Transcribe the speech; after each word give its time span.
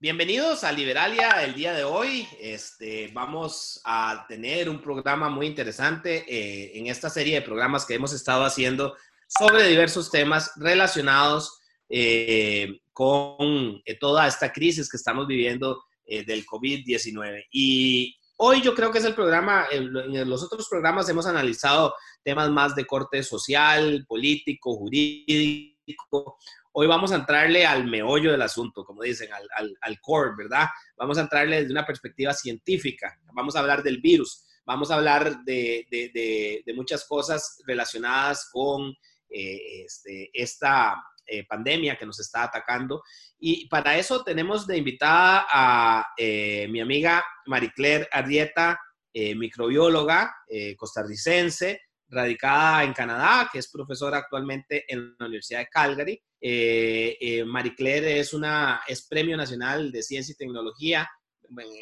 Bienvenidos 0.00 0.62
a 0.62 0.70
Liberalia 0.70 1.42
el 1.42 1.54
día 1.54 1.72
de 1.74 1.82
hoy. 1.82 2.24
Este, 2.40 3.10
vamos 3.12 3.80
a 3.82 4.26
tener 4.28 4.70
un 4.70 4.80
programa 4.80 5.28
muy 5.28 5.46
interesante 5.46 6.24
eh, 6.28 6.78
en 6.78 6.86
esta 6.86 7.10
serie 7.10 7.34
de 7.34 7.42
programas 7.42 7.84
que 7.84 7.94
hemos 7.94 8.12
estado 8.12 8.44
haciendo 8.44 8.94
sobre 9.26 9.66
diversos 9.66 10.08
temas 10.08 10.52
relacionados 10.54 11.58
eh, 11.88 12.78
con 12.92 13.82
eh, 13.84 13.98
toda 13.98 14.28
esta 14.28 14.52
crisis 14.52 14.88
que 14.88 14.98
estamos 14.98 15.26
viviendo 15.26 15.82
del 16.06 16.46
COVID-19. 16.46 17.46
Y 17.50 18.16
hoy 18.36 18.62
yo 18.62 18.76
creo 18.76 18.92
que 18.92 18.98
es 18.98 19.04
el 19.04 19.16
programa, 19.16 19.66
en 19.72 20.30
los 20.30 20.44
otros 20.44 20.68
programas 20.68 21.08
hemos 21.08 21.26
analizado 21.26 21.92
temas 22.22 22.48
más 22.50 22.76
de 22.76 22.86
corte 22.86 23.24
social, 23.24 24.06
político, 24.08 24.76
jurídico, 24.76 26.38
Hoy 26.72 26.86
vamos 26.86 27.12
a 27.12 27.16
entrarle 27.16 27.66
al 27.66 27.86
meollo 27.86 28.30
del 28.30 28.42
asunto, 28.42 28.84
como 28.84 29.02
dicen, 29.02 29.28
al, 29.32 30.00
core, 30.00 30.32
¿verdad? 30.36 30.66
Vamos 30.96 31.18
a 31.18 31.22
entrarle 31.22 31.60
desde 31.60 31.72
una 31.72 31.86
perspectiva 31.86 32.32
científica. 32.32 33.18
Vamos 33.32 33.56
a 33.56 33.60
hablar 33.60 33.82
del 33.82 34.00
virus, 34.00 34.44
vamos 34.64 34.90
a 34.90 34.96
hablar 34.96 35.44
de, 35.44 36.62
muchas 36.74 37.06
cosas 37.06 37.62
relacionadas 37.66 38.48
con 38.52 38.94
eh, 39.30 39.84
este, 39.84 40.30
esta 40.32 41.02
eh, 41.26 41.44
pandemia 41.46 41.96
que 41.96 42.06
nos 42.06 42.20
está 42.20 42.44
atacando. 42.44 43.02
Y 43.38 43.66
para 43.68 43.96
eso 43.96 44.22
tenemos 44.22 44.66
de 44.66 44.76
invitada 44.76 45.46
a 45.50 46.06
eh, 46.16 46.68
mi 46.68 46.80
amiga 46.80 47.24
Marie-Claire 47.46 48.08
Arrieta, 48.12 48.80
microbióloga 49.14 50.32
costarricense, 50.76 51.80
radicada 52.08 52.84
en 52.84 52.92
Canadá, 52.92 53.48
que 53.52 53.58
es 53.58 53.70
profesora 53.70 54.18
actualmente 54.18 54.84
en 54.88 55.14
la 55.18 55.26
Universidad 55.26 55.60
de 55.60 55.68
Calgary. 55.68 56.22
Eh, 56.40 57.16
eh, 57.20 57.44
Marie 57.44 57.74
Claire 57.74 58.18
es, 58.18 58.32
una, 58.32 58.80
es 58.86 59.06
Premio 59.06 59.36
Nacional 59.36 59.92
de 59.92 60.02
Ciencia 60.02 60.32
y 60.32 60.36
Tecnología 60.36 61.08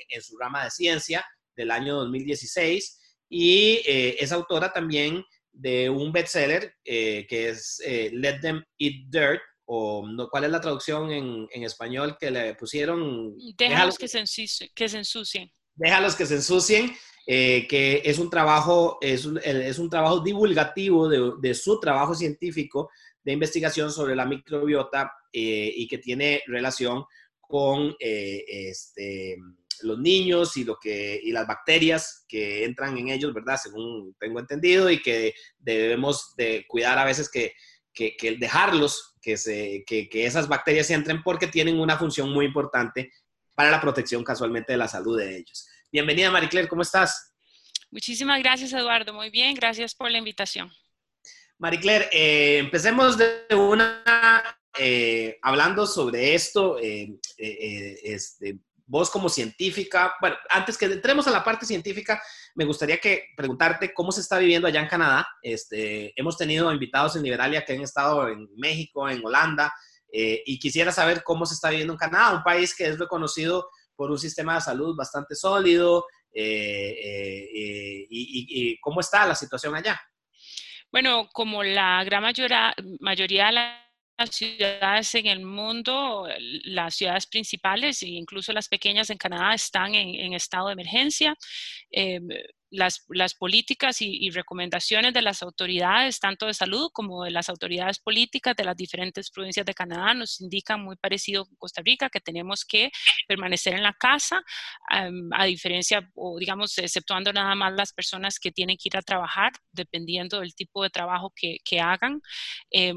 en, 0.08 0.22
su 0.22 0.38
rama 0.38 0.64
de 0.64 0.70
ciencia 0.70 1.24
del 1.54 1.70
año 1.70 1.96
2016 1.96 3.00
y 3.28 3.82
eh, 3.86 4.16
es 4.18 4.32
autora 4.32 4.72
también 4.72 5.24
de 5.52 5.88
un 5.90 6.12
bestseller 6.12 6.74
que 6.84 7.26
es 7.30 7.82
Let 7.86 8.40
Them 8.40 8.62
Eat 8.78 9.06
Dirt, 9.08 9.40
o 9.64 10.06
no, 10.06 10.28
¿cuál 10.28 10.44
es 10.44 10.50
la 10.50 10.60
traducción 10.60 11.10
en, 11.10 11.48
en 11.50 11.62
español 11.64 12.16
que 12.20 12.30
le 12.30 12.54
pusieron? 12.54 13.34
Déjalos, 13.56 13.96
que, 13.96 14.06
se 14.06 14.20
ensucien, 14.20 14.70
que 14.74 14.88
se 14.88 14.98
ensucien. 14.98 15.50
Déjalos 15.74 16.14
que 16.14 16.26
se 16.26 16.34
ensucien. 16.34 16.94
Que 17.26 18.02
es 18.04 18.18
un 18.18 18.30
trabajo, 18.30 18.98
es 19.00 19.26
un, 19.26 19.40
es 19.42 19.78
un 19.78 19.90
trabajo 19.90 20.20
divulgativo 20.20 21.08
de, 21.08 21.54
su 21.54 21.80
trabajo 21.80 22.14
científico 22.14 22.90
de 23.24 23.32
investigación 23.32 23.90
sobre 23.90 24.14
la 24.14 24.24
microbiota 24.24 25.12
eh, 25.32 25.72
y 25.74 25.88
que 25.88 25.98
tiene 25.98 26.42
relación 26.46 27.04
con 27.40 27.96
eh, 27.98 28.44
este, 28.46 29.36
los 29.82 29.98
niños 29.98 30.56
y, 30.56 30.64
lo 30.64 30.78
que, 30.78 31.20
y 31.22 31.32
las 31.32 31.46
bacterias 31.46 32.24
que 32.28 32.64
entran 32.64 32.96
en 32.96 33.08
ellos, 33.08 33.34
¿verdad? 33.34 33.58
Según 33.60 34.14
tengo 34.20 34.38
entendido, 34.38 34.88
y 34.88 35.02
que 35.02 35.34
debemos 35.58 36.34
de 36.36 36.64
cuidar 36.68 36.98
a 36.98 37.04
veces 37.04 37.28
que, 37.28 37.52
que, 37.92 38.16
que 38.16 38.36
dejarlos, 38.36 39.16
que, 39.20 39.36
se, 39.36 39.82
que, 39.84 40.08
que 40.08 40.26
esas 40.26 40.46
bacterias 40.46 40.90
entren 40.90 41.22
porque 41.24 41.48
tienen 41.48 41.80
una 41.80 41.98
función 41.98 42.30
muy 42.30 42.46
importante 42.46 43.10
para 43.56 43.70
la 43.70 43.80
protección 43.80 44.22
casualmente 44.22 44.72
de 44.72 44.78
la 44.78 44.86
salud 44.86 45.18
de 45.18 45.38
ellos. 45.38 45.66
Bienvenida, 45.92 46.30
Marie 46.30 46.68
¿cómo 46.68 46.82
estás? 46.82 47.32
Muchísimas 47.90 48.40
gracias, 48.40 48.72
Eduardo. 48.72 49.12
Muy 49.12 49.30
bien, 49.30 49.54
gracias 49.54 49.94
por 49.94 50.10
la 50.10 50.18
invitación. 50.18 50.72
Marie 51.58 51.80
Claire, 51.80 52.08
eh, 52.12 52.58
empecemos 52.58 53.16
de 53.16 53.46
una, 53.54 54.02
eh, 54.78 55.38
hablando 55.42 55.86
sobre 55.86 56.34
esto, 56.34 56.76
eh, 56.78 57.18
este, 57.38 58.58
vos 58.84 59.08
como 59.10 59.28
científica, 59.28 60.14
bueno, 60.20 60.36
antes 60.50 60.76
que 60.76 60.86
entremos 60.86 61.26
a 61.28 61.30
la 61.30 61.44
parte 61.44 61.64
científica, 61.64 62.20
me 62.56 62.64
gustaría 62.64 62.98
que 62.98 63.28
preguntarte 63.36 63.94
cómo 63.94 64.10
se 64.10 64.20
está 64.20 64.38
viviendo 64.38 64.66
allá 64.66 64.80
en 64.80 64.88
Canadá. 64.88 65.26
Este, 65.40 66.12
hemos 66.20 66.36
tenido 66.36 66.70
invitados 66.72 67.14
en 67.14 67.22
Liberalia 67.22 67.64
que 67.64 67.74
han 67.74 67.80
estado 67.80 68.28
en 68.28 68.48
México, 68.56 69.08
en 69.08 69.24
Holanda, 69.24 69.72
y 70.08 70.58
quisiera 70.58 70.92
saber 70.92 71.22
cómo 71.22 71.44
se 71.44 71.54
está 71.54 71.68
viviendo 71.68 71.92
en 71.92 71.98
Canadá, 71.98 72.36
un 72.36 72.42
país 72.42 72.74
que 72.74 72.86
es 72.86 72.98
reconocido 72.98 73.68
por 73.96 74.10
un 74.10 74.18
sistema 74.18 74.56
de 74.56 74.60
salud 74.60 74.94
bastante 74.96 75.34
sólido, 75.34 76.04
y 76.32 76.78
cómo 78.80 79.00
está 79.00 79.26
la 79.26 79.34
situación 79.34 79.74
allá. 79.74 79.98
Bueno, 80.92 81.28
como 81.32 81.62
la 81.62 82.04
gran 82.04 82.22
mayoría, 82.22 82.74
mayoría 83.00 83.46
de 83.46 83.52
las 83.52 84.30
ciudades 84.30 85.14
en 85.14 85.26
el 85.26 85.44
mundo, 85.44 86.26
las 86.64 86.94
ciudades 86.94 87.26
principales 87.26 88.02
e 88.02 88.08
incluso 88.08 88.52
las 88.52 88.68
pequeñas 88.68 89.10
en 89.10 89.18
Canadá 89.18 89.52
están 89.54 89.94
en, 89.94 90.32
estado 90.32 90.68
de 90.68 90.72
emergencia. 90.74 91.36
Em, 91.90 92.26
las, 92.76 93.34
políticas 93.34 94.00
y, 94.00 94.30
recomendaciones 94.30 95.14
de 95.14 95.22
las 95.22 95.42
autoridades, 95.42 96.20
tanto 96.20 96.46
de 96.46 96.54
salud 96.54 96.90
como 96.92 97.24
de 97.24 97.30
las 97.30 97.48
autoridades 97.48 97.98
políticas 97.98 98.54
de 98.56 98.64
las 98.64 98.76
diferentes 98.76 99.30
provincias 99.30 99.66
de 99.66 99.74
Canadá, 99.74 100.14
nos 100.14 100.40
indican 100.40 100.82
muy 100.82 100.96
parecido 100.96 101.46
con 101.46 101.56
Costa 101.56 101.82
Rica, 101.84 102.10
que 102.10 102.20
tenemos 102.20 102.64
que 102.64 102.90
permanecer 103.26 103.74
en 103.74 103.82
la 103.82 103.92
casa, 103.92 104.42
a 104.88 105.44
diferencia, 105.44 106.10
o 106.14 106.38
digamos, 106.38 106.76
exceptuando 106.78 107.32
nada 107.32 107.54
más 107.54 107.72
las 107.74 107.92
personas 107.92 108.38
que 108.38 108.52
tienen 108.52 108.76
que 108.76 108.88
ir 108.88 108.96
a 108.96 109.02
trabajar, 109.02 109.52
dependiendo 109.72 110.40
del 110.40 110.54
tipo 110.54 110.82
de 110.82 110.90
trabajo 110.90 111.32
que, 111.34 111.80
hagan. 111.80 112.22
Eh, 112.70 112.94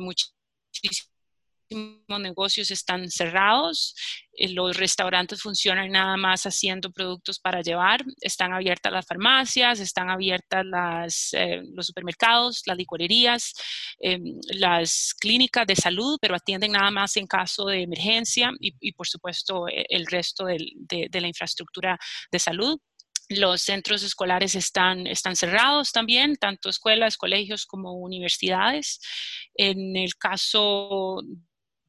negocios 1.69 2.71
están 2.71 3.09
cerrados, 3.09 3.95
eh, 4.33 4.49
los 4.49 4.75
restaurantes 4.77 5.41
funcionan 5.41 5.91
nada 5.91 6.17
más 6.17 6.43
haciendo 6.45 6.91
productos 6.91 7.39
para 7.39 7.61
llevar, 7.61 8.03
están 8.21 8.53
abiertas 8.53 8.91
las 8.91 9.05
farmacias, 9.05 9.79
están 9.79 10.09
abiertas 10.09 10.65
las, 10.65 11.33
eh, 11.33 11.61
los 11.73 11.87
supermercados, 11.87 12.63
las 12.65 12.77
licorerías, 12.77 13.53
em, 13.99 14.39
las 14.53 15.13
clínicas 15.19 15.67
de 15.67 15.75
salud, 15.75 16.17
pero 16.21 16.35
atienden 16.35 16.71
nada 16.73 16.91
más 16.91 17.17
en 17.17 17.27
caso 17.27 17.65
de 17.65 17.81
emergencia 17.83 18.51
y, 18.59 18.91
por 18.93 19.07
supuesto 19.07 19.67
e, 19.67 19.85
el 19.89 20.05
resto 20.07 20.45
de, 20.45 20.57
de 21.09 21.21
la 21.21 21.27
infraestructura 21.27 21.97
de 22.31 22.39
salud. 22.39 22.79
Los 23.31 23.61
centros 23.61 24.01
escolares 24.01 24.55
están, 24.55 25.05
están 25.05 25.35
cerrados 25.35 25.91
también, 25.91 26.35
tanto 26.35 26.67
escuelas, 26.67 27.15
colegios 27.15 27.67
como 27.67 27.93
universidades. 27.93 28.99
En 29.53 29.95
el 29.95 30.15
caso 30.15 31.21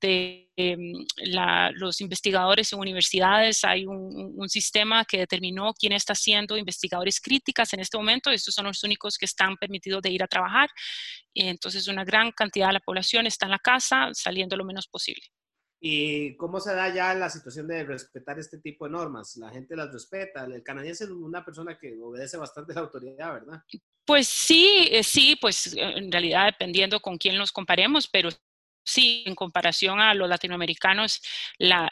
de 0.00 0.50
em, 0.56 0.92
los 1.74 2.00
investigadores 2.00 2.72
en 2.72 2.78
universidades. 2.78 3.64
Hay 3.64 3.86
un, 3.86 4.48
sistema 4.48 5.04
que 5.04 5.18
determinó 5.18 5.72
quién 5.74 5.92
está 5.92 6.14
siendo 6.14 6.56
investigadores 6.56 7.20
críticas 7.20 7.72
en 7.72 7.80
este 7.80 7.96
momento. 7.96 8.30
Estos 8.30 8.54
son 8.54 8.66
los 8.66 8.82
únicos 8.82 9.16
que 9.16 9.26
están 9.26 9.56
permitidos 9.56 10.02
de 10.02 10.10
ir 10.10 10.22
a 10.22 10.26
trabajar. 10.26 10.68
Entonces, 11.34 11.86
una 11.88 12.04
gran 12.04 12.32
cantidad 12.32 12.68
de 12.68 12.74
la 12.74 12.80
población 12.80 13.26
está 13.26 13.46
en 13.46 13.52
la 13.52 13.58
casa, 13.58 14.10
saliendo 14.12 14.56
lo 14.56 14.64
menos 14.64 14.88
posible. 14.88 15.22
¿Y 15.82 16.36
cómo 16.36 16.60
se 16.60 16.74
da 16.74 16.92
ya 16.92 17.14
la 17.14 17.30
situación 17.30 17.66
de 17.66 17.84
respetar 17.84 18.38
este 18.38 18.58
tipo 18.58 18.84
de 18.84 18.90
normas? 18.90 19.36
La 19.36 19.50
gente 19.50 19.74
las 19.74 19.90
respeta. 19.90 20.44
El 20.44 20.62
canadiense 20.62 21.04
es 21.04 21.10
una 21.10 21.42
persona 21.42 21.78
que 21.78 21.96
obedece 22.02 22.36
bastante 22.36 22.72
a 22.72 22.76
la 22.76 22.80
autoridad, 22.82 23.32
¿verdad? 23.32 23.62
Pues 24.04 24.28
sí, 24.28 24.88
eh, 24.90 25.02
sí, 25.02 25.38
pues 25.40 25.74
en 25.74 26.12
realidad 26.12 26.46
dependiendo 26.46 27.00
con 27.00 27.16
quién 27.16 27.38
nos 27.38 27.50
comparemos, 27.50 28.08
pero 28.08 28.28
sí, 28.84 29.22
en 29.26 29.34
comparación 29.34 30.00
a 30.00 30.14
los 30.14 30.28
latinoamericanos, 30.28 31.22
la, 31.58 31.88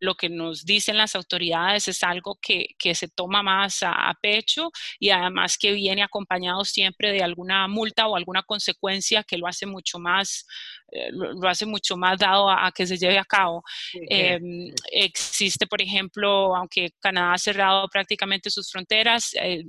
lo 0.00 0.14
que 0.14 0.28
nos 0.28 0.64
dicen 0.64 0.96
las 0.96 1.14
autoridades 1.14 1.88
es 1.88 2.02
algo 2.02 2.38
que, 2.40 2.68
se 2.94 3.08
toma 3.08 3.42
más 3.42 3.82
a, 3.82 4.14
pecho 4.20 4.70
y 4.98 5.10
además 5.10 5.58
que 5.58 5.72
viene 5.72 6.02
acompañado 6.02 6.64
siempre 6.64 7.12
de 7.12 7.22
alguna 7.22 7.68
multa 7.68 8.06
o 8.08 8.16
alguna 8.16 8.42
consecuencia 8.42 9.22
que 9.22 9.36
lo 9.38 9.46
hace 9.46 9.66
mucho 9.66 9.98
más, 9.98 10.46
eh, 10.92 11.10
lo, 11.12 11.48
hace 11.48 11.66
mucho 11.66 11.96
más 11.96 12.18
dado 12.18 12.50
a, 12.50 12.72
que 12.72 12.86
se 12.86 12.96
lleve 12.96 13.18
a 13.18 13.24
cabo. 13.24 13.62
Em, 14.08 14.72
existe, 14.90 15.66
por 15.66 15.82
ejemplo, 15.82 16.56
aunque 16.56 16.90
Canadá 17.00 17.34
ha 17.34 17.38
cerrado 17.38 17.88
prácticamente 17.88 18.50
sus 18.50 18.70
fronteras, 18.70 19.34
eh, 19.34 19.64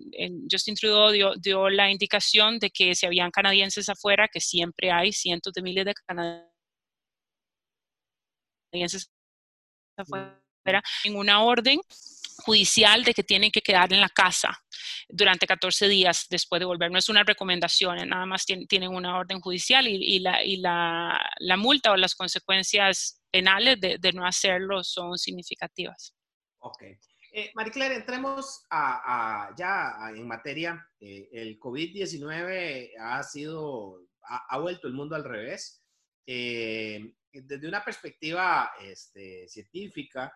Justin 0.50 0.76
Trudeau 0.76 1.12
dio, 1.12 1.34
dio 1.36 1.70
la 1.70 1.90
indicación 1.92 2.60
de 2.60 2.70
que 2.70 2.96
si 2.96 3.06
habían 3.06 3.32
canadienses 3.32 3.90
afuera, 3.90 4.28
que 4.32 4.40
siempre 4.42 4.92
hay 4.92 5.12
cientos 5.12 5.54
de 5.54 5.62
miles 5.62 5.86
de 5.86 5.94
canadienses 6.06 6.50
afuera 10.00 10.82
en 11.04 11.16
una 11.16 11.44
orden 11.44 11.80
judicial 12.40 13.04
de 13.04 13.14
que 13.14 13.24
tienen 13.24 13.52
que 13.52 13.62
quedar 13.62 13.92
en 13.92 14.02
la 14.02 14.10
casa 14.10 14.58
durante 15.10 15.46
14 15.46 15.88
días 15.88 16.26
después 16.30 16.60
de 16.60 16.66
volver. 16.66 16.92
No 16.92 16.98
es 16.98 17.10
una 17.10 17.24
recomendación, 17.24 18.08
nada 18.08 18.26
más 18.26 18.46
tienen 18.46 18.90
una 18.90 19.18
orden 19.18 19.40
judicial 19.42 19.88
y, 19.88 20.20
la, 20.20 20.44
y 20.44 20.58
la, 20.58 21.20
la, 21.40 21.58
multa 21.58 21.92
o 21.92 21.98
las 21.98 22.16
consecuencias 22.16 23.22
penales 23.32 23.80
de, 23.80 23.98
de, 24.00 24.14
no 24.14 24.26
hacerlo 24.26 24.84
son 24.84 25.18
significativas. 25.18 26.14
Ok. 26.60 26.84
Eh, 27.32 27.52
Marie 27.54 27.96
entremos 27.96 28.66
a, 28.70 29.54
ya 29.56 29.96
en 30.16 30.28
materia. 30.28 30.84
Eh, 31.00 31.30
el 31.32 31.60
COVID-19 31.60 32.92
ha 33.00 33.24
sido, 33.24 34.02
ha, 34.24 34.58
vuelto 34.58 34.88
el 34.88 34.94
mundo 34.94 35.16
al 35.16 35.24
revés. 35.24 35.79
Eh, 36.32 37.16
desde 37.34 37.68
una 37.68 37.84
perspectiva 37.84 38.74
este, 38.80 39.48
científica, 39.48 40.32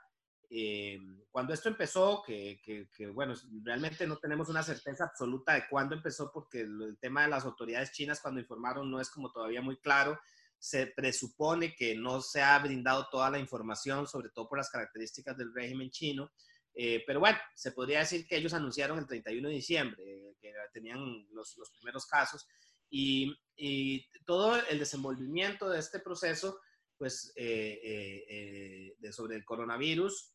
eh, 0.50 0.98
cuando 1.30 1.54
esto 1.54 1.69
empezó, 1.69 2.24
que, 2.25 2.60
que, 2.63 3.07
bueno, 3.10 3.36
realmente 3.62 4.07
no 4.07 4.18
tenemos 4.18 4.50
una 4.50 4.63
certeza 4.63 5.04
absoluta 5.04 5.54
de 5.54 5.68
cuándo 5.69 5.94
empezó, 5.94 6.31
porque 6.34 6.62
el, 6.62 6.98
tema 7.00 7.22
de 7.22 7.28
las 7.30 7.45
autoridades 7.45 7.92
chinas 7.92 8.22
cuando 8.22 8.42
informaron 8.42 8.90
no 8.90 9.00
es 9.00 9.12
como 9.12 9.31
todavía 9.31 9.62
muy 9.62 9.78
claro. 9.78 10.19
Se 10.57 10.88
presupone 10.88 11.75
que 11.75 11.94
no 11.95 12.22
se 12.22 12.42
ha 12.42 12.57
brindado 12.57 13.07
toda 13.12 13.30
la 13.30 13.38
información, 13.38 14.07
sobre 14.07 14.30
todo 14.30 14.50
por 14.50 14.57
las 14.57 14.72
características 14.72 15.38
del 15.38 15.54
régimen 15.54 15.92
chino. 15.92 16.31
Eh, 16.74 17.04
pero 17.06 17.19
bueno, 17.19 17.38
se 17.54 17.72
podría 17.72 18.00
decir 18.00 18.25
que 18.25 18.38
ellos 18.38 18.56
anunciaron 18.56 18.98
el 18.98 19.06
31 19.06 19.48
de 19.48 19.54
diciembre 19.54 20.04
eh, 20.04 20.36
que 20.42 20.51
tenían 20.74 21.28
los, 21.30 21.56
los 21.56 21.69
primeros 21.69 22.07
casos 22.07 22.48
y, 22.90 23.36
y, 23.56 24.08
todo 24.26 24.56
el 24.56 24.80
desenvolvimiento 24.80 25.70
de 25.70 25.80
este 25.80 26.00
proceso 26.00 26.62
pues, 26.98 27.34
eh, 27.36 27.80
eh, 27.84 28.26
eh, 28.30 28.96
de, 28.98 29.12
sobre 29.12 29.36
el 29.36 29.44
coronavirus 29.44 30.34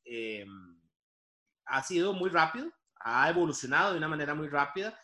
ha 1.64 1.82
sido 1.82 2.12
muy 2.12 2.28
rápido, 2.28 2.70
ha 3.00 3.30
evolucionado 3.30 3.92
de 3.92 3.98
una 3.98 4.08
manera 4.08 4.34
muy 4.34 4.48
rápida. 4.48 4.98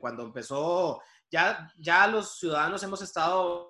cuando 0.00 0.24
empezó, 0.24 1.00
ya, 1.30 1.72
ya 1.78 2.08
los 2.08 2.38
ciudadanos 2.38 2.82
hemos 2.82 3.00
estado, 3.02 3.69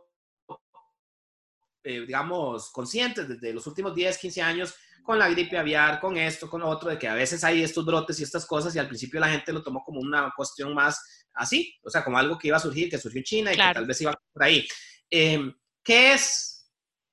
digamos, 1.82 2.71
conscientes 2.71 3.29
desde 3.29 3.53
los 3.53 3.67
últimos 3.67 3.94
10, 3.94 4.19
15 4.19 4.43
años 4.43 4.75
con 5.03 5.19
la 5.19 5.29
gripe 5.29 5.56
aviar, 5.56 5.99
con 5.99 6.17
esto, 6.17 6.49
con 6.49 6.62
otro, 6.62 6.91
de 6.91 6.99
que 6.99 7.09
a 7.09 7.15
veces 7.15 7.43
hay 7.43 7.62
estos 7.62 7.85
brotes 7.85 8.21
y 8.21 8.23
estas 8.23 8.44
cosas 8.47 8.75
y 8.75 8.79
al 8.79 8.87
principio 8.87 9.19
la 9.19 9.31
gente 9.31 9.53
lo 9.53 9.62
tomó 9.62 9.82
como 9.82 10.00
una 10.00 10.32
cuestión 10.37 10.75
más 10.75 11.27
así, 11.35 11.75
o 11.82 11.91
sea, 11.91 12.05
como 12.05 12.19
algo 12.19 12.38
que 12.38 12.49
iba 12.49 12.59
a 12.59 12.61
surgir, 12.61 12.91
que 12.91 12.99
surgió 12.99 13.19
en 13.19 13.25
China 13.25 13.53
y 13.53 13.56
que 13.56 13.75
tal 13.75 13.87
vez 13.87 14.00
iba 14.00 14.15
por 14.32 14.43
ahí. 14.43 14.67
¿Qué 15.11 16.12
es 16.12 16.71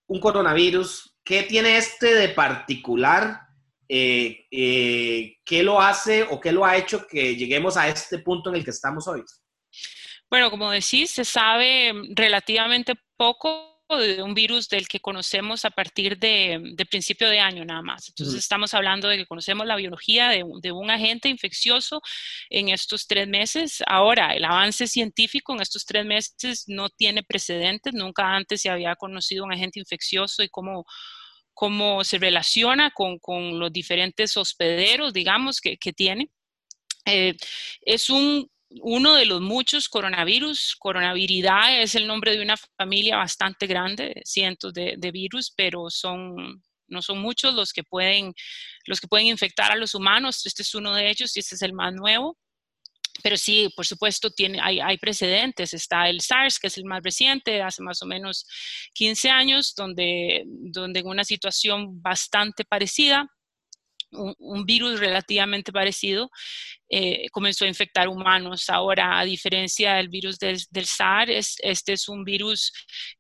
un 0.07 0.19
coronavirus, 0.19 1.17
¿qué 1.23 1.43
tiene 1.43 1.77
este 1.77 2.13
de 2.13 2.29
particular? 2.29 3.41
Eh, 3.89 4.45
eh, 4.51 5.37
¿Qué 5.45 5.63
lo 5.63 5.81
hace 5.81 6.23
o 6.23 6.39
qué 6.39 6.51
lo 6.51 6.65
ha 6.65 6.75
hecho 6.77 7.07
que 7.07 7.35
lleguemos 7.35 7.77
a 7.77 7.87
este 7.87 8.19
punto 8.19 8.49
en 8.49 8.57
el 8.57 8.63
que 8.63 8.71
estamos 8.71 9.07
hoy? 9.07 9.23
Bueno, 10.29 10.49
como 10.49 10.71
decís, 10.71 11.11
se 11.11 11.23
sabe 11.23 11.93
relativamente 12.09 12.95
poco 13.15 13.76
de 13.95 14.21
un 14.21 14.33
virus 14.33 14.67
del 14.67 14.87
que 14.87 14.99
conocemos 14.99 15.63
a 15.63 15.71
partir 15.71 16.17
de, 16.17 16.75
principio 16.89 17.29
de 17.29 17.39
año 17.39 17.63
nada 17.63 17.81
más. 17.81 18.09
Entonces 18.09 18.35
estamos 18.35 18.73
hablando 18.73 19.07
de 19.07 19.17
que 19.17 19.25
conocemos 19.25 19.65
la 19.65 19.77
biología 19.77 20.29
de, 20.29 20.71
un 20.71 20.91
agente 20.91 21.29
infeccioso 21.29 22.01
en 22.49 22.69
estos 22.69 23.07
tres 23.07 23.27
meses. 23.27 23.81
Ahora, 23.87 24.33
el 24.33 24.43
avance 24.43 24.87
científico 24.87 25.53
en 25.53 25.61
estos 25.61 25.85
tres 25.85 26.05
meses 26.05 26.65
no 26.67 26.89
tiene 26.89 27.23
precedentes. 27.23 27.93
Nunca 27.93 28.35
antes 28.35 28.61
se 28.61 28.69
había 28.69 28.95
conocido 28.95 29.45
un 29.45 29.53
agente 29.53 29.79
infeccioso 29.79 30.43
y 30.43 30.49
cómo 30.49 30.85
cómo 31.53 32.03
se 32.03 32.19
relaciona 32.19 32.91
con, 32.91 33.17
los 33.57 33.73
diferentes 33.73 34.37
hospederos, 34.37 35.11
digamos, 35.11 35.59
que, 35.59 35.77
tiene. 35.91 36.29
Eh, 37.03 37.35
es 37.81 38.11
un 38.11 38.47
uno 38.69 39.15
de 39.15 39.25
los 39.25 39.41
muchos 39.41 39.89
coronavirus. 39.89 40.75
Coronaviridad 40.79 41.81
es 41.81 41.95
el 41.95 42.07
nombre 42.07 42.35
de 42.35 42.41
una 42.41 42.55
familia 42.77 43.17
bastante 43.17 43.67
grande, 43.67 44.21
cientos 44.25 44.73
de, 44.73 45.11
virus, 45.11 45.53
pero 45.55 45.89
son, 45.89 46.61
no 46.87 47.01
son 47.01 47.19
muchos 47.19 47.53
los 47.53 47.73
que, 47.73 47.83
pueden, 47.83 48.33
los 48.85 48.99
que 48.99 49.07
pueden 49.07 49.27
infectar 49.27 49.71
a 49.71 49.75
los 49.75 49.95
humanos. 49.95 50.45
Este 50.45 50.63
es 50.63 50.75
uno 50.75 50.93
de 50.93 51.09
ellos 51.09 51.35
y 51.35 51.39
este 51.39 51.55
es 51.55 51.61
el 51.61 51.73
más 51.73 51.93
nuevo. 51.93 52.37
Pero 53.23 53.35
sí, 53.35 53.69
por 53.75 53.85
supuesto, 53.85 54.29
tiene, 54.29 54.59
hay, 54.61 54.79
hay, 54.79 54.97
precedentes. 54.97 55.73
Está 55.73 56.07
el 56.07 56.21
SARS, 56.21 56.59
que 56.59 56.67
es 56.67 56.77
el 56.77 56.85
más 56.85 57.01
reciente, 57.01 57.63
hace 57.63 57.81
más 57.81 58.01
o 58.03 58.05
menos 58.05 58.45
15 58.93 59.29
años, 59.29 59.73
donde, 59.75 60.43
donde 60.45 60.99
en 60.99 61.07
una 61.07 61.23
situación 61.23 61.99
bastante 62.01 62.63
parecida, 62.63 63.27
un, 64.11 64.65
virus 64.65 64.99
relativamente 64.99 65.71
parecido 65.71 66.29
eh, 66.89 67.27
comenzó 67.31 67.65
a 67.65 67.67
infectar 67.67 68.07
humanos. 68.07 68.69
Ahora, 68.69 69.19
a 69.19 69.25
diferencia 69.25 69.95
del 69.95 70.09
virus 70.09 70.39
del, 70.39 70.59
del 70.69 70.85
SARS, 70.85 71.55
este 71.61 71.93
es 71.93 72.07
un 72.07 72.23
virus 72.23 72.71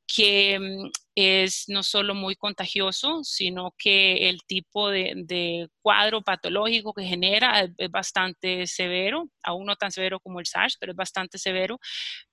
que 0.07 0.57
mm, 0.59 0.89
es 1.15 1.65
no 1.67 1.83
solo 1.83 2.15
muy 2.15 2.35
contagioso, 2.35 3.23
sino 3.23 3.73
que 3.77 4.29
el 4.29 4.39
tipo 4.47 4.89
de, 4.89 5.67
cuadro 5.81 6.21
patológico 6.21 6.93
que 6.93 7.03
genera 7.03 7.61
es, 7.61 7.91
bastante 7.91 8.67
severo, 8.67 9.29
aún 9.43 9.65
no 9.65 9.75
tan 9.75 9.91
severo 9.91 10.19
como 10.19 10.39
el 10.39 10.45
SARS, 10.45 10.77
pero 10.79 10.91
es 10.91 10.95
bastante 10.95 11.37
severo. 11.37 11.79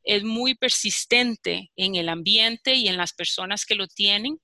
Es 0.02 0.22
muy 0.22 0.54
persistente 0.54 1.70
en 1.76 1.96
el 1.96 2.08
ambiente 2.08 2.74
y 2.74 2.88
en 2.88 2.96
las 2.96 3.12
personas 3.12 3.64
que 3.64 3.74
lo 3.74 3.86
tienen. 3.86 4.38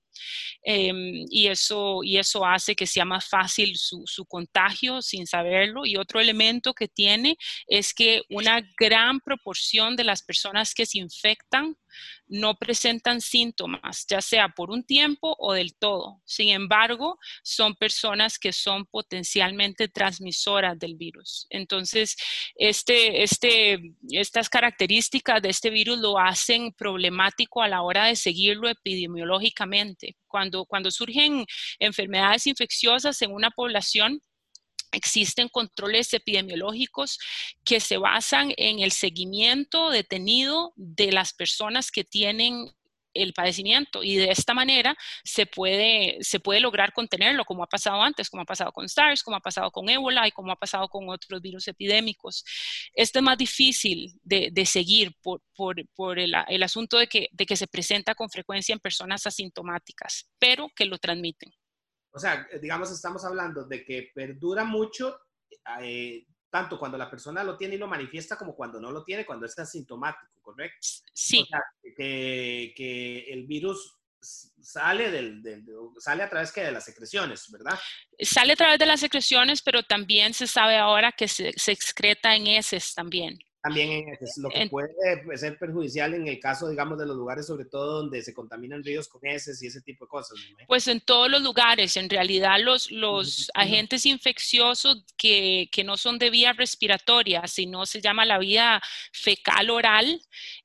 Em, 0.63 1.25
y, 1.31 1.47
eso, 1.47 2.01
y 2.03 2.19
eso 2.19 2.45
hace 2.45 2.75
que 2.75 2.87
sea 2.87 3.05
más 3.05 3.29
fácil 3.29 3.77
su, 3.77 4.03
su, 4.07 4.27
contagio 4.27 5.03
sin 5.03 5.27
saberlo. 5.27 5.87
Y 5.87 5.97
otro 5.97 6.21
elemento 6.21 6.75
que 6.81 6.88
tiene 6.88 7.37
es 7.69 7.94
que 7.94 8.23
una 8.31 8.61
gran 8.79 9.21
proporción 9.21 9.94
de 9.97 10.05
las 10.05 10.23
personas 10.23 10.75
que 10.75 10.87
se 10.87 10.99
infectan 10.99 11.77
no 12.27 12.55
presentan 12.55 13.21
síntomas, 13.21 14.06
ya 14.09 14.21
sea 14.21 14.49
por 14.49 14.71
un 14.71 14.85
tiempo 14.85 15.35
o 15.38 15.53
del 15.53 15.75
todo. 15.75 16.23
Sin 16.25 16.49
embargo, 16.49 17.19
son 17.43 17.75
personas 17.75 18.38
que 18.38 18.53
son 18.53 18.87
potencialmente 18.87 19.88
transmisoras 19.88 20.79
del 20.79 20.94
virus. 20.94 21.47
Entonces, 21.50 22.17
este, 22.55 23.23
este, 23.23 23.81
estas 24.11 24.49
características 24.49 25.43
de 25.43 25.50
este 25.50 25.71
virus 25.71 25.99
lo 25.99 26.19
hacen 26.19 26.73
problemático 26.73 27.62
a 27.62 27.69
la 27.69 27.83
hora 27.83 28.06
de 28.06 28.17
seguirlo 28.17 28.69
epidemiológicamente. 28.69 30.17
Cuando, 30.29 30.65
cuando 30.65 30.91
surgen 30.91 31.44
enfermedades 31.81 32.47
infecciosas 32.47 33.21
en 33.23 33.33
una 33.33 33.50
población, 33.50 34.23
Existen 34.93 35.49
controles 35.49 36.13
epidemiológicos 36.13 37.19
que 37.65 37.81
se 37.81 37.97
basan 37.97 38.53
en 38.57 38.81
el 38.81 38.93
seguimiento 38.93 39.91
detenido 39.91 40.73
de 40.77 41.13
las 41.13 41.33
personas 41.33 41.91
que 41.91 42.05
tienen 42.05 42.73
el 43.15 43.33
padecimiento 43.33 44.03
y 44.03 44.17
de 44.17 44.31
esta 44.31 44.55
manera 44.55 44.97
se 45.25 45.47
puede, 45.47 46.19
se 46.21 46.41
puede 46.41 46.61
lograr 46.61 46.93
contenerlo 46.93 47.45
como 47.45 47.63
ha 47.63 47.67
pasado 47.67 48.01
antes, 48.03 48.31
como 48.31 48.43
ha 48.43 48.47
pasado 48.47 48.73
con 48.73 48.89
SARS, 48.89 49.23
como 49.23 49.37
ha 49.37 49.41
pasado 49.41 49.71
con 49.71 49.89
ébola 49.89 50.27
y 50.29 50.33
como 50.33 50.53
ha 50.53 50.57
pasado 50.57 50.89
con 50.89 51.09
otros 51.09 51.41
virus 51.41 51.69
epidémicos. 51.69 52.45
Esto 52.95 53.19
es 53.19 53.23
más 53.23 53.39
difícil 53.39 54.19
de, 54.23 54.51
seguir 54.67 55.17
por, 55.23 55.41
el, 56.19 56.35
el, 56.49 56.63
asunto 56.63 56.99
de 56.99 57.09
que, 57.09 57.29
de 57.33 57.47
que 57.47 57.57
se 57.57 57.67
presenta 57.67 58.15
con 58.15 58.31
frecuencia 58.31 58.73
en 58.73 58.79
personas 58.79 59.27
asintomáticas, 59.27 60.29
pero 60.39 60.69
que 60.75 60.85
lo 60.85 60.99
transmiten. 60.99 61.53
O 62.12 62.19
sea, 62.19 62.47
digamos, 62.61 62.91
estamos 62.91 63.25
hablando 63.25 63.65
de 63.65 63.85
que 63.85 64.11
perdura 64.15 64.65
mucho, 64.65 65.21
eh, 65.81 66.26
tanto 66.50 66.79
cuando 66.79 66.99
la 66.99 67.11
persona 67.11 67.45
lo 67.45 67.57
tiene 67.57 67.76
y 67.76 67.79
lo 67.79 67.87
manifiesta 67.87 68.37
como 68.37 68.55
cuando 68.55 68.81
no 68.81 68.90
lo 68.90 69.05
tiene, 69.05 69.25
cuando 69.25 69.47
es 69.47 69.59
asintomático, 69.59 70.40
¿correcto? 70.40 70.79
Sí. 71.12 71.43
O 71.43 71.47
sea, 71.47 71.62
que, 71.97 72.73
que 72.76 73.33
el 73.33 73.47
virus 73.47 73.97
sale, 74.21 75.11
del, 75.11 75.43
sale 75.99 76.23
a 76.23 76.29
través 76.29 76.52
que 76.52 76.62
de 76.62 76.73
las 76.73 76.85
secreciones, 76.85 77.50
¿verdad? 77.50 77.79
Sale 78.19 78.52
a 78.52 78.57
través 78.57 78.79
de 78.79 78.87
las 78.87 79.00
secreciones, 79.00 79.62
pero 79.62 79.83
también 79.83 80.35
se 80.35 80.47
sabe 80.47 80.76
ahora 80.76 81.12
que 81.12 81.29
se, 81.29 81.52
se 81.57 81.73
excreta 81.73 82.35
en 82.35 82.49
heces 82.49 82.95
también 82.95 83.38
también 83.62 84.17
es 84.21 84.38
lo 84.38 84.49
que 84.49 84.67
puede 84.69 84.88
pues, 85.25 85.40
ser 85.40 85.59
perjudicial 85.59 86.14
en 86.14 86.26
el 86.26 86.40
caso, 86.40 86.69
digamos, 86.69 86.99
de 86.99 87.07
los 87.07 87.17
lugares, 87.17 87.47
sobre 87.47 87.67
todo 87.67 88.02
donde 88.02 88.23
se 88.23 88.33
contaminan 88.33 88.83
ríos 88.83 89.07
con 89.09 89.21
heces 89.26 89.62
y 89.62 89.67
ese 89.67 89.83
tipo 89.83 90.07
de 90.07 90.09
cosas. 90.09 90.38
Pues 90.67 90.88
en 90.88 91.00
todos 91.00 91.31
los 91.31 91.43
lugares, 91.43 91.97
en 91.97 92.09
realidad 92.09 92.59
los, 92.61 92.90
los 92.90 93.50
agentes 93.55 94.07
infecciosos 94.07 95.05
que, 95.17 95.69
que, 95.71 95.85
no 95.85 95.97
son 95.97 96.19
de 96.19 96.31
vía 96.31 96.52
respiratoria, 96.52 97.47
sino 97.47 97.85
se 97.85 98.00
llama 98.00 98.25
la 98.25 98.38
vía 98.38 98.81
fecal 99.12 99.71
oral, 99.71 100.23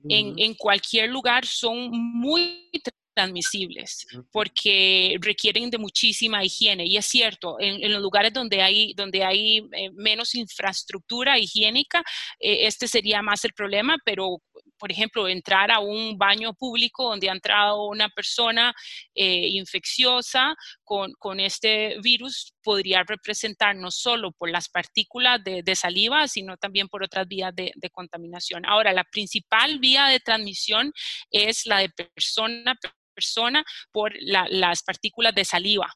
en, 0.08 0.38
en 0.38 0.54
cualquier 0.54 1.10
lugar 1.10 1.46
son 1.46 1.90
muy 1.92 2.72
transmisibles 3.16 4.06
porque 4.32 5.18
requieren 5.22 5.70
de 5.70 5.78
muchísima 5.78 6.44
higiene. 6.44 6.86
Y 6.86 6.98
es 6.98 7.06
cierto, 7.06 7.58
en, 7.60 7.92
los 7.92 8.02
lugares 8.02 8.34
donde 8.34 8.62
hay, 8.62 8.94
donde 8.94 9.24
hay 9.24 9.68
eh, 9.72 9.90
menos 9.94 10.36
infraestructura 10.36 11.40
higiénica, 11.40 12.04
eh, 12.40 12.68
este 12.68 12.88
sería 12.88 13.22
más 13.22 13.46
el 13.46 13.54
problema, 13.54 13.98
pero 14.06 14.42
por 14.78 14.92
ejemplo, 14.92 15.28
entrar 15.28 15.72
a 15.72 15.80
un 15.80 16.18
baño 16.18 16.54
público 16.54 17.10
donde 17.10 17.30
ha 17.30 17.34
entrado 17.34 17.88
una 17.88 18.10
persona 18.10 18.74
eh, 19.14 19.48
infecciosa 19.50 20.56
con, 20.84 21.14
con, 21.14 21.40
este 21.40 21.98
virus 22.02 22.54
podría 22.62 23.04
representar 23.04 23.76
no 23.76 23.92
solo 23.92 24.32
por 24.32 24.50
las 24.50 24.70
partículas 24.70 25.42
de, 25.44 25.76
saliva, 25.76 26.28
sino 26.28 26.58
también 26.58 26.88
por 26.88 27.04
otras 27.04 27.28
vías 27.28 27.56
de, 27.56 27.72
de, 27.76 27.90
contaminación. 27.90 28.66
Ahora, 28.66 28.94
la 28.94 29.04
principal 29.04 29.80
vía 29.80 30.08
de 30.08 30.20
transmisión 30.20 30.92
es 31.32 31.66
la 31.66 31.80
de 31.80 31.90
persona 31.90 32.76
persona 33.16 33.64
por 33.92 34.14
las 34.20 34.84
partículas 34.84 35.34
de 35.34 35.46
saliva. 35.46 35.92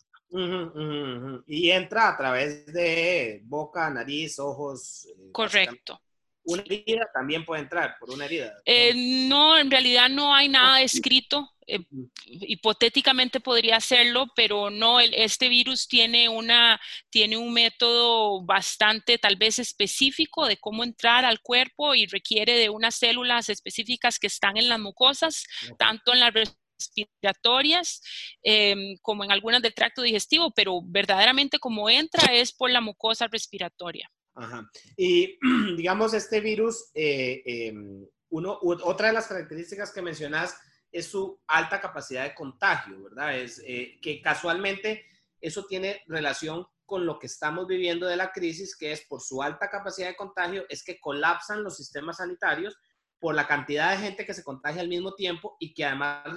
Y 1.47 1.71
entra 1.71 2.09
a 2.09 2.17
través 2.17 2.65
de 2.67 3.41
boca, 3.43 3.89
nariz, 3.89 4.37
ojos. 4.39 5.05
Eh, 5.05 5.31
Correcto. 5.31 6.01
una 6.43 6.63
herida 6.63 7.07
también 7.13 7.43
puede 7.43 7.63
entrar 7.63 7.95
por 7.99 8.11
una 8.11 8.25
herida. 8.25 8.53
Eh, 8.65 8.93
no, 9.27 9.57
en 9.57 9.71
realidad 9.71 10.09
no 10.09 10.33
hay 10.33 10.47
nada 10.47 10.81
escrito. 10.81 11.49
Eh, 11.65 11.85
hipotéticamente 12.25 13.39
podría 13.39 13.77
hacerlo, 13.77 14.27
pero 14.35 14.71
no, 14.71 14.99
este 14.99 15.49
virus 15.49 15.87
tiene, 15.87 16.27
una, 16.27 16.79
tiene 17.11 17.37
un 17.37 17.53
método 17.53 18.43
bastante 18.43 19.19
tal 19.19 19.35
vez 19.35 19.59
específico 19.59 20.47
de 20.47 20.57
cómo 20.57 20.83
entrar 20.83 21.25
al 21.25 21.41
cuerpo 21.41 21.93
y 21.93 22.07
requiere 22.07 22.57
de 22.57 22.69
unas 22.69 22.95
células 22.95 23.49
específicas 23.49 24.17
que 24.17 24.27
están 24.27 24.57
en 24.57 24.67
las 24.67 24.79
mucosas, 24.79 25.45
tanto 25.77 26.13
en 26.13 26.21
las 26.21 26.33
respiratorias 26.79 28.01
em, 28.41 28.97
como 29.01 29.23
en 29.23 29.31
algunas 29.31 29.61
del 29.61 29.73
tracto 29.73 30.01
digestivo, 30.01 30.51
pero 30.55 30.81
verdaderamente 30.83 31.59
como 31.59 31.89
entra 31.89 32.33
es 32.33 32.53
por 32.53 32.71
la 32.71 32.81
mucosa 32.81 33.27
respiratoria. 33.27 34.09
Ajá. 34.35 34.69
Y 34.95 35.37
digamos, 35.77 36.13
este 36.13 36.39
virus, 36.39 36.89
eh, 36.93 37.41
em, 37.45 38.07
uno, 38.29 38.57
otra 38.61 39.07
de 39.07 39.13
las 39.13 39.27
características 39.27 39.91
que 39.91 40.01
mencionas 40.01 40.55
es 40.91 41.07
su 41.07 41.39
alta 41.47 41.81
capacidad 41.81 42.23
de 42.23 42.35
contagio, 42.35 43.03
¿verdad? 43.03 43.37
Es 43.37 43.61
eh, 43.65 43.99
que 44.01 44.21
casualmente 44.21 45.05
eso 45.41 45.65
tiene 45.65 46.01
relación 46.07 46.65
con 46.85 47.05
lo 47.05 47.19
que 47.19 47.27
estamos 47.27 47.67
viviendo 47.67 48.07
de 48.07 48.17
la 48.17 48.31
crisis, 48.31 48.75
que 48.75 48.91
es 48.91 49.05
por 49.07 49.21
su 49.21 49.43
alta 49.43 49.69
capacidad 49.69 50.07
de 50.07 50.15
contagio, 50.15 50.65
es 50.69 50.83
que 50.83 50.99
colapsan 50.99 51.63
los 51.63 51.77
sistemas 51.77 52.17
sanitarios 52.17 52.75
por 53.19 53.35
la 53.35 53.47
cantidad 53.47 53.91
de 53.91 54.03
gente 54.03 54.25
que 54.25 54.33
se 54.33 54.43
contagia 54.43 54.81
al 54.81 54.87
mismo 54.87 55.13
tiempo 55.13 55.55
y 55.59 55.73
que 55.73 55.85
además 55.85 56.35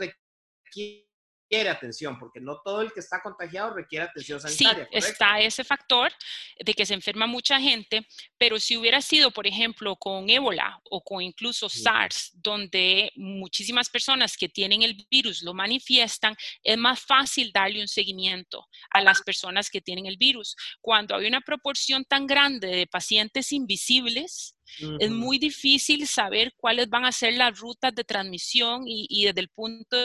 requiere 1.53 1.69
atención, 1.69 2.19
porque 2.19 2.41
no 2.41 2.61
todo 2.65 2.81
el 2.81 2.93
que 2.93 3.01
está 3.01 3.21
contagiado 3.23 3.75
requiere 3.75 4.07
atención 4.07 4.41
sanitaria. 4.41 4.89
Sí, 4.91 4.99
está 4.99 5.39
ese 5.39 5.65
factor 5.65 6.11
de 6.59 6.73
que 6.73 6.87
se 6.87 6.95
enferma 6.95 7.27
mucha 7.27 7.61
gente, 7.61 8.07
pero 8.39 8.59
si 8.59 8.77
hubiera 8.77 9.03
sido, 9.03 9.31
por 9.31 9.47
ejemplo, 9.47 9.97
con 9.97 10.31
ébola 10.31 10.81
o 10.85 11.03
con 11.03 11.21
incluso 11.23 11.69
SARS, 11.69 12.31
donde 12.35 13.13
muchísimas 13.17 13.91
personas 13.91 14.37
que 14.37 14.49
tienen 14.49 14.83
el 14.83 15.07
virus 15.11 15.43
lo 15.43 15.53
manifiestan, 15.53 16.35
es 16.63 16.79
más 16.79 17.01
fácil 17.01 17.53
darle 17.53 17.83
un 17.83 17.89
seguimiento 17.89 18.67
a 18.91 19.03
las 19.03 19.21
personas 19.21 19.69
que 19.69 19.83
tienen 19.83 20.07
el 20.07 20.17
virus. 20.17 20.57
Cuando 20.81 21.15
hay 21.15 21.27
una 21.27 21.43
proporción 21.43 22.05
tan 22.07 22.27
grande 22.27 22.69
de 22.69 22.87
pacientes 22.87 23.53
invisibles, 23.53 24.57
Es 24.99 25.11
muy 25.11 25.39
difícil 25.39 26.07
saber 26.07 26.55
cuáles 26.57 26.89
van 26.89 27.05
a 27.05 27.13
ser 27.13 27.35
las 27.35 27.59
rutas 27.59 27.95
de 27.95 28.05
transmisión 28.05 28.85
y, 28.87 29.07
y 29.11 29.27
desde 29.27 29.41
el 29.43 29.51
punto 29.51 29.99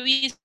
vista 0.00 0.42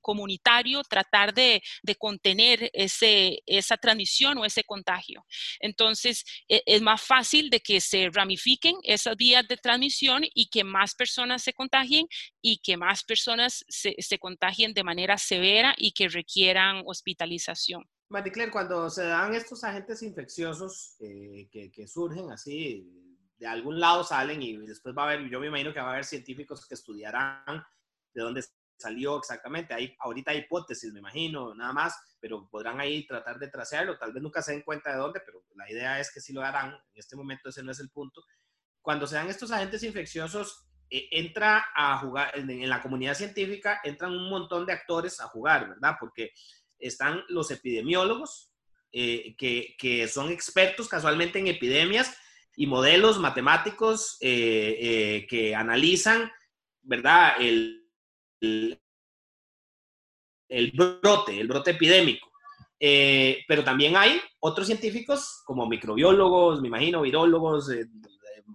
comunitario 0.00 0.82
tratar 0.84 1.34
de, 1.34 1.62
contener 1.98 2.70
ese, 2.72 3.42
esa 3.46 3.76
transmisión 3.76 4.38
o 4.38 4.44
ese 4.44 4.64
contagio. 4.64 5.24
Entonces, 5.60 6.24
e, 6.48 6.62
es 6.66 6.82
más 6.82 7.02
fácil 7.02 7.50
de 7.50 7.60
que 7.60 7.80
se 7.80 8.08
ramifiquen 8.10 8.76
esas 8.82 9.16
vías 9.16 9.46
de 9.46 9.56
transmisión 9.56 10.22
y 10.34 10.48
que 10.48 10.64
más 10.64 10.94
personas 10.94 11.42
se 11.42 11.52
contagien 11.52 12.06
y 12.40 12.58
que 12.58 12.76
más 12.76 13.04
personas 13.04 13.64
se, 13.68 13.94
contagien 14.18 14.72
de 14.74 14.84
manera 14.84 15.18
severa 15.18 15.74
y 15.76 15.92
que 15.92 16.08
requieran 16.08 16.82
hospitalización. 16.86 17.84
Maricler, 18.08 18.50
cuando 18.50 18.90
se 18.90 19.04
dan 19.04 19.34
estos 19.34 19.64
agentes 19.64 20.02
infecciosos 20.02 20.96
eh, 21.00 21.48
que, 21.50 21.70
que 21.72 21.86
surgen 21.86 22.30
así, 22.30 22.86
de 23.38 23.46
algún 23.46 23.80
lado 23.80 24.04
salen 24.04 24.40
y 24.42 24.56
después 24.58 24.94
va 24.96 25.02
a 25.02 25.12
haber, 25.12 25.28
yo 25.28 25.40
me 25.40 25.48
imagino 25.48 25.72
que 25.72 25.80
va 25.80 25.88
a 25.88 25.92
haber 25.92 26.04
científicos 26.04 26.66
que 26.66 26.74
estudiarán 26.74 27.64
de 28.14 28.22
dónde 28.22 28.44
salió 28.82 29.16
exactamente. 29.16 29.72
Hay, 29.72 29.96
ahorita 30.00 30.32
hay 30.32 30.38
hipótesis, 30.38 30.92
me 30.92 30.98
imagino, 30.98 31.54
nada 31.54 31.72
más, 31.72 31.96
pero 32.20 32.48
podrán 32.50 32.80
ahí 32.80 33.06
tratar 33.06 33.38
de 33.38 33.48
tracearlo. 33.48 33.96
Tal 33.96 34.12
vez 34.12 34.22
nunca 34.22 34.42
se 34.42 34.52
den 34.52 34.62
cuenta 34.62 34.90
de 34.90 34.98
dónde, 34.98 35.20
pero 35.24 35.44
la 35.54 35.70
idea 35.70 36.00
es 36.00 36.12
que 36.12 36.20
sí 36.20 36.32
lo 36.32 36.42
harán. 36.42 36.72
En 36.72 36.80
este 36.94 37.16
momento 37.16 37.48
ese 37.48 37.62
no 37.62 37.70
es 37.70 37.80
el 37.80 37.90
punto. 37.90 38.22
Cuando 38.82 39.06
se 39.06 39.14
dan 39.14 39.28
estos 39.28 39.52
agentes 39.52 39.82
infecciosos, 39.84 40.66
eh, 40.90 41.08
entra 41.12 41.64
a 41.74 41.98
jugar, 41.98 42.32
en, 42.34 42.68
la 42.68 42.82
comunidad 42.82 43.14
científica 43.14 43.80
entran 43.84 44.12
un 44.12 44.28
montón 44.28 44.66
de 44.66 44.72
actores 44.72 45.20
a 45.20 45.28
jugar, 45.28 45.68
¿verdad? 45.68 45.96
Porque 45.98 46.32
están 46.78 47.22
los 47.28 47.50
epidemiólogos, 47.50 48.52
eh, 48.90 49.34
que, 49.38 49.74
que, 49.78 50.06
son 50.06 50.30
expertos 50.30 50.88
casualmente 50.88 51.38
en 51.38 51.46
epidemias 51.46 52.14
y 52.56 52.66
modelos 52.66 53.18
matemáticos 53.18 54.18
eh, 54.20 55.26
que 55.30 55.54
analizan, 55.54 56.30
¿verdad? 56.82 57.36
El, 57.38 57.81
el, 58.42 58.78
brote, 60.72 61.40
el 61.40 61.48
brote 61.48 61.72
epidémico. 61.72 62.30
Eh, 62.78 63.44
pero 63.46 63.62
también 63.62 63.96
hay 63.96 64.20
otros 64.40 64.66
científicos 64.66 65.42
como 65.44 65.68
microbiólogos, 65.68 66.60
me 66.60 66.68
imagino, 66.68 67.02
virólogos, 67.02 67.70
eh, 67.70 67.86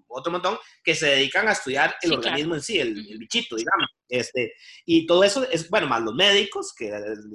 otro 0.07 0.31
montón, 0.31 0.57
que 0.83 0.95
se 0.95 1.07
dedican 1.07 1.47
a 1.47 1.53
estudiar 1.53 1.95
el 2.01 2.13
organismo 2.13 2.55
en 2.55 2.61
sí, 2.61 2.79
el, 2.79 2.93
bichito, 3.17 3.55
digamos. 3.55 3.87
Este, 4.09 4.53
y 4.85 5.05
todo 5.05 5.23
eso 5.23 5.47
es, 5.49 5.69
bueno, 5.69 5.87
más 5.87 6.01
los 6.01 6.13
médicos 6.13 6.73
que, 6.77 6.91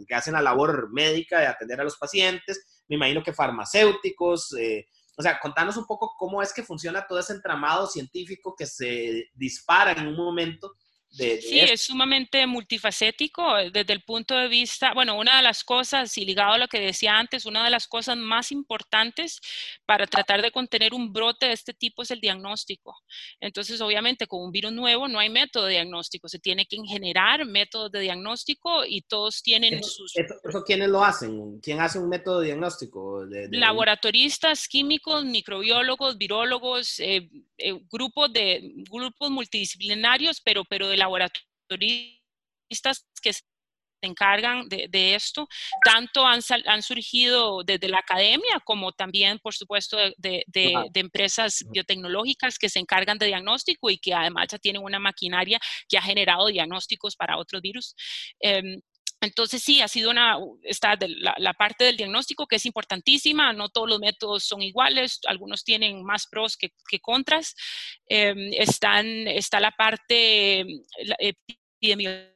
que, 0.07 0.15
hacen 0.15 0.35
la 0.35 0.43
labor 0.43 0.93
médica 0.93 1.41
de 1.41 1.47
atender 1.47 1.81
a 1.81 1.85
los 1.85 1.97
pacientes, 1.97 2.85
me 2.89 2.97
imagino 2.97 3.23
que 3.23 3.33
farmacéuticos, 3.33 4.55
eh, 4.59 4.87
o 5.17 5.23
sea, 5.23 5.39
contanos 5.41 5.77
un 5.77 5.87
poco 5.87 6.15
cómo 6.19 6.43
es 6.43 6.53
que 6.53 6.63
funciona 6.63 7.07
todo 7.07 7.19
ese 7.19 7.35
entramado 7.35 7.87
científico 7.87 8.55
que 8.57 8.67
se 8.67 9.31
dispara 9.35 9.93
en 9.93 10.09
un 10.09 10.17
momento 10.17 10.75
sí, 11.13 11.61
es 11.61 11.83
sumamente 11.83 12.47
multifacético 12.47 13.59
eh, 13.59 13.71
desde 13.71 13.93
el 13.93 14.03
punto 14.03 14.35
de 14.37 14.49
vista, 14.49 14.95
bueno, 14.95 15.19
una 15.19 15.37
de 15.37 15.43
las 15.43 15.63
cosas, 15.65 16.17
y 16.17 16.25
ligado 16.25 16.55
a 16.55 16.59
lo 16.59 16.69
que 16.69 16.81
decía 16.81 17.19
antes, 17.19 17.47
una 17.47 17.65
de 17.65 17.71
las 17.71 17.87
cosas 17.87 18.17
más 18.17 18.51
importantes 18.53 19.41
para 19.87 20.07
tratar 20.07 20.43
de 20.43 20.51
contener 20.51 20.95
un 20.95 21.13
brote 21.13 21.47
de 21.47 21.53
este 21.53 21.75
tipo 21.75 22.03
es 22.03 22.11
el 22.11 22.21
diagnóstico. 22.21 22.97
Entonces, 23.41 23.81
obviamente, 23.81 24.27
con 24.27 24.43
un 24.43 24.53
virus 24.53 24.73
nuevo 24.73 25.09
no 25.09 25.19
hay 25.19 25.29
método 25.29 25.67
de 25.67 25.73
diagnóstico, 25.73 26.29
se 26.29 26.39
tiene 26.39 26.67
que 26.67 26.77
generar 26.87 27.45
métodos 27.45 27.93
de 27.93 28.01
diagnóstico 28.01 28.85
y 28.87 29.03
todos 29.03 29.43
tienen 29.43 29.83
sus... 29.85 30.17
Eso, 30.17 30.65
¿Quiénes 30.65 30.89
lo 30.89 31.05
hacen? 31.05 31.61
¿Quién 31.61 31.81
hace 31.81 31.99
un 31.99 32.09
método 32.09 32.41
de 32.41 32.47
diagnóstico? 32.47 33.25
Laboratoristas, 33.51 34.69
químicos, 34.69 35.25
microbiólogos, 35.25 36.17
virólogos, 36.17 37.01
eh, 37.01 37.29
eh, 37.59 37.79
grupos, 37.91 38.33
de, 38.33 38.73
grupos 38.91 39.31
multidisciplinarios, 39.31 40.41
pero, 40.41 40.65
pero 40.65 40.89
de 40.89 40.97
laboratoristas 41.03 43.07
que 43.23 43.33
se 43.33 43.43
encargan 44.03 44.69
de, 44.69 45.15
esto, 45.15 45.49
tanto 45.85 46.27
han, 46.27 46.41
han, 46.67 46.83
surgido 46.83 47.63
desde 47.63 47.89
la 47.89 47.99
academia 47.99 48.61
como 48.65 48.93
también, 48.93 49.39
por 49.39 49.55
supuesto, 49.55 49.97
de, 50.17 50.45
de, 50.47 50.91
empresas 50.95 51.65
biotecnológicas 51.71 52.59
que 52.59 52.69
se 52.69 52.81
encargan 52.81 53.19
de 53.19 53.27
diagnóstico 53.27 53.91
y 53.91 53.99
que 53.99 54.13
además 54.13 54.49
ya 54.51 54.59
tienen 54.59 54.83
una 54.83 54.99
maquinaria 54.99 55.61
que 55.89 55.99
ha 55.99 56.03
generado 56.03 56.47
diagnósticos 56.47 57.15
para 57.15 57.39
otros 57.39 57.63
virus. 57.63 57.95
Em, 58.41 58.81
entonces 59.23 59.63
sí, 59.63 59.81
ha 59.81 59.87
sido 59.89 60.11
una, 60.11 60.37
está 60.65 60.99
la, 61.01 61.55
parte 61.55 61.85
del 61.85 61.97
diagnóstico 61.97 62.49
que 62.49 62.57
es 62.57 62.67
importantísima, 62.67 63.53
no 63.53 63.69
todos 63.69 63.89
los 63.89 64.01
métodos 64.01 64.45
son 64.45 64.63
iguales, 64.63 65.21
algunos 65.27 65.63
tienen 65.63 66.03
más 66.05 66.27
pros 66.27 66.57
que, 66.57 66.73
contras. 67.01 67.55
Em, 68.07 68.53
están, 68.55 69.07
está 69.29 69.61
la 69.61 69.71
parte 69.71 70.67
epidemiológica 71.81 72.35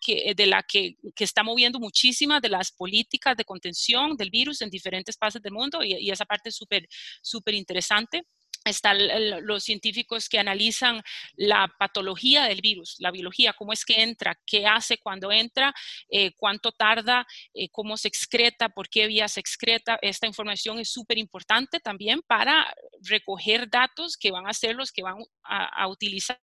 que, 0.00 0.32
de 0.34 0.46
la 0.46 0.62
que, 0.62 0.96
que, 1.14 1.24
está 1.24 1.42
moviendo 1.42 1.78
muchísimas 1.78 2.40
de 2.40 2.48
las 2.48 2.72
políticas 2.72 3.36
de 3.36 3.44
contención 3.44 4.16
del 4.16 4.30
virus 4.30 4.62
en 4.62 4.70
diferentes 4.70 5.18
partes 5.18 5.42
del 5.42 5.52
mundo 5.52 5.84
y, 5.84 5.94
y 5.98 6.10
esa 6.10 6.24
parte 6.24 6.48
es 6.48 6.56
súper, 6.56 6.88
súper 7.20 7.52
interesante 7.52 8.24
están 8.64 8.98
los 9.46 9.64
científicos 9.64 10.28
que 10.28 10.38
analizan 10.38 11.02
la 11.36 11.72
patología 11.78 12.44
del 12.44 12.60
virus, 12.60 12.96
la 12.98 13.10
biología, 13.10 13.52
cómo 13.52 13.72
es 13.72 13.84
que 13.84 14.02
entra, 14.02 14.38
qué 14.46 14.66
hace 14.66 14.98
cuando 14.98 15.30
entra, 15.30 15.74
eh, 16.08 16.32
cuánto 16.36 16.72
tarda, 16.72 17.26
eh, 17.52 17.68
cómo 17.70 17.96
se 17.96 18.08
excreta, 18.08 18.68
por 18.68 18.88
qué 18.88 19.06
vía 19.06 19.28
se 19.28 19.40
excreta. 19.40 19.98
Esta 20.02 20.26
información 20.26 20.78
es 20.78 20.90
súper 20.90 21.18
importante 21.18 21.80
también 21.80 22.20
para 22.26 22.74
recoger 23.02 23.68
datos 23.68 24.16
que 24.16 24.30
van 24.30 24.46
a 24.46 24.54
ser 24.54 24.74
los 24.74 24.92
que 24.92 25.02
van 25.02 25.16
a 25.42 25.88
utilizar 25.88 26.38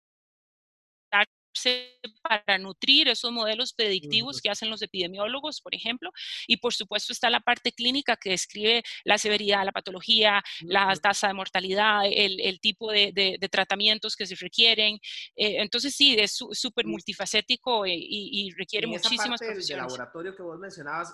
para 2.21 2.57
nutrir 2.57 3.07
esos 3.07 3.31
modelos 3.31 3.73
predictivos 3.73 4.41
que 4.41 4.49
hacen 4.49 4.69
los 4.69 4.81
epidemiólogos, 4.81 5.61
por 5.61 5.75
ejemplo. 5.75 6.11
Y 6.47 6.57
por 6.57 6.73
supuesto 6.73 7.13
está 7.13 7.29
la 7.29 7.39
parte 7.39 7.71
clínica 7.71 8.15
que 8.15 8.31
describe 8.31 8.83
la 9.03 9.17
severidad, 9.17 9.65
la 9.65 9.71
patología, 9.71 10.43
la 10.61 10.95
tasa 10.95 11.27
de 11.27 11.33
mortalidad, 11.33 12.01
el, 12.05 12.59
tipo 12.59 12.91
de, 12.91 13.37
tratamientos 13.51 14.15
que 14.15 14.25
se 14.25 14.35
requieren. 14.35 14.95
Eh, 15.35 15.61
entonces 15.61 15.95
sí, 15.95 16.15
es 16.17 16.37
súper 16.51 16.85
multifacético 16.85 17.85
eh, 17.85 17.93
y, 17.93 18.51
requiere 18.57 18.87
muchísimas 18.87 19.39
parte 19.39 19.59
El 19.73 19.77
laboratorio 19.77 20.35
que 20.35 20.43
vos 20.43 20.59
mencionabas, 20.59 21.13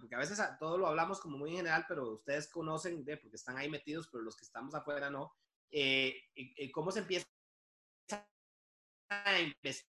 porque 0.00 0.14
a 0.14 0.18
veces 0.18 0.38
todo 0.58 0.78
lo 0.78 0.86
hablamos 0.86 1.20
como 1.20 1.36
muy 1.36 1.50
en 1.50 1.56
general, 1.56 1.84
pero 1.88 2.14
ustedes 2.14 2.48
conocen, 2.48 3.04
de, 3.04 3.16
porque 3.16 3.36
están 3.36 3.56
ahí 3.56 3.68
metidos, 3.68 4.08
pero 4.10 4.22
los 4.22 4.36
que 4.36 4.44
estamos 4.44 4.74
afuera 4.74 5.10
no. 5.10 5.32
Eh, 5.70 6.14
¿Cómo 6.72 6.92
se 6.92 7.00
empieza 7.00 7.26
a 9.08 9.40
investigar 9.40 9.94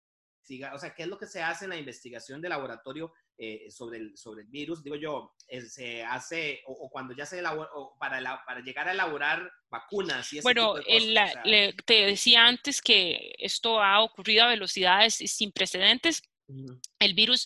investigar, 0.47 0.75
o 0.75 0.79
sea, 0.79 0.95
qué 0.95 1.03
es 1.03 1.09
lo 1.09 1.19
que 1.19 1.27
se 1.27 1.43
hace 1.43 1.65
en 1.65 1.71
la 1.71 1.77
investigación 1.77 2.41
de 2.41 2.49
laboratorio 2.49 3.13
eh, 3.37 3.71
sobre, 3.71 3.99
el, 3.99 4.17
sobre 4.17 4.43
el 4.43 4.49
virus? 4.49 4.83
Digo 4.83 4.97
yo, 4.97 5.35
eh, 5.49 5.63
se 5.63 6.03
hace, 6.03 6.63
o, 6.67 6.89
cuando 6.91 7.15
ya 7.15 7.27
se 7.27 7.39
elabora, 7.39 7.71
o 7.75 7.97
para, 7.99 8.45
para 8.47 8.61
llegar 8.61 8.89
a 8.89 8.93
elaborar 8.93 9.51
vacunas. 9.69 10.33
Y 10.33 10.41
bueno, 10.41 10.75
te 11.85 12.07
decía 12.07 12.47
antes 12.47 12.81
que 12.81 13.35
esto 13.39 13.83
ha 13.83 14.01
ocurrido 14.03 14.45
a 14.45 14.49
velocidades 14.49 15.15
sin 15.15 15.53
precedentes. 15.53 16.23
El 17.01 17.15
virus 17.15 17.45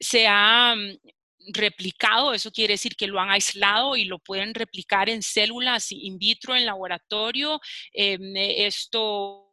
se 0.00 0.26
ha 0.26 0.74
mm, 0.74 1.52
replicado, 1.52 2.32
eso 2.32 2.50
quiere 2.50 2.74
decir 2.74 2.96
que 2.96 3.06
lo 3.06 3.20
han 3.20 3.30
aislado 3.30 3.94
y 3.94 4.06
lo 4.06 4.18
pueden 4.18 4.54
replicar 4.54 5.10
en 5.10 5.22
células 5.22 5.92
in 5.92 6.18
vitro 6.18 6.56
en 6.56 6.64
laboratorio. 6.64 7.60
Em, 7.92 8.34
esto 8.36 9.44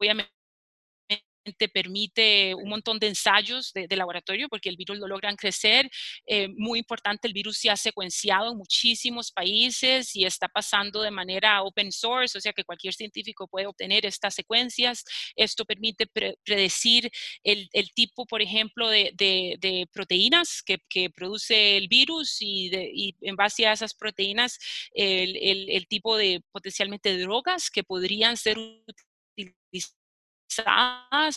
obviamente 0.00 0.30
te 1.56 1.68
permite 1.68 2.54
un 2.54 2.68
montón 2.68 2.98
de 2.98 3.08
ensayos 3.08 3.72
de, 3.72 3.88
laboratorio 3.96 4.48
porque 4.48 4.68
el 4.68 4.76
virus 4.76 4.98
lo 4.98 5.06
logran 5.06 5.36
crecer. 5.36 5.90
Eh, 6.26 6.48
muy 6.48 6.78
importante, 6.78 7.26
el 7.28 7.34
virus 7.34 7.58
se 7.58 7.70
ha 7.70 7.76
secuenciado 7.76 8.52
en 8.52 8.58
muchísimos 8.58 9.32
países 9.32 10.14
y 10.16 10.24
está 10.24 10.48
pasando 10.48 11.02
de 11.02 11.10
manera 11.10 11.62
open 11.62 11.92
source, 11.92 12.36
o 12.36 12.40
sea 12.40 12.52
que 12.52 12.64
cualquier 12.64 12.94
científico 12.94 13.48
puede 13.48 13.66
obtener 13.66 14.06
estas 14.06 14.34
secuencias. 14.34 15.04
Esto 15.36 15.64
permite 15.64 16.06
predecir 16.44 17.10
el, 17.42 17.68
tipo, 17.94 18.26
por 18.26 18.42
ejemplo, 18.42 18.88
de, 18.88 19.88
proteínas 19.92 20.62
que, 20.62 20.78
produce 21.14 21.76
el 21.76 21.88
virus 21.88 22.38
y, 22.40 23.14
en 23.20 23.36
base 23.36 23.66
a 23.66 23.72
esas 23.72 23.94
proteínas 23.94 24.58
el, 24.92 25.36
el 25.68 25.86
tipo 25.86 26.16
de 26.16 26.40
potencialmente 26.52 27.18
drogas 27.18 27.70
que 27.70 27.82
podrían 27.82 28.36
ser 28.36 28.58
utilizadas 28.58 29.09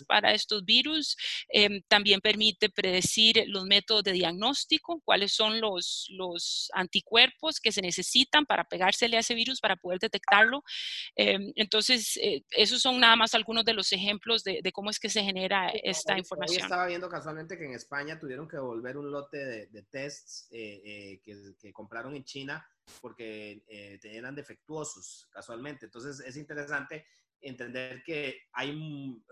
para 0.08 0.34
estos 0.34 0.63
virus. 0.65 1.15
Em, 1.50 1.82
también 1.88 2.22
permite 2.22 2.70
predecir 2.70 3.43
los 3.48 3.65
métodos 3.65 4.03
de 4.03 4.12
diagnóstico, 4.13 5.01
cuáles 5.03 5.34
son 5.34 5.60
los, 5.62 6.08
los 6.12 6.70
anticuerpos 6.74 7.60
que 7.60 7.72
se 7.72 7.82
necesitan 7.82 8.46
para 8.46 8.63
pegársele 8.63 9.17
a 9.17 9.20
ese 9.20 9.36
virus 9.36 9.60
para 9.60 9.75
poder 9.75 10.00
detectarlo. 10.00 10.63
Em, 11.15 11.51
entonces, 11.55 12.17
eh, 12.17 12.43
esos 12.51 12.82
son 12.82 13.00
nada 13.00 13.15
más 13.15 13.34
algunos 13.34 13.65
de 13.65 13.74
los 13.74 13.91
ejemplos 13.91 14.43
de, 14.43 14.62
cómo 14.72 14.89
es 14.89 15.00
que 15.00 15.10
se 15.10 15.24
genera 15.24 15.70
esta 15.70 16.17
información. 16.17 16.58
Hoy 16.58 16.63
estaba 16.63 16.88
viendo 16.88 17.10
casualmente 17.10 17.58
que 17.58 17.65
en 17.65 17.74
España 17.74 18.20
tuvieron 18.20 18.48
que 18.48 18.58
devolver 18.58 18.98
un 18.98 19.12
lote 19.12 19.67
de, 19.67 19.84
tests 19.84 20.48
eh, 20.51 20.82
eh, 20.84 21.22
que, 21.24 21.55
que 21.60 21.72
compraron 21.72 22.15
en 22.15 22.24
China 22.24 22.65
porque 23.01 23.63
eran 24.03 24.36
defectuosos 24.36 25.27
casualmente. 25.32 25.86
Entonces 25.86 26.20
es 26.20 26.36
interesante 26.38 27.05
entender 27.44 28.04
que 28.04 28.42
hay 28.54 28.76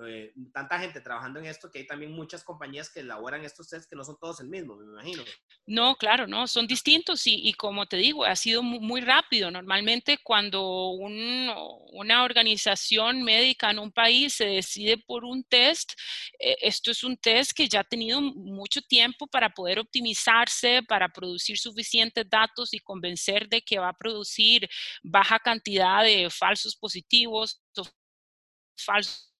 eh, 0.06 0.34
tanta 0.54 0.80
gente 0.80 1.02
trabajando 1.02 1.40
en 1.40 1.46
esto 1.46 1.72
que 1.72 1.80
hay 1.80 1.88
también 1.88 2.12
muchas 2.12 2.44
compañías 2.44 2.92
que 2.92 3.00
elaboran 3.00 3.44
estos 3.44 3.70
tests 3.70 3.88
que 3.88 3.96
no 3.96 4.04
son 4.04 4.18
todos 4.20 4.40
el 4.42 4.50
mismo, 4.50 4.76
me 4.76 4.86
imagino. 4.86 5.24
No, 5.66 5.96
claro, 5.96 6.28
no, 6.28 6.48
son 6.48 6.68
distintos 6.68 7.22
y, 7.26 7.54
como 7.54 7.86
te 7.86 7.98
digo, 7.98 8.26
ha 8.26 8.36
sido 8.36 8.62
muy, 8.62 9.02
rápido. 9.02 9.50
Normalmente 9.50 10.20
cuando 10.24 10.90
una 10.90 12.24
organización 12.24 13.24
médica 13.24 13.72
en 13.72 13.80
un 13.80 13.92
país 13.92 14.34
se 14.34 14.46
decide 14.46 14.98
por 14.98 15.24
un 15.24 15.44
test, 15.44 15.94
eh, 16.40 16.56
esto 16.62 16.92
es 16.92 17.04
un 17.04 17.18
test 17.18 17.54
que 17.54 17.68
ya 17.68 17.82
ha 17.82 17.84
tenido 17.84 18.22
mucho 18.22 18.82
tiempo 18.82 19.28
para 19.28 19.50
poder 19.50 19.80
optimizarse, 19.80 20.82
para 20.88 21.10
producir 21.10 21.58
suficientes 21.58 22.30
datos 22.30 22.74
y 22.74 22.80
convencer 22.80 23.48
de 23.48 23.62
que 23.62 23.80
va 23.80 23.90
a 23.90 23.98
producir 23.98 24.68
baja 25.04 25.40
cantidad 25.40 26.04
de 26.04 26.30
falsos 26.30 26.76
positivos 26.76 27.61
falsos 28.84 29.32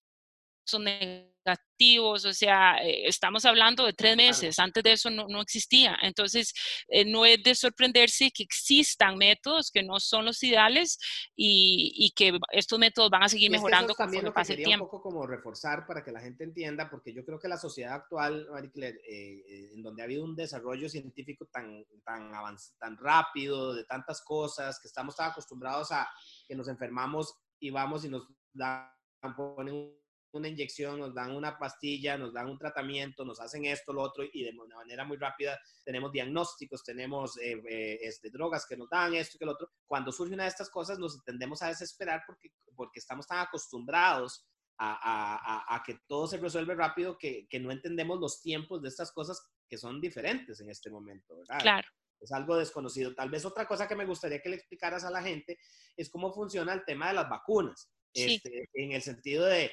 negativos, 0.80 2.24
o 2.24 2.32
sea, 2.32 2.76
eh, 2.76 3.06
estamos 3.06 3.44
hablando 3.44 3.84
de 3.84 3.92
tres 3.92 4.16
meses, 4.16 4.58
antes 4.58 4.82
de 4.82 4.92
eso 4.92 5.10
no, 5.10 5.26
no 5.28 5.40
existía. 5.40 5.96
Entonces, 6.02 6.52
eh, 6.88 7.04
no 7.04 7.24
es 7.24 7.42
de 7.42 7.54
sorprenderse 7.54 8.30
que 8.30 8.44
existan 8.44 9.16
métodos 9.16 9.70
que 9.70 9.82
no 9.82 9.98
son 9.98 10.24
los 10.24 10.42
ideales 10.42 10.98
y, 11.34 11.92
y 11.96 12.10
que 12.12 12.38
estos 12.52 12.78
métodos 12.78 13.10
van 13.10 13.24
a 13.24 13.28
seguir 13.28 13.50
mejorando 13.50 13.94
conforme 13.94 14.32
pase 14.32 14.54
el 14.54 14.64
tiempo. 14.64 14.84
un 14.84 14.90
poco 14.90 15.10
como 15.10 15.26
reforzar 15.26 15.86
para 15.86 16.04
que 16.04 16.12
la 16.12 16.20
gente 16.20 16.44
entienda, 16.44 16.88
porque 16.88 17.12
yo 17.12 17.24
creo 17.24 17.38
que 17.38 17.48
la 17.48 17.58
sociedad 17.58 17.94
actual, 17.94 18.48
Marie 18.50 18.70
Claire, 18.70 19.00
eh, 19.08 19.72
en 19.74 19.82
donde 19.82 20.02
ha 20.02 20.04
habido 20.04 20.24
un 20.24 20.36
desarrollo 20.36 20.88
científico 20.88 21.46
tan, 21.46 21.84
tan, 22.04 22.30
tan 22.78 22.96
rápido, 22.98 23.74
de 23.74 23.84
tantas 23.84 24.22
cosas, 24.22 24.78
que 24.80 24.88
estamos 24.88 25.16
tan 25.16 25.30
acostumbrados 25.30 25.90
a 25.90 26.08
que 26.46 26.54
nos 26.54 26.68
enfermamos 26.68 27.34
y 27.58 27.70
vamos 27.70 28.04
y 28.04 28.08
nos 28.08 28.28
dan 28.52 28.88
ponen 29.30 29.94
una 30.32 30.48
inyección, 30.48 30.98
nos 30.98 31.14
dan 31.14 31.34
una 31.34 31.58
pastilla, 31.58 32.16
nos 32.16 32.32
dan 32.32 32.48
un 32.48 32.58
tratamiento, 32.58 33.24
nos 33.24 33.40
hacen 33.40 33.66
esto, 33.66 33.92
lo 33.92 34.02
otro, 34.02 34.24
y 34.30 34.44
de 34.44 34.52
manera 34.52 35.04
muy 35.04 35.16
rápida 35.16 35.58
tenemos 35.84 36.10
diagnósticos, 36.10 36.82
tenemos 36.82 37.36
eh, 37.38 37.62
eh, 37.68 37.98
este, 38.02 38.30
drogas 38.30 38.66
que 38.66 38.76
nos 38.76 38.88
dan 38.88 39.14
esto, 39.14 39.38
que 39.38 39.44
lo 39.44 39.52
otro. 39.52 39.70
Cuando 39.86 40.10
surge 40.10 40.34
una 40.34 40.44
de 40.44 40.48
estas 40.48 40.70
cosas, 40.70 40.98
nos 40.98 41.22
tendemos 41.24 41.62
a 41.62 41.68
desesperar 41.68 42.22
porque, 42.26 42.50
porque 42.74 42.98
estamos 42.98 43.26
tan 43.26 43.40
acostumbrados 43.40 44.46
a, 44.78 45.74
a, 45.76 45.82
que 45.84 46.00
todo 46.08 46.26
se 46.26 46.38
resuelve 46.38 46.74
rápido 46.74 47.16
que, 47.16 47.46
que, 47.48 47.60
no 47.60 47.70
entendemos 47.70 48.18
los 48.18 48.40
tiempos 48.40 48.82
de 48.82 48.88
estas 48.88 49.12
cosas 49.12 49.40
que 49.68 49.78
son 49.78 50.00
diferentes 50.00 50.60
en 50.60 50.70
este 50.70 50.90
momento, 50.90 51.36
¿verdad? 51.36 51.60
Claro. 51.60 51.88
Es 52.18 52.32
algo 52.32 52.56
desconocido. 52.56 53.14
Tal 53.14 53.30
vez 53.30 53.44
otra 53.44 53.66
cosa 53.66 53.86
que 53.86 53.94
me 53.94 54.06
gustaría 54.06 54.40
que 54.40 54.48
le 54.48 54.56
explicaras 54.56 55.04
a 55.04 55.10
la 55.10 55.22
gente 55.22 55.58
es 55.96 56.10
cómo 56.10 56.32
funciona 56.32 56.72
el 56.72 56.84
tema 56.84 57.08
de 57.08 57.14
las 57.14 57.28
vacunas. 57.28 57.92
Este, 58.14 58.68
en 58.74 58.92
el 58.92 59.02
sentido 59.02 59.46
de, 59.46 59.72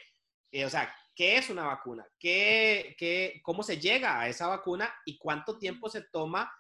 eh, 0.52 0.66
o 0.66 0.70
sea, 0.70 0.94
¿qué 1.16 1.38
es 1.38 1.50
una 1.50 1.64
vacuna? 1.66 2.08
¿Qué, 2.20 2.96
qué, 2.98 3.40
¿Cómo 3.44 3.64
se 3.64 3.80
llega 3.80 4.20
a 4.20 4.30
esa 4.30 4.48
vacuna 4.48 4.94
y 5.06 5.18
cuánto 5.18 5.58
tiempo 5.58 5.90
se 5.90 6.04
toma 6.04 6.52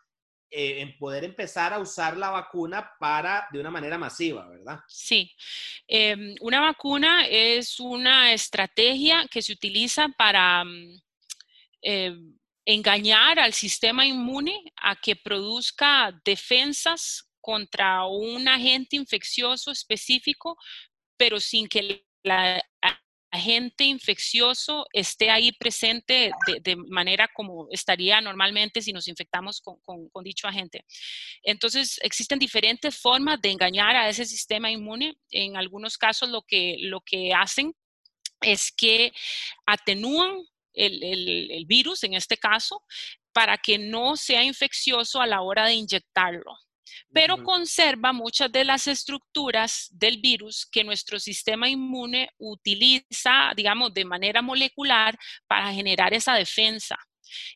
eh, 0.52 0.82
en 0.82 0.98
poder 0.98 1.24
empezar 1.24 1.74
a 1.74 1.80
usar 1.80 2.18
la 2.18 2.32
vacuna 2.32 2.92
para 3.00 3.48
de 3.52 3.60
una 3.60 3.70
manera 3.70 4.00
masiva, 4.00 4.50
¿verdad? 4.50 4.80
Sí. 4.88 5.32
Em, 5.88 6.34
una 6.42 6.60
vacuna 6.60 7.28
es 7.28 7.80
una 7.80 8.34
estrategia 8.34 9.28
que 9.30 9.44
se 9.44 9.54
utiliza 9.54 10.10
para 10.18 10.64
mm, 10.64 11.02
em, 11.84 12.40
engañar 12.66 13.38
al 13.38 13.54
sistema 13.54 14.08
inmune 14.08 14.74
a 14.78 14.96
que 14.96 15.16
produzca 15.16 16.20
defensas 16.26 17.30
contra 17.40 18.06
un 18.06 18.48
agente 18.48 18.96
infeccioso 18.96 19.72
específico 19.72 20.58
pero 21.20 21.40
sin 21.42 21.68
que 21.68 21.80
el 21.80 22.06
agente 23.30 23.84
infeccioso 23.84 24.88
esté 24.94 25.30
ahí 25.30 25.52
presente 25.52 26.32
de, 26.64 26.76
manera 26.78 27.28
como 27.36 27.68
estaría 27.72 28.22
normalmente 28.22 28.82
si 28.82 28.94
nos 28.94 29.08
infectamos 29.10 29.62
con, 29.62 30.24
dicho 30.24 30.48
agente. 30.48 30.86
Entonces, 31.44 32.00
existen 32.02 32.40
diferentes 32.40 32.98
formas 32.98 33.40
de 33.42 33.52
engañar 33.52 33.96
a 33.98 34.08
ese 34.08 34.26
sistema 34.26 34.72
inmune. 34.72 35.18
En 35.30 35.58
algunos 35.58 35.98
casos 35.98 36.30
lo 36.30 36.42
que, 36.42 36.78
lo 36.80 37.02
que 37.02 37.34
hacen 37.34 37.76
es 38.42 38.72
que 38.72 39.12
atenúan 39.66 40.38
el 40.74 41.66
virus, 41.68 42.06
en 42.06 42.14
este 42.14 42.38
caso, 42.38 42.82
para 43.34 43.58
que 43.58 43.78
no 43.78 44.16
sea 44.16 44.44
infeccioso 44.44 45.20
a 45.22 45.28
la 45.28 45.42
hora 45.42 45.66
de 45.66 45.74
inyectarlo 45.74 46.56
pero 47.12 47.44
conserva 47.44 48.14
muchas 48.14 48.52
de 48.52 48.64
las 48.64 48.88
estructuras 48.88 49.88
del 49.92 50.20
virus 50.20 50.68
que 50.72 50.84
nuestro 50.84 51.20
sistema 51.20 51.70
inmune 51.70 52.30
utiliza, 52.38 53.52
digamos, 53.56 53.94
de 53.94 54.06
manera 54.06 54.42
molecular 54.42 55.18
para 55.48 55.74
generar 55.74 56.14
esa 56.14 56.34
defensa. 56.36 56.98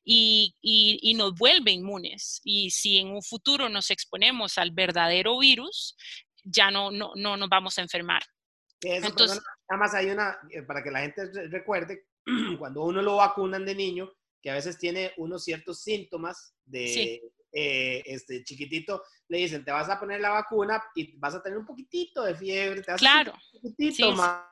Y, 0.03 1.13
nos 1.15 1.33
vuelve 1.33 1.71
inmunes. 1.71 2.41
Y 2.43 2.69
si 2.69 2.97
en 2.97 3.07
un 3.07 3.23
futuro 3.23 3.69
nos 3.69 3.89
exponemos 3.89 4.57
al 4.57 4.71
verdadero 4.71 5.39
virus, 5.39 5.95
ya 6.43 6.69
no, 6.69 6.91
no, 6.91 7.13
no 7.15 7.37
nos 7.37 7.49
vamos 7.49 7.77
a 7.77 7.81
enfermar. 7.81 8.21
Entonces, 8.81 9.41
nada 9.69 9.79
más 9.79 9.93
hay 9.93 10.09
una, 10.09 10.37
eh, 10.49 10.61
para 10.63 10.83
que 10.83 10.91
la 10.91 11.01
gente 11.01 11.25
recuerde, 11.49 12.05
cuando 12.59 12.83
uno 12.83 13.01
lo 13.01 13.17
vacunan 13.17 13.65
de 13.65 13.75
niño, 13.75 14.11
que 14.41 14.51
a 14.51 14.55
veces 14.55 14.77
tiene 14.77 15.13
unos 15.17 15.45
ciertos 15.45 15.81
síntomas 15.81 16.53
de, 16.65 17.21
eh, 17.53 18.01
este 18.05 18.43
chiquitito, 18.43 19.03
le 19.27 19.37
dicen, 19.37 19.63
te 19.63 19.71
vas 19.71 19.89
a 19.89 19.99
poner 19.99 20.19
la 20.19 20.31
vacuna 20.31 20.83
y 20.95 21.17
vas 21.17 21.35
a 21.35 21.43
tener 21.43 21.57
un 21.57 21.65
poquitito 21.65 22.23
de 22.23 22.35
fiebre, 22.35 22.81
te 22.81 22.91
vas 22.91 22.99
claro. 22.99 23.31
a 23.31 23.35
un 23.35 23.61
poquitito 23.61 24.11
mal. 24.13 24.43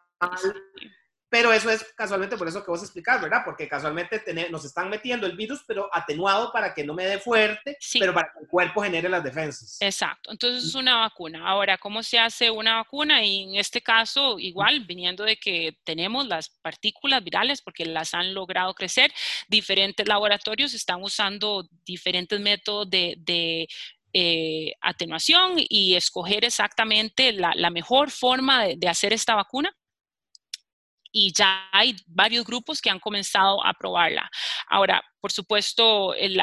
Pero 1.32 1.54
eso 1.54 1.70
es 1.70 1.82
casualmente 1.96 2.36
por 2.36 2.50
eso 2.50 2.62
que 2.62 2.70
vos 2.70 2.84
explicás, 2.84 3.22
¿verdad? 3.22 3.44
Porque 3.46 3.66
casualmente 3.66 4.22
nos 4.50 4.66
están 4.66 4.90
metiendo 4.90 5.26
el 5.26 5.38
virus, 5.38 5.64
pero 5.66 5.90
atenuado 5.94 6.52
para 6.52 6.74
que 6.74 6.84
no 6.84 6.94
me 6.94 7.06
dé 7.06 7.20
fuerte, 7.20 7.78
pero 7.98 8.14
para 8.14 8.34
que 8.34 8.40
el 8.42 8.48
cuerpo 8.50 8.82
genere 8.82 9.08
las 9.08 9.24
defensas. 9.24 9.78
Exacto. 9.80 10.30
Entonces 10.30 10.66
es 10.66 10.76
una 10.76 10.98
vacuna. 10.98 11.48
Ahora, 11.48 11.78
¿cómo 11.78 12.04
se 12.04 12.20
hace 12.20 12.52
una 12.52 12.76
vacuna? 12.76 13.24
Y 13.24 13.44
en 13.44 13.56
este 13.56 13.82
caso, 13.82 14.38
igual, 14.40 14.82
viniendo 14.82 15.24
de 15.24 15.38
que 15.38 15.78
tenemos 15.86 16.28
las 16.28 16.50
partículas 16.50 17.24
virales, 17.24 17.62
porque 17.62 17.86
las 17.86 18.14
han 18.14 18.34
logrado 18.34 18.74
crecer, 18.74 19.14
diferentes 19.48 20.06
laboratorios 20.06 20.74
están 20.74 21.02
usando 21.02 21.66
diferentes 21.86 22.42
métodos 22.42 22.90
de, 22.90 23.70
eh, 24.14 24.74
atenuación 24.82 25.54
y 25.58 25.96
escoger 25.96 26.44
exactamente 26.44 27.32
la, 27.32 27.70
mejor 27.70 28.12
forma 28.12 28.66
de, 28.66 28.90
hacer 28.90 29.14
esta 29.14 29.36
vacuna 29.36 29.74
y 31.12 31.34
ya 31.34 31.70
hay 31.72 31.96
varios 32.08 32.46
grupos 32.46 32.82
que 32.82 32.90
han 32.90 33.00
comenzado 33.00 33.66
a 33.66 33.74
probarla. 33.74 34.30
Ahora, 34.68 35.04
por 35.22 35.32
supuesto, 35.32 36.16
el, 36.16 36.42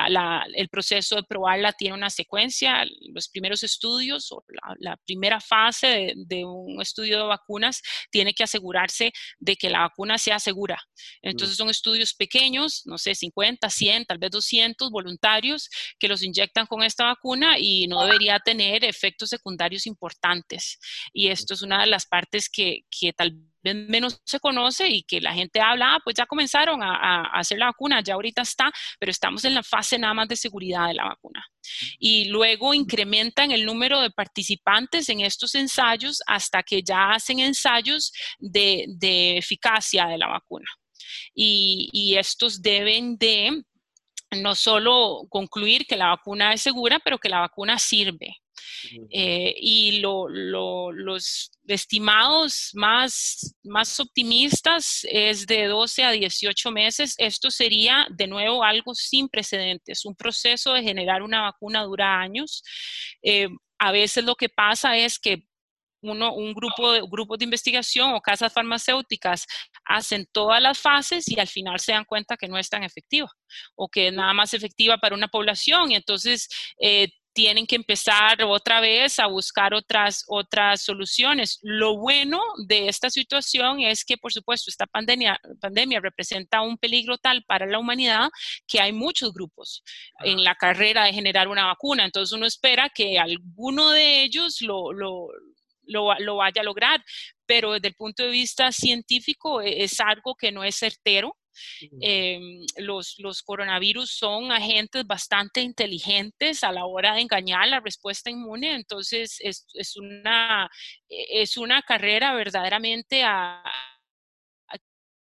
proceso 0.71 1.17
de 1.17 1.25
probarla 1.25 1.73
tiene 1.73 1.97
una 1.97 2.11
secuencia. 2.11 2.87
Los 3.13 3.29
primeros 3.29 3.65
estudios 3.65 4.31
o 4.31 4.45
la, 4.79 4.97
primera 5.05 5.41
fase 5.41 6.13
de, 6.15 6.45
un 6.45 6.81
estudio 6.81 7.19
de 7.19 7.25
vacunas 7.25 7.83
tiene 8.13 8.35
que 8.35 8.45
asegurarse 8.45 9.13
de 9.41 9.57
que 9.57 9.69
la 9.69 9.81
vacuna 9.81 10.17
sea 10.17 10.39
segura. 10.39 10.81
Entonces 11.23 11.57
son 11.57 11.71
estudios 11.71 12.15
pequeños, 12.15 12.83
no 12.85 12.99
sé, 12.99 13.17
50, 13.17 13.69
100, 13.69 14.05
tal 14.05 14.19
vez 14.19 14.31
200 14.31 14.91
voluntarios 14.91 15.69
que 15.99 16.07
los 16.07 16.23
inyectan 16.23 16.67
con 16.67 16.85
esta 16.85 17.05
vacuna 17.05 17.59
y 17.59 17.89
no 17.89 18.05
debería 18.05 18.39
tener 18.39 18.85
efectos 18.85 19.31
secundarios 19.31 19.87
importantes. 19.87 20.79
Y 21.13 21.29
esto 21.29 21.55
es 21.55 21.63
una 21.63 21.81
de 21.81 21.89
las 21.89 22.07
partes 22.07 22.49
que, 22.49 22.83
que 22.89 23.13
tal 23.13 23.33
vez 23.33 23.49
menos 23.75 24.21
se 24.25 24.41
conoce 24.41 24.89
y 24.89 25.03
que 25.03 25.21
la 25.21 25.33
gente 25.35 25.61
habla, 25.61 25.95
ah, 25.95 26.01
pues 26.03 26.17
ya 26.17 26.27
comenzaron 26.27 26.83
a, 26.83 27.23
hacer 27.33 27.59
la 27.59 27.67
vacuna, 27.67 28.03
ya 28.03 28.15
ahorita 28.15 28.43
está, 28.43 28.71
pero 28.99 29.11
estamos 29.11 29.45
en 29.45 29.55
la 29.55 29.63
fase 29.63 29.99
nada 29.99 30.15
más 30.15 30.29
de 30.29 30.37
seguridad 30.37 30.89
de 30.89 30.95
la 30.95 31.05
vacuna. 31.05 31.45
Y 31.99 32.27
luego 32.27 32.75
incrementan 32.75 33.51
el 33.51 33.65
número 33.67 34.01
de 34.01 34.11
participantes 34.11 35.09
en 35.09 35.21
estos 35.21 35.55
ensayos 35.55 36.23
hasta 36.27 36.63
que 36.63 36.83
ya 36.83 37.11
hacen 37.11 37.41
ensayos 37.41 38.13
de, 38.39 38.87
eficacia 39.39 40.07
de 40.07 40.19
la 40.19 40.29
vacuna. 40.29 40.67
Y, 41.35 41.89
y 41.93 42.17
estos 42.17 42.61
deben 42.61 43.17
de 43.17 43.63
no 44.31 44.55
solo 44.55 45.27
concluir 45.31 45.87
que 45.87 45.97
la 45.97 46.09
vacuna 46.09 46.53
es 46.53 46.63
segura, 46.63 47.01
pero 47.03 47.19
que 47.19 47.29
la 47.29 47.41
vacuna 47.41 47.79
sirve. 47.79 48.37
Eh, 49.11 49.55
y 49.57 50.01
los 50.01 51.51
estimados 51.67 52.71
más, 52.75 53.57
más 53.63 54.01
optimistas 54.01 55.07
es 55.09 55.47
de 55.47 55.67
12 55.67 56.05
a 56.05 56.11
18 56.13 56.71
meses. 56.71 57.15
Esto 57.19 57.51
sería 57.51 58.07
de 58.11 58.27
nuevo 58.27 58.65
algo 58.65 58.95
sin 58.95 59.29
precedentes. 59.29 60.05
Un 60.05 60.15
proceso 60.15 60.73
de 60.73 60.83
generar 60.83 61.23
una 61.23 61.43
vacuna 61.43 61.83
dura 61.83 62.21
años. 62.21 62.63
Eh, 63.23 63.49
a 63.79 63.93
veces 63.93 64.25
lo 64.25 64.35
que 64.35 64.49
pasa 64.49 64.97
es 64.97 65.19
que 65.19 65.45
uno, 66.03 66.35
un 66.35 66.55
grupo 66.55 66.93
de, 66.93 67.01
grupos 67.01 67.39
de 67.39 67.45
investigación 67.45 68.15
o 68.15 68.21
casas 68.21 68.53
farmacéuticas 68.53 69.47
hacen 69.85 70.27
todas 70.33 70.63
las 70.63 70.79
fases 70.79 71.29
y 71.29 71.39
al 71.41 71.49
final 71.49 71.81
se 71.81 71.93
dan 71.93 72.05
cuenta 72.05 72.37
que 72.37 72.49
no 72.49 72.59
es 72.59 72.69
tan 72.69 72.85
efectiva 72.85 73.29
o 73.75 73.89
que 73.89 74.09
es 74.09 74.13
nada 74.13 74.33
más 74.33 74.55
efectiva 74.55 74.99
para 74.99 75.15
una 75.15 75.29
población 75.29 75.91
y 75.91 75.97
entonces 75.97 76.49
eh, 76.81 77.09
tienen 77.39 77.69
que 77.69 77.77
empezar 77.77 78.43
otra 78.43 78.81
vez 78.81 79.21
a 79.21 79.29
buscar 79.29 79.73
otras, 79.73 80.25
otras 80.27 80.83
soluciones. 80.83 81.61
Lo 81.63 81.97
bueno 81.97 82.41
de 82.67 82.89
esta 82.89 83.11
situación 83.11 83.79
es 83.79 84.05
que, 84.05 84.17
por 84.17 84.33
supuesto, 84.33 84.69
esta 84.69 84.89
pandemia, 84.89 85.41
pandemia 85.61 86.01
representa 86.01 86.63
un 86.63 86.77
peligro 86.77 87.17
tal 87.17 87.45
para 87.45 87.65
la 87.65 87.79
humanidad 87.79 88.29
que 88.67 88.81
hay 88.81 88.93
muchos 88.93 89.33
grupos 89.33 89.85
en 90.25 90.43
la 90.43 90.57
carrera 90.57 91.05
de 91.05 91.13
generar 91.13 91.47
una 91.47 91.67
vacuna. 91.67 92.05
Entonces 92.05 92.33
uno 92.33 92.45
espera 92.45 92.91
que 92.93 93.21
alguno 93.21 93.93
de 93.93 94.25
ellos 94.25 94.61
lo, 94.61 94.93
lo, 94.93 95.29
lo, 95.85 96.35
vaya 96.35 96.63
a 96.63 96.65
lograr, 96.65 97.05
pero 97.47 97.75
desde 97.75 97.87
el 97.87 97.95
punto 97.95 98.25
de 98.25 98.31
vista 98.31 98.73
científico 98.73 99.63
e, 99.63 99.85
es 99.85 100.01
algo 100.01 100.35
que 100.35 100.51
no 100.51 100.65
es 100.65 100.75
certero. 100.75 101.37
Em, 102.01 102.65
los, 102.77 103.17
los, 103.19 103.43
coronavirus 103.43 104.11
son 104.11 104.53
agentes 104.53 105.07
bastante 105.07 105.61
inteligentes 105.61 106.65
a 106.65 106.73
la 106.73 106.87
hora 106.87 107.15
de 107.15 107.23
engañar 107.23 107.69
la 107.69 107.81
respuesta 107.81 108.31
inmune, 108.31 108.75
entonces 108.75 109.37
es, 109.41 109.67
es 109.75 109.97
una, 109.97 110.71
e, 111.09 111.43
es 111.43 111.57
una 111.57 111.83
carrera 111.83 112.35
verdaderamente 112.35 113.23
a, 113.25 113.63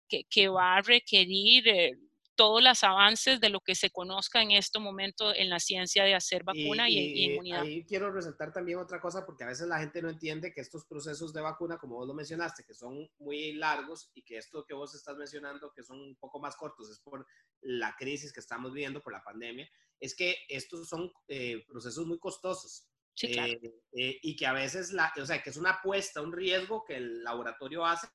que, 0.08 0.24
que, 0.30 0.48
va 0.48 0.78
a 0.78 0.82
requerir 0.82 1.68
eh, 1.68 1.92
todos 2.38 2.64
los 2.64 2.84
avances 2.84 3.42
de 3.42 3.50
lo 3.50 3.60
que 3.60 3.76
se 3.76 3.90
conozca 3.90 4.42
en 4.42 4.52
este 4.52 4.80
momento 4.80 5.34
en 5.34 5.50
la 5.50 5.60
ciencia 5.60 6.04
de 6.04 6.14
hacer 6.14 6.44
vacuna 6.44 6.88
y, 6.88 6.98
y, 6.98 7.24
inmunidad. 7.26 7.64
Ahí 7.64 7.84
quiero 7.84 8.12
resaltar 8.12 8.54
también 8.54 8.78
otra 8.78 9.02
cosa, 9.02 9.26
porque 9.26 9.44
a 9.44 9.48
veces 9.48 9.68
la 9.68 9.80
gente 9.80 10.02
no 10.02 10.10
entiende 10.10 10.54
que 10.54 10.62
estos 10.62 10.86
procesos 10.86 11.34
de 11.34 11.42
vacuna, 11.42 11.80
como 11.80 11.96
vos 11.96 12.08
lo 12.08 12.14
mencionaste, 12.14 12.64
que 12.64 12.76
son 12.76 13.10
muy 13.18 13.54
largos 13.54 14.12
y 14.14 14.22
que 14.22 14.38
esto 14.38 14.64
que 14.66 14.76
vos 14.76 14.94
estás 14.94 15.18
mencionando, 15.18 15.74
que 15.76 15.84
son 15.84 16.00
un 16.00 16.16
poco 16.16 16.40
más 16.40 16.56
cortos, 16.56 16.90
es 16.90 17.00
por 17.00 17.26
la 17.62 17.96
crisis 17.98 18.32
que 18.32 18.40
estamos 18.40 18.72
viviendo, 18.72 19.02
por 19.02 19.14
la 19.14 19.24
pandemia, 19.24 19.68
es 20.00 20.16
que 20.16 20.38
estos 20.48 20.88
son 20.88 21.12
eh, 21.28 21.66
procesos 21.68 22.06
muy 22.06 22.20
costosos. 22.20 22.88
Sí, 23.16 23.32
claro. 23.32 23.52
Eh, 23.52 23.82
eh, 23.94 24.20
y 24.22 24.36
que 24.36 24.46
a 24.46 24.54
veces, 24.54 24.94
la, 24.94 25.12
o 25.20 25.26
sea, 25.26 25.42
que 25.42 25.50
es 25.50 25.58
una 25.58 25.72
apuesta, 25.72 26.22
un 26.22 26.32
riesgo 26.32 26.86
que 26.86 26.98
el 26.98 27.24
laboratorio 27.24 27.84
hace 27.84 28.08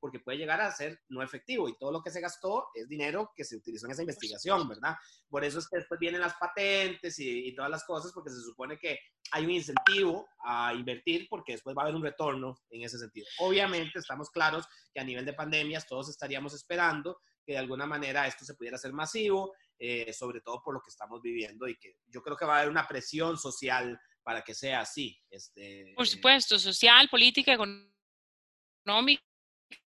porque 0.00 0.20
puede 0.20 0.38
llegar 0.38 0.60
a 0.60 0.72
ser 0.72 1.00
no 1.08 1.22
efectivo 1.22 1.68
y 1.68 1.76
todo 1.76 1.92
lo 1.92 2.02
que 2.02 2.10
se 2.10 2.20
gastó 2.20 2.68
es 2.74 2.88
dinero 2.88 3.32
que 3.36 3.44
se 3.44 3.56
utilizó 3.56 3.86
en 3.86 3.92
esa 3.92 4.02
investigación, 4.02 4.68
¿verdad? 4.68 4.96
Por 5.28 5.44
eso 5.44 5.58
es 5.58 5.68
que 5.68 5.78
después 5.78 6.00
vienen 6.00 6.20
las 6.20 6.34
patentes 6.34 7.18
y, 7.18 7.54
todas 7.54 7.70
las 7.70 7.84
cosas, 7.84 8.12
porque 8.12 8.30
se 8.30 8.40
supone 8.40 8.78
que 8.78 8.98
hay 9.32 9.44
un 9.44 9.50
incentivo 9.50 10.28
a 10.44 10.72
invertir 10.72 11.26
porque 11.28 11.52
después 11.52 11.76
va 11.76 11.82
a 11.82 11.84
haber 11.84 11.96
un 11.96 12.02
retorno 12.02 12.58
en 12.70 12.82
ese 12.82 12.98
sentido. 12.98 13.26
Obviamente 13.40 13.98
estamos 13.98 14.30
claros 14.30 14.66
que 14.92 15.00
a 15.00 15.04
nivel 15.04 15.24
de 15.24 15.34
pandemias 15.34 15.86
todos 15.86 16.08
estaríamos 16.08 16.54
esperando 16.54 17.20
que 17.44 17.52
de 17.52 17.58
alguna 17.58 17.86
manera 17.86 18.26
esto 18.26 18.44
se 18.44 18.54
pudiera 18.54 18.76
hacer 18.76 18.92
masivo, 18.92 19.52
eh, 19.78 20.12
sobre 20.12 20.40
todo 20.40 20.62
por 20.62 20.74
lo 20.74 20.80
que 20.80 20.90
estamos 20.90 21.20
viviendo 21.20 21.68
y 21.68 21.76
que 21.76 21.96
yo 22.06 22.22
creo 22.22 22.36
que 22.36 22.44
va 22.44 22.56
a 22.56 22.58
haber 22.60 22.70
una 22.70 22.86
presión 22.86 23.36
social 23.38 24.00
para 24.22 24.42
que 24.42 24.54
sea 24.54 24.80
así. 24.80 25.18
Este, 25.30 25.92
por 25.96 26.06
supuesto, 26.06 26.58
social, 26.58 27.08
política, 27.08 27.52
económica 27.52 29.22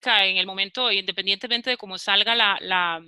en 0.04 0.36
el 0.36 0.46
momento, 0.46 0.90
independientemente 0.90 1.70
de 1.70 1.76
cómo 1.76 1.98
salga 1.98 2.34
la, 2.34 2.58
la, 2.60 3.02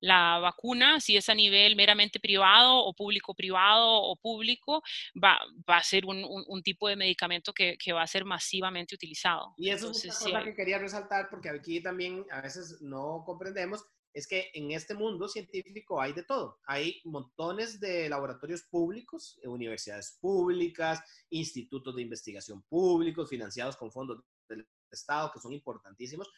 la 0.00 0.38
vacuna, 0.38 1.00
si 1.00 1.16
es 1.16 1.28
a 1.28 1.34
nivel 1.34 1.76
meramente 1.76 2.20
privado 2.20 2.76
o 2.76 2.94
público-privado 2.94 4.02
o 4.02 4.16
público, 4.16 4.82
va, 5.22 5.38
va 5.68 5.78
a 5.78 5.82
ser 5.82 6.04
un, 6.04 6.24
un, 6.24 6.62
tipo 6.62 6.88
de 6.88 6.96
medicamento 6.96 7.52
que, 7.52 7.76
que, 7.78 7.92
va 7.92 8.02
a 8.02 8.06
ser 8.06 8.24
masivamente 8.24 8.94
utilizado. 8.94 9.54
Y 9.56 9.70
eso 9.70 9.90
es 9.90 10.04
una 10.04 10.14
cosa 10.14 10.44
que 10.44 10.54
quería 10.54 10.78
resaltar 10.78 11.28
porque 11.30 11.48
aquí 11.48 11.82
también 11.82 12.26
a 12.30 12.42
veces 12.42 12.78
no 12.80 13.22
comprendemos, 13.24 13.84
es 14.12 14.28
que 14.28 14.50
en 14.54 14.70
este 14.70 14.94
mundo 14.94 15.28
científico 15.28 16.00
hay 16.00 16.12
de 16.12 16.22
todo. 16.22 16.58
Hay 16.66 17.00
montones 17.04 17.80
de 17.80 18.08
laboratorios 18.08 18.62
públicos, 18.62 19.40
universidades 19.42 20.18
públicas, 20.20 21.00
institutos 21.30 21.96
de 21.96 22.02
investigación 22.02 22.62
públicos 22.68 23.28
financiados 23.28 23.76
con 23.76 23.90
fondos 23.90 24.22
del 24.48 24.66
Estado, 24.94 25.30
que 25.32 25.40
son 25.40 25.52
importantísimos, 25.52 26.30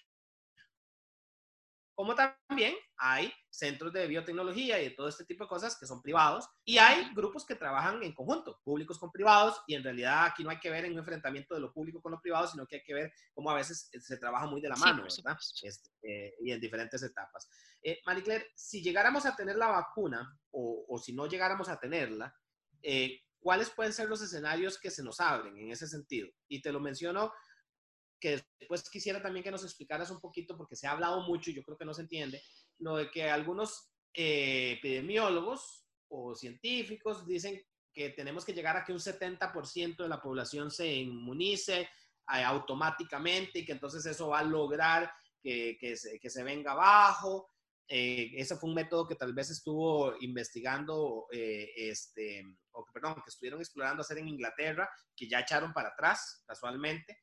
como 1.97 2.15
también 2.15 2.75
hay 2.99 3.33
centros 3.49 3.91
de 3.91 4.07
biotecnología 4.07 4.79
y 4.79 4.85
de 4.85 4.91
todo 4.91 5.09
este 5.09 5.25
tipo 5.25 5.45
de 5.45 5.49
cosas 5.49 5.79
que 5.79 5.87
son 5.87 6.03
privados 6.03 6.47
y 6.63 6.77
hay 6.77 7.15
grupos 7.15 7.47
que 7.47 7.55
trabajan 7.55 8.03
en 8.03 8.13
conjunto, 8.13 8.61
públicos 8.63 8.99
con 8.99 9.11
privados 9.11 9.63
y 9.67 9.75
en 9.75 9.83
realidad 9.83 10.27
aquí 10.27 10.45
no 10.45 10.51
hay 10.51 10.61
que 10.61 10.69
ver 10.69 10.85
en 10.85 10.93
un 10.93 10.99
enfrentamiento 10.99 11.55
de 11.55 11.61
lo 11.61 11.73
público 11.73 12.03
con 12.03 12.13
lo 12.13 12.21
privado, 12.21 12.47
sino 12.49 12.67
que 12.67 12.77
hay 12.77 12.83
que 12.83 12.93
ver 12.93 13.15
cómo 13.33 13.51
a 13.51 13.55
veces 13.55 13.89
se 13.99 14.17
trabaja 14.19 14.47
muy 14.47 14.61
de 14.61 14.69
la 14.69 14.77
mano, 14.77 15.05
¿verdad? 15.05 15.39
Este, 15.63 15.91
eh, 16.03 16.35
y 16.43 16.53
en 16.53 16.61
diferentes 16.61 17.03
etapas. 17.03 17.49
Eh, 17.83 18.03
Marie 18.05 18.45
si 18.55 18.83
llegáramos 18.83 19.25
a 19.25 19.35
tener 19.35 19.57
la 19.57 19.69
vacuna 19.69 20.39
o, 20.51 20.85
o 20.87 20.99
si 20.99 21.15
no 21.15 21.27
llegáramos 21.27 21.71
a 21.71 21.81
tenerla, 21.81 22.37
eh, 22.83 23.23
¿cuáles 23.39 23.71
pueden 23.71 23.95
ser 23.95 24.11
los 24.11 24.21
escenarios 24.21 24.79
que 24.79 24.91
se 24.91 25.03
nos 25.03 25.19
abren 25.19 25.57
en 25.57 25.71
ese 25.71 25.87
sentido? 25.87 26.29
Y 26.47 26.61
te 26.61 26.73
lo 26.73 26.81
menciono 26.81 27.33
que 28.21 28.43
después 28.59 28.89
quisiera 28.91 29.23
también 29.23 29.45
que 29.45 29.51
nos 29.51 29.65
explicaras 29.65 30.11
un 30.11 30.21
poquito, 30.21 30.57
porque 30.57 30.77
se 30.77 30.87
ha 30.87 30.93
hablado 30.93 31.23
mucho 31.23 31.51
y 31.51 31.55
yo 31.55 31.63
creo 31.63 31.77
que 31.77 31.85
no 31.85 31.95
se 31.95 32.03
entiende, 32.03 32.43
lo 32.79 32.97
de 32.97 33.11
que 33.11 33.29
algunos 33.29 33.91
eh, 34.15 34.77
epidemiólogos 34.79 35.85
o 36.09 36.35
científicos 36.35 37.27
dicen 37.27 37.63
que 37.93 38.11
tenemos 38.11 38.45
que 38.45 38.53
llegar 38.53 38.77
a 38.77 38.85
que 38.85 38.93
un 38.93 38.99
70% 38.99 39.97
de 39.97 40.09
la 40.09 40.21
población 40.21 40.71
se 40.71 40.91
inmunice 40.91 41.81
eh, 41.81 41.89
automáticamente 42.45 43.59
y 43.59 43.65
que 43.65 43.73
entonces 43.73 44.05
eso 44.07 44.29
va 44.29 44.41
a 44.41 44.45
lograr 44.45 45.11
que, 45.43 45.77
que, 45.79 45.97
se, 45.97 46.19
que 46.19 46.31
se, 46.31 46.43
venga 46.43 46.73
abajo. 46.73 47.51
Eh, 47.89 48.33
ese 48.37 48.57
fue 48.57 48.71
un 48.71 48.75
método 48.75 49.07
que 49.07 49.15
tal 49.15 49.33
vez 49.33 49.51
estuvo 49.51 50.15
investigando, 50.21 51.27
este, 51.31 52.43
o 52.73 52.85
perdón, 52.93 53.15
que 53.17 53.29
estuvieron 53.31 53.61
explorando 53.61 54.01
hacer 54.01 54.19
en 54.19 54.29
Inglaterra, 54.29 54.89
que 55.15 55.29
ya 55.29 55.41
echaron 55.41 55.73
para 55.73 55.91
atrás 55.91 56.43
casualmente. 56.47 57.21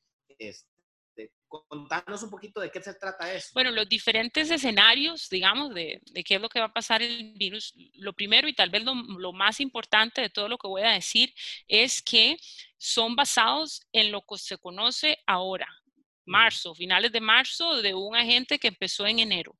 Este, 1.16 1.32
contarnos 1.46 2.22
un 2.24 2.30
poquito 2.30 2.60
de 2.60 2.70
qué 2.70 2.82
se 2.82 2.94
trata 2.94 3.32
eso. 3.32 3.50
Bueno, 3.54 3.70
los 3.70 3.88
diferentes 3.88 4.50
escenarios, 4.50 5.28
digamos, 5.30 5.72
de, 5.72 6.02
qué 6.24 6.34
es 6.34 6.40
lo 6.40 6.48
que 6.48 6.58
va 6.58 6.66
a 6.66 6.72
pasar 6.72 7.02
el 7.02 7.34
virus. 7.34 7.72
Lo 7.94 8.12
primero 8.12 8.48
y 8.48 8.54
tal 8.54 8.70
vez 8.70 8.82
lo, 8.82 9.32
más 9.32 9.60
importante 9.60 10.20
de 10.20 10.30
todo 10.30 10.48
lo 10.48 10.58
que 10.58 10.66
voy 10.66 10.82
a 10.82 10.90
decir 10.90 11.32
es 11.68 12.02
que 12.02 12.36
son 12.76 13.14
basados 13.14 13.82
en 13.92 14.10
lo 14.10 14.22
que 14.22 14.38
se 14.38 14.58
conoce 14.58 15.18
ahora. 15.26 15.68
Marzo, 16.26 16.74
finales 16.74 17.12
de 17.12 17.20
marzo, 17.20 17.82
de 17.82 17.94
un 17.94 18.16
agente 18.16 18.58
que 18.58 18.68
empezó 18.68 19.06
en 19.06 19.18
enero. 19.18 19.56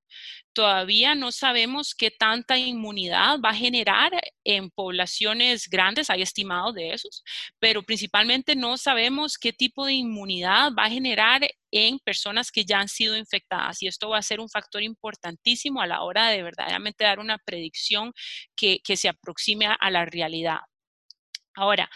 Todavía 0.53 1.15
no 1.15 1.33
sabemos 1.33 1.95
qué 1.95 2.11
tanta 2.11 2.57
inmunidad 2.59 3.41
va 3.45 3.51
a 3.51 3.55
generar 3.55 4.13
en 4.45 4.71
poblaciones 4.71 5.69
grandes, 5.69 6.11
hay 6.11 6.23
estimados 6.23 6.75
de 6.75 6.93
esos, 6.93 7.25
pero 7.59 7.83
principalmente 7.83 8.55
no 8.55 8.77
sabemos 8.77 9.37
qué 9.37 9.53
tipo 9.53 9.85
de 9.85 9.95
inmunidad 9.95 10.73
va 10.79 10.85
a 10.85 10.91
generar 10.91 11.43
en 11.73 11.99
personas 11.99 12.53
que 12.53 12.65
ya 12.65 12.79
han 12.79 12.89
sido 12.89 13.17
infectadas. 13.17 13.83
Y 13.83 13.89
esto 13.89 14.11
va 14.11 14.19
a 14.19 14.23
ser 14.23 14.41
un 14.41 14.49
factor 14.49 14.83
importantísimo 14.83 15.81
a 15.81 15.87
la 15.87 16.03
hora 16.03 16.29
de 16.29 16.43
verdaderamente 16.43 17.05
dar 17.05 17.19
una 17.19 17.39
predicción 17.39 18.13
que, 18.57 18.79
que 18.85 18.97
se 18.97 19.09
aproxime 19.09 19.67
a 19.67 19.91
la 19.91 20.05
realidad. 20.05 20.61
Ahora, 21.57 21.89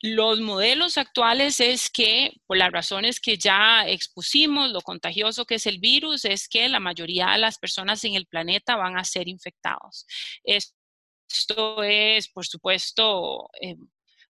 los 0.00 0.40
modelos 0.40 0.96
actuales 0.96 1.58
es 1.58 1.90
que, 1.90 2.32
por 2.46 2.56
las 2.56 2.70
razones 2.70 3.18
que 3.18 3.36
ya 3.36 3.84
expusimos, 3.86 4.70
lo 4.70 4.80
contagioso 4.80 5.44
que 5.44 5.56
es 5.56 5.66
el 5.66 5.80
virus, 5.80 6.24
es 6.24 6.48
que 6.48 6.68
la 6.68 6.78
mayoría 6.78 7.30
de 7.30 7.38
las 7.38 7.58
personas 7.58 8.04
en 8.04 8.14
el 8.14 8.26
planeta 8.26 8.76
van 8.76 8.96
a 8.96 9.04
ser 9.04 9.26
infectados. 9.26 10.06
Esto 10.44 11.82
es, 11.82 12.28
por 12.28 12.46
supuesto, 12.46 13.50
eh, 13.60 13.76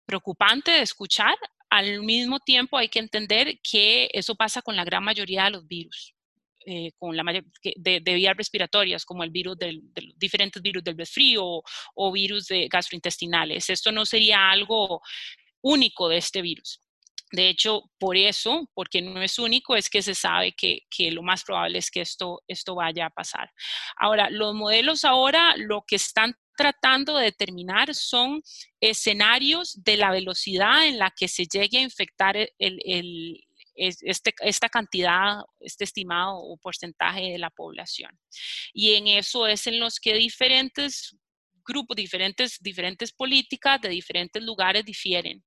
preocupante 0.05 0.71
de 0.71 0.81
escuchar. 0.81 1.35
Al 1.69 2.01
mismo 2.01 2.39
tiempo 2.39 2.77
hay 2.77 2.89
que 2.89 2.99
entender 2.99 3.59
que 3.61 4.09
eso 4.11 4.33
pasa 4.35 4.63
con 4.63 4.75
la 4.75 4.83
gran 4.83 5.03
mayoría 5.03 5.43
de 5.45 5.51
los 5.51 5.67
virus. 5.67 6.15
Eh, 6.65 6.91
con 6.99 7.15
la 7.15 7.23
de, 7.23 7.99
vías 7.99 8.35
respiratorias, 8.35 9.05
como 9.05 9.23
el 9.23 9.29
virus 9.31 9.57
del, 9.57 9.81
de 9.93 10.01
los 10.01 10.19
diferentes 10.19 10.61
virus 10.61 10.83
del 10.83 10.97
resfrío 10.97 11.63
o 11.95 12.11
virus 12.11 12.47
de 12.47 12.67
gastrointestinales. 12.67 13.69
Esto 13.69 13.91
no 13.91 14.05
sería 14.05 14.51
algo 14.51 15.01
único 15.61 16.09
de 16.09 16.17
este 16.17 16.41
virus. 16.41 16.81
De 17.31 17.47
hecho, 17.47 17.83
por 17.99 18.17
eso, 18.17 18.69
porque 18.73 19.01
no 19.01 19.21
es 19.21 19.37
único, 19.37 19.75
es 19.75 19.89
que 19.89 20.01
se 20.01 20.15
sabe 20.15 20.53
que, 20.53 20.81
lo 21.11 21.21
más 21.21 21.43
probable 21.43 21.77
es 21.77 21.91
que 21.91 22.01
esto, 22.01 22.41
esto 22.47 22.75
vaya 22.75 23.05
a 23.05 23.09
pasar. 23.11 23.51
Ahora, 23.97 24.29
los 24.31 24.55
modelos 24.55 25.05
ahora 25.05 25.55
lo 25.57 25.83
que 25.85 25.97
están 25.97 26.35
tratando 26.57 27.15
de 27.17 27.25
determinar 27.25 27.93
son 27.93 28.41
escenarios 28.81 29.81
de 29.83 29.97
la 29.97 30.11
velocidad 30.11 30.87
en 30.87 30.97
la 30.97 31.13
que 31.15 31.27
se 31.27 31.45
llegue 31.45 31.77
a 31.77 31.83
infectar 31.83 32.35
el, 32.35 33.45
este, 33.75 34.33
esta 34.41 34.67
cantidad, 34.67 35.37
este 35.59 35.83
estimado 35.83 36.35
o 36.35 36.57
porcentaje 36.57 37.31
de 37.31 37.37
la 37.37 37.51
población. 37.51 38.11
Y 38.73 38.95
en 38.95 39.07
eso 39.07 39.47
es 39.47 39.67
en 39.67 39.79
los 39.79 39.99
que 39.99 40.15
diferentes 40.15 41.15
grupos, 41.69 41.95
diferentes, 41.95 42.57
diferentes 42.59 43.13
políticas 43.13 43.79
de 43.79 43.89
diferentes 43.89 44.43
lugares 44.43 44.83
difieren. 44.83 45.43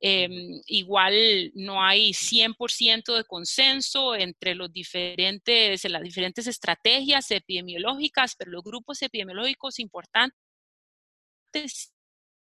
Em, 0.00 0.60
igual 0.66 1.14
no 1.54 1.82
hay 1.82 2.12
100% 2.14 3.14
de 3.14 3.24
consenso 3.24 4.14
entre 4.14 4.54
los 4.54 4.72
diferentes, 4.72 5.84
las 5.84 6.02
diferentes 6.02 6.46
estrategias 6.46 7.30
epidemiológicas, 7.30 8.34
pero 8.36 8.52
los 8.52 8.62
grupos 8.62 9.02
epidemiológicos 9.02 9.78
importantes 9.80 10.34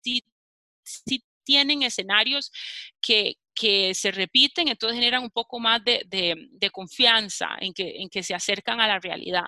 sí, 0.03 0.23
tienen 1.43 1.83
escenarios 1.83 2.51
que, 3.01 3.35
que 3.53 3.93
se 3.93 4.11
repiten, 4.11 4.67
entonces 4.67 4.97
generan 4.97 5.23
un 5.23 5.31
poco 5.31 5.59
más 5.59 5.83
de, 5.83 6.03
de, 6.07 6.47
de 6.51 6.69
confianza 6.69 7.49
en 7.59 7.73
que, 7.73 8.01
en 8.01 8.09
que 8.09 8.23
se 8.23 8.33
acercan 8.33 8.79
a 8.79 8.87
la 8.87 8.99
realidad. 8.99 9.45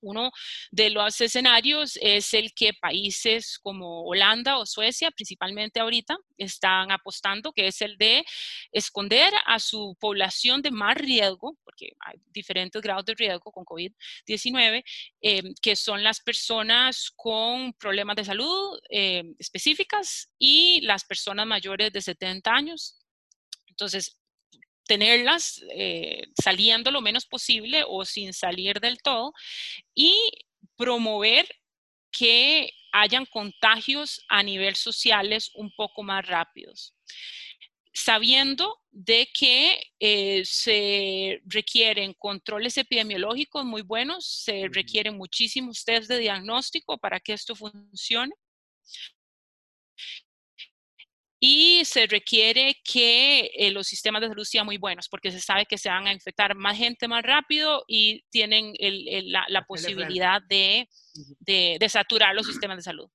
Uno 0.00 0.30
de 0.70 0.90
los 0.90 1.20
escenarios 1.20 1.98
es 2.00 2.34
el 2.34 2.52
que 2.54 2.72
países 2.74 3.58
como 3.62 4.04
Holanda 4.04 4.58
o 4.58 4.66
Suecia, 4.66 5.10
principalmente 5.10 5.80
ahorita, 5.80 6.16
están 6.36 6.90
apostando, 6.92 7.52
que 7.52 7.68
es 7.68 7.80
el 7.80 7.96
de 7.96 8.24
esconder 8.72 9.32
a 9.46 9.58
su 9.58 9.96
población 10.00 10.62
de 10.62 10.70
más 10.70 10.96
riesgo, 10.96 11.56
porque 11.64 11.90
hay 12.00 12.18
diferentes 12.30 12.80
grados 12.82 13.04
de 13.04 13.14
riesgo 13.14 13.50
con 13.52 13.64
COVID-19, 13.64 14.84
eh, 15.22 15.42
que 15.62 15.76
son 15.76 16.02
las 16.02 16.20
personas 16.20 17.10
con 17.14 17.72
problemas 17.74 18.16
de 18.16 18.24
salud 18.24 18.78
eh, 18.90 19.24
específicas 19.38 20.30
y 20.38 20.80
las 20.82 21.04
personas 21.04 21.46
mayores 21.46 21.92
de 21.92 22.02
70 22.02 22.50
años. 22.50 22.98
Entonces, 23.66 24.18
tenerlas 24.86 25.62
eh, 25.70 26.22
saliendo 26.42 26.90
lo 26.90 27.00
menos 27.00 27.26
posible 27.26 27.84
o 27.86 28.04
sin 28.04 28.32
salir 28.32 28.80
del 28.80 28.98
todo 29.02 29.32
y 29.94 30.14
promover 30.76 31.46
que 32.10 32.70
hayan 32.92 33.26
contagios 33.26 34.24
a 34.28 34.42
nivel 34.42 34.74
sociales 34.76 35.50
un 35.54 35.70
poco 35.76 36.02
más 36.02 36.26
rápidos. 36.26 36.94
Sabiendo 37.92 38.78
de 38.90 39.28
que 39.32 39.82
eh, 40.00 40.42
se 40.44 41.40
requieren 41.46 42.14
controles 42.14 42.76
epidemiológicos 42.76 43.64
muy 43.64 43.82
buenos, 43.82 44.26
se 44.26 44.68
requieren 44.70 45.16
muchísimos 45.16 45.84
test 45.84 46.08
de 46.08 46.18
diagnóstico 46.18 46.98
para 46.98 47.20
que 47.20 47.32
esto 47.32 47.54
funcione 47.54 48.34
y 51.38 51.84
se 51.84 52.06
requiere 52.06 52.80
que 52.82 53.50
eh, 53.54 53.70
los 53.70 53.86
sistemas 53.86 54.22
de 54.22 54.28
salud 54.28 54.44
sean 54.44 54.64
muy 54.64 54.78
buenos 54.78 55.08
porque 55.08 55.30
se 55.30 55.40
sabe 55.40 55.66
que 55.66 55.76
se 55.76 55.90
van 55.90 56.06
a 56.06 56.12
infectar 56.12 56.54
más 56.54 56.78
gente 56.78 57.08
más 57.08 57.22
rápido 57.22 57.84
y 57.86 58.22
tienen 58.30 58.72
la, 58.78 59.62
posibilidad 59.66 60.40
de, 60.48 60.88
de, 61.40 61.88
saturar 61.90 62.34
los 62.34 62.46
sistemas 62.46 62.78
de 62.78 62.82
salud. 62.82 63.10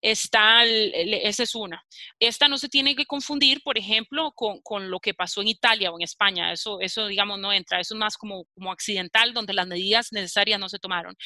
Esta, 0.00 0.64
esa 0.64 1.42
es 1.42 1.54
una. 1.56 1.82
Esta 2.20 2.46
no 2.46 2.56
se 2.56 2.68
tiene 2.68 2.94
que 2.94 3.06
confundir, 3.06 3.60
por 3.62 3.78
ejemplo, 3.78 4.30
con, 4.32 4.60
con, 4.62 4.88
lo 4.88 5.00
que 5.00 5.14
pasó 5.14 5.40
en 5.40 5.48
Italia 5.48 5.90
o 5.90 5.98
en 5.98 6.02
España. 6.02 6.52
Eso, 6.52 6.80
eso, 6.80 7.08
digamos, 7.08 7.40
no 7.40 7.52
entra. 7.52 7.80
Eso 7.80 7.94
es 7.94 7.98
más 7.98 8.16
como, 8.16 8.44
como 8.54 8.70
accidental, 8.70 9.32
donde 9.32 9.54
las 9.54 9.66
medidas 9.66 10.12
necesarias 10.12 10.60
no 10.60 10.68
se 10.68 10.78
tomaron. 10.78 11.16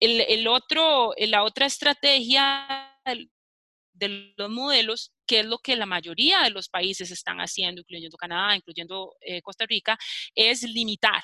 El, 0.00 0.22
el 0.22 0.48
otro, 0.48 1.12
la 1.18 1.42
otra 1.44 1.66
estrategia 1.66 2.90
de 3.92 4.32
los 4.36 4.50
modelos, 4.50 5.12
que 5.26 5.40
es 5.40 5.46
lo 5.46 5.58
que 5.58 5.76
la 5.76 5.86
mayoría 5.86 6.42
de 6.42 6.50
los 6.50 6.68
países 6.68 7.10
están 7.10 7.38
haciendo, 7.38 7.80
incluyendo 7.80 8.16
Canadá, 8.16 8.56
incluyendo 8.56 9.14
eh, 9.20 9.42
Costa 9.42 9.66
Rica, 9.66 9.98
es 10.34 10.62
limitar 10.62 11.22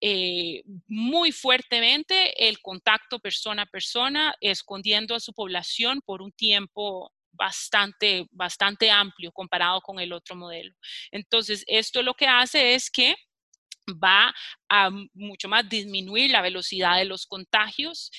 eh, 0.00 0.62
muy 0.86 1.32
fuertemente 1.32 2.48
el 2.48 2.60
contacto 2.60 3.18
persona 3.18 3.62
a 3.62 3.66
persona, 3.66 4.34
escondiendo 4.40 5.14
a 5.14 5.20
su 5.20 5.32
población 5.32 6.00
por 6.04 6.22
un 6.22 6.32
tiempo 6.32 7.12
bastante, 7.32 8.26
bastante 8.30 8.90
amplio 8.90 9.30
comparado 9.32 9.80
con 9.80 10.00
el 10.00 10.12
otro 10.12 10.36
modelo. 10.36 10.74
Entonces, 11.10 11.64
esto 11.66 12.02
lo 12.02 12.14
que 12.14 12.26
hace 12.26 12.74
es 12.74 12.90
que 12.90 13.14
va 14.02 14.32
a 14.68 14.90
mucho 15.14 15.48
más 15.48 15.68
disminuir 15.68 16.30
la 16.30 16.42
velocidad 16.42 16.98
de 16.98 17.06
los 17.06 17.26
contagios 17.26 18.10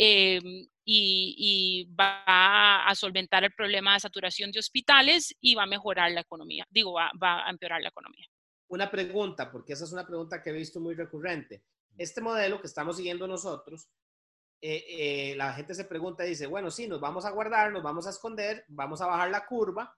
Em, 0.00 0.68
y, 0.90 1.94
va 1.98 2.86
a 2.86 2.94
solventar 2.94 3.44
el 3.44 3.52
problema 3.52 3.92
de 3.92 4.00
saturación 4.00 4.50
de 4.50 4.58
hospitales 4.58 5.36
y 5.40 5.54
va 5.54 5.64
a 5.64 5.66
mejorar 5.66 6.10
la 6.12 6.22
economía. 6.22 6.66
Digo, 6.70 6.94
va, 6.94 7.10
a 7.46 7.50
empeorar 7.50 7.82
la 7.82 7.90
economía. 7.90 8.26
Una 8.68 8.90
pregunta, 8.90 9.50
porque 9.50 9.74
esa 9.74 9.84
es 9.84 9.92
una 9.92 10.06
pregunta 10.06 10.42
que 10.42 10.50
he 10.50 10.54
visto 10.54 10.80
muy 10.80 10.94
recurrente. 10.94 11.62
Este 11.96 12.22
modelo 12.22 12.60
que 12.60 12.66
estamos 12.66 12.96
siguiendo 12.96 13.26
nosotros, 13.26 13.90
eh, 14.62 14.84
eh, 14.88 15.34
la 15.36 15.52
gente 15.52 15.74
se 15.74 15.84
pregunta 15.84 16.24
y 16.24 16.30
dice, 16.30 16.46
bueno, 16.46 16.70
sí, 16.70 16.88
nos 16.88 17.00
vamos 17.00 17.26
a 17.26 17.30
guardar, 17.30 17.70
nos 17.70 17.82
vamos 17.82 18.06
a 18.06 18.10
esconder, 18.10 18.64
vamos 18.68 19.02
a 19.02 19.06
bajar 19.06 19.30
la 19.30 19.46
curva, 19.46 19.94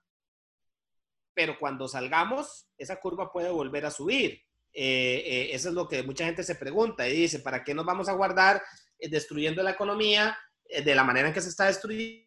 pero 1.33 1.57
cuando 1.57 1.87
salgamos, 1.87 2.67
esa 2.77 2.99
curva 2.99 3.31
puede 3.31 3.49
volver 3.49 3.85
a 3.85 3.91
subir. 3.91 4.41
Eh, 4.73 5.49
eso 5.51 5.69
es 5.69 5.75
lo 5.75 5.87
que 5.87 6.03
mucha 6.03 6.25
gente 6.25 6.43
se 6.43 6.55
pregunta 6.55 7.07
y 7.07 7.13
dice, 7.13 7.39
¿para 7.39 7.63
qué 7.63 7.73
nos 7.73 7.85
vamos 7.85 8.09
a 8.09 8.13
guardar 8.13 8.61
destruyendo 8.99 9.63
la 9.63 9.71
economía 9.71 10.37
de 10.83 10.95
la 10.95 11.03
manera 11.03 11.27
en 11.27 11.33
que 11.33 11.41
se 11.41 11.49
está 11.49 11.65
destruyendo, 11.65 12.25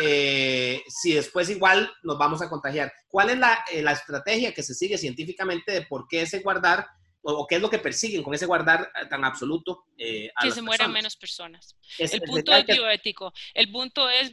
eh, 0.00 0.82
si 0.88 1.14
después 1.14 1.48
igual 1.50 1.90
nos 2.02 2.18
vamos 2.18 2.42
a 2.42 2.48
contagiar. 2.48 2.92
¿Cuál 3.08 3.30
es 3.30 3.38
la, 3.38 3.64
estrategia 3.92 4.52
que 4.52 4.62
se 4.62 4.74
sigue 4.74 4.98
científicamente 4.98 5.72
de 5.72 5.82
por 5.82 6.06
qué 6.06 6.22
ese 6.22 6.40
guardar 6.40 6.86
o, 7.22 7.46
qué 7.46 7.56
es 7.56 7.60
lo 7.60 7.70
que 7.70 7.78
persiguen 7.78 8.22
con 8.22 8.34
ese 8.34 8.46
guardar 8.46 8.90
tan 9.08 9.24
absoluto? 9.24 9.84
que 9.96 10.30
se 10.50 10.62
mueran 10.62 10.92
menos 10.92 11.16
personas. 11.16 11.76
el 11.98 12.20
punto 12.22 12.54
es 12.54 12.66
bioético. 12.66 13.32
El 13.54 13.70
punto 13.70 14.08
es 14.08 14.32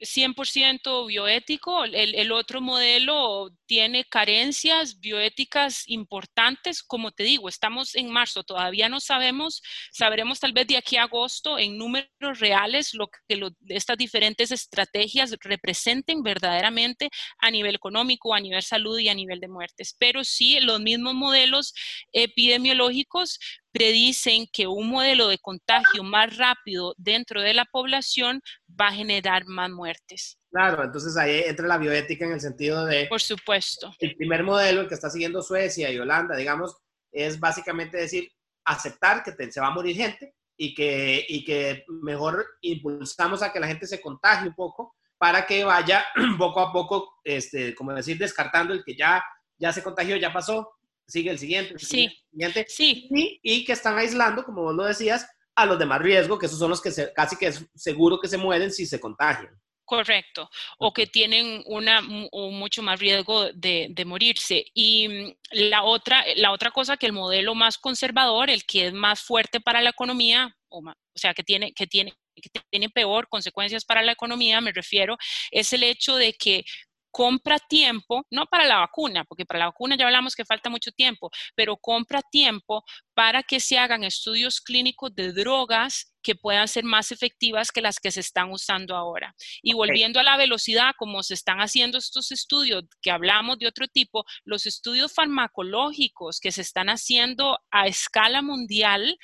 100% 0.00 1.06
bioético. 1.06 1.84
El, 1.84 2.32
otro 2.32 2.60
modelo 2.60 3.50
tiene 3.66 4.04
carencias 4.04 4.98
bioéticas 4.98 5.84
importantes. 5.86 6.82
Como 6.82 7.12
te 7.12 7.24
digo, 7.24 7.48
estamos 7.48 7.94
en 7.94 8.10
marzo, 8.10 8.42
todavía 8.42 8.88
no 8.88 9.00
sabemos, 9.00 9.62
sabremos 9.92 10.40
tal 10.40 10.52
vez 10.52 10.66
de 10.66 10.76
aquí 10.76 10.96
a 10.96 11.02
agosto 11.02 11.58
en 11.58 11.76
números 11.76 12.08
reales 12.38 12.94
lo 12.94 13.08
que 13.08 13.40
estas 13.68 13.98
diferentes 13.98 14.50
estrategias 14.50 15.36
representen 15.42 16.22
verdaderamente 16.22 17.10
a 17.38 17.50
nivel 17.50 17.74
económico, 17.74 18.34
a 18.34 18.40
nivel 18.40 18.62
salud 18.62 18.98
y 18.98 19.08
a 19.08 19.14
nivel 19.14 19.40
de 19.40 19.48
muertes. 19.48 19.94
Pero 19.98 20.24
sí, 20.24 20.58
los 20.60 20.80
mismos 20.80 21.14
modelos 21.14 21.74
epidemiológicos 22.12 23.38
predicen 23.72 24.46
que 24.52 24.66
un 24.66 24.88
modelo 24.90 25.28
de 25.28 25.38
contagio 25.38 26.02
más 26.02 26.36
rápido 26.36 26.94
dentro 26.96 27.40
de 27.40 27.54
la 27.54 27.64
población 27.64 28.40
va 28.68 28.88
a 28.88 28.92
generar 28.92 29.44
más 29.46 29.70
muertes. 29.70 30.38
Claro, 30.50 30.84
entonces 30.84 31.16
ahí 31.16 31.42
entra 31.46 31.68
la 31.68 31.78
bioética 31.78 32.24
en 32.24 32.32
el 32.32 32.40
sentido 32.40 32.84
de... 32.84 33.06
Por 33.06 33.20
supuesto. 33.20 33.94
El 33.98 34.16
primer 34.16 34.42
modelo, 34.42 34.80
el 34.80 34.88
que 34.88 34.94
está 34.94 35.10
siguiendo 35.10 35.42
Suecia 35.42 35.90
y 35.90 35.98
Holanda, 35.98 36.36
digamos, 36.36 36.76
es 37.12 37.38
básicamente 37.38 37.98
decir, 37.98 38.28
aceptar 38.64 39.22
que 39.22 39.50
se 39.50 39.60
va 39.60 39.68
a 39.68 39.74
morir 39.74 39.96
gente 39.96 40.34
y 40.56 40.74
que, 40.74 41.24
y 41.28 41.44
que 41.44 41.84
mejor 41.88 42.46
impulsamos 42.60 43.42
a 43.42 43.52
que 43.52 43.60
la 43.60 43.68
gente 43.68 43.86
se 43.86 44.00
contagie 44.00 44.48
un 44.48 44.54
poco 44.54 44.94
para 45.18 45.46
que 45.46 45.64
vaya 45.64 46.04
poco 46.38 46.60
a 46.60 46.72
poco, 46.72 47.20
este, 47.24 47.74
como 47.74 47.92
decir, 47.92 48.18
descartando 48.18 48.72
el 48.72 48.82
que 48.84 48.96
ya, 48.96 49.22
ya 49.58 49.72
se 49.72 49.82
contagió, 49.82 50.16
ya 50.16 50.32
pasó, 50.32 50.70
sigue 51.10 51.30
el 51.30 51.38
siguiente, 51.38 51.78
sí. 51.78 52.08
siguiente, 52.30 52.66
sí. 52.68 53.08
Y, 53.10 53.40
y, 53.42 53.64
que 53.64 53.72
están 53.72 53.98
aislando, 53.98 54.44
como 54.44 54.62
vos 54.62 54.74
lo 54.74 54.84
decías, 54.84 55.26
a 55.54 55.66
los 55.66 55.78
de 55.78 55.86
más 55.86 56.00
riesgo, 56.00 56.38
que 56.38 56.46
esos 56.46 56.58
son 56.58 56.70
los 56.70 56.80
que 56.80 56.90
se, 56.90 57.12
casi 57.12 57.36
que 57.36 57.48
es 57.48 57.64
seguro 57.74 58.18
que 58.20 58.28
se 58.28 58.38
mueren 58.38 58.70
si 58.70 58.86
se 58.86 59.00
contagian. 59.00 59.52
Correcto, 59.84 60.48
o 60.78 60.92
que 60.92 61.08
tienen 61.08 61.64
una, 61.66 62.00
mucho 62.00 62.80
más 62.80 63.00
riesgo 63.00 63.52
de, 63.52 63.88
de, 63.90 64.04
morirse. 64.04 64.64
Y 64.72 65.08
mm, 65.08 65.32
la 65.50 65.82
otra, 65.82 66.24
la 66.36 66.52
otra 66.52 66.70
cosa 66.70 66.96
que 66.96 67.06
el 67.06 67.12
modelo 67.12 67.56
más 67.56 67.76
conservador, 67.76 68.50
el 68.50 68.64
que 68.64 68.86
es 68.86 68.92
más 68.92 69.20
fuerte 69.20 69.60
para 69.60 69.80
la 69.80 69.90
economía, 69.90 70.56
o, 70.68 70.78
o 70.78 71.18
sea, 71.18 71.34
que 71.34 71.42
tiene, 71.42 71.72
que 71.72 71.88
tiene 71.88 72.14
que 72.40 72.48
tiene 72.70 72.88
peor 72.88 73.28
consecuencias 73.28 73.84
para 73.84 74.02
la 74.02 74.12
economía, 74.12 74.60
me 74.60 74.72
refiero, 74.72 75.18
es 75.50 75.72
el 75.72 75.82
hecho 75.82 76.16
de 76.16 76.32
que 76.32 76.64
compra 77.10 77.58
tiempo, 77.58 78.24
no 78.30 78.46
para 78.46 78.66
la 78.66 78.78
vacuna, 78.78 79.24
porque 79.24 79.44
para 79.44 79.60
la 79.60 79.66
vacuna 79.66 79.96
ya 79.96 80.06
hablamos 80.06 80.34
que 80.34 80.44
falta 80.44 80.70
mucho 80.70 80.92
tiempo, 80.92 81.30
pero 81.54 81.76
compra 81.76 82.22
tiempo 82.22 82.84
para 83.14 83.42
que 83.42 83.60
se 83.60 83.78
hagan 83.78 84.04
estudios 84.04 84.60
clínicos 84.60 85.14
de 85.14 85.32
drogas 85.32 86.14
que 86.22 86.34
puedan 86.34 86.68
ser 86.68 86.84
más 86.84 87.12
efectivas 87.12 87.72
que 87.72 87.80
las 87.80 87.98
que 87.98 88.10
se 88.10 88.20
están 88.20 88.50
usando 88.50 88.94
ahora. 88.94 89.34
Y 89.62 89.72
volviendo 89.72 90.20
a 90.20 90.22
la 90.22 90.36
velocidad, 90.36 90.92
como 90.98 91.22
se 91.22 91.34
están 91.34 91.60
haciendo 91.60 91.98
estos 91.98 92.30
estudios, 92.32 92.84
que 93.02 93.10
hablamos 93.10 93.58
de 93.58 93.66
otro 93.66 93.88
tipo, 93.88 94.24
los 94.44 94.66
estudios 94.66 95.12
farmacológicos 95.12 96.40
que 96.40 96.52
se 96.52 96.62
están 96.62 96.88
haciendo 96.88 97.58
a 97.70 97.86
escala 97.86 98.42
mundial, 98.42 99.18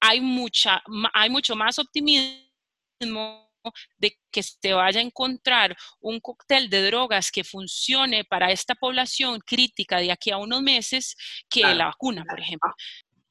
hay, 0.00 0.20
mucha, 0.20 0.82
hay 1.12 1.30
mucho 1.30 1.56
más 1.56 1.78
optimismo 1.78 3.47
de 3.98 4.18
que 4.30 4.42
se 4.42 4.72
vaya 4.72 5.00
a 5.00 5.02
encontrar 5.02 5.76
un 6.00 6.20
cóctel 6.20 6.70
de 6.70 6.86
drogas 6.86 7.30
que 7.30 7.44
funcione 7.44 8.24
para 8.24 8.50
esta 8.52 8.74
población 8.74 9.40
crítica 9.44 9.98
de 9.98 10.12
aquí 10.12 10.30
a 10.30 10.38
unos 10.38 10.62
meses 10.62 11.16
que 11.48 11.62
la 11.62 11.86
vacuna, 11.86 12.24
por 12.28 12.40
ejemplo. 12.40 12.72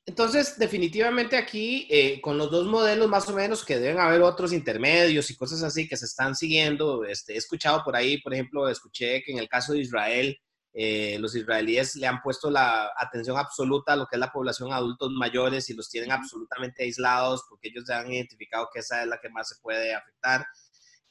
Entonces, 0.08 0.58
definitivamente 0.58 1.36
aquí, 1.36 1.86
eh, 1.90 2.22
con 2.22 2.38
los 2.38 2.50
dos 2.50 2.66
modelos 2.66 3.10
más 3.10 3.28
o 3.28 3.34
menos, 3.34 3.66
que 3.66 3.78
deben 3.78 4.00
haber 4.00 4.22
otros 4.22 4.54
intermedios 4.54 5.30
y 5.30 5.36
cosas 5.36 5.64
así 5.64 5.86
que 5.86 5.98
se 5.98 6.06
están 6.06 6.34
siguiendo, 6.34 7.04
este, 7.04 7.34
he 7.34 7.38
escuchado 7.38 7.84
por 7.84 7.94
ahí, 7.94 8.22
por 8.22 8.34
ejemplo, 8.34 8.70
escuché 8.70 9.22
que 9.22 9.34
en 9.34 9.40
el 9.40 9.50
caso 9.50 9.74
de 9.74 9.80
Israel, 9.80 10.38
eh, 10.80 11.18
los 11.18 11.34
israelíes 11.34 11.96
le 11.96 12.06
han 12.06 12.22
puesto 12.22 12.52
la 12.52 12.92
atención 12.96 13.36
absoluta 13.36 13.94
a 13.94 13.96
lo 13.96 14.06
que 14.06 14.16
es 14.16 14.20
la 14.20 14.32
población 14.32 14.72
adultos 14.72 15.10
mayores 15.10 15.68
y 15.72 15.74
los 15.74 15.90
tienen 15.90 16.12
absolutamente 16.12 16.84
aislados 16.84 17.46
porque 17.50 17.70
ellos 17.70 17.86
ya 17.90 18.02
han 18.02 18.14
identificado 18.14 18.70
que 18.72 18.82
esa 18.82 19.02
es 19.02 19.08
la 19.08 19.20
que 19.20 19.30
más 19.30 19.50
se 19.50 19.56
puede 19.60 19.96
afectar. 19.96 20.46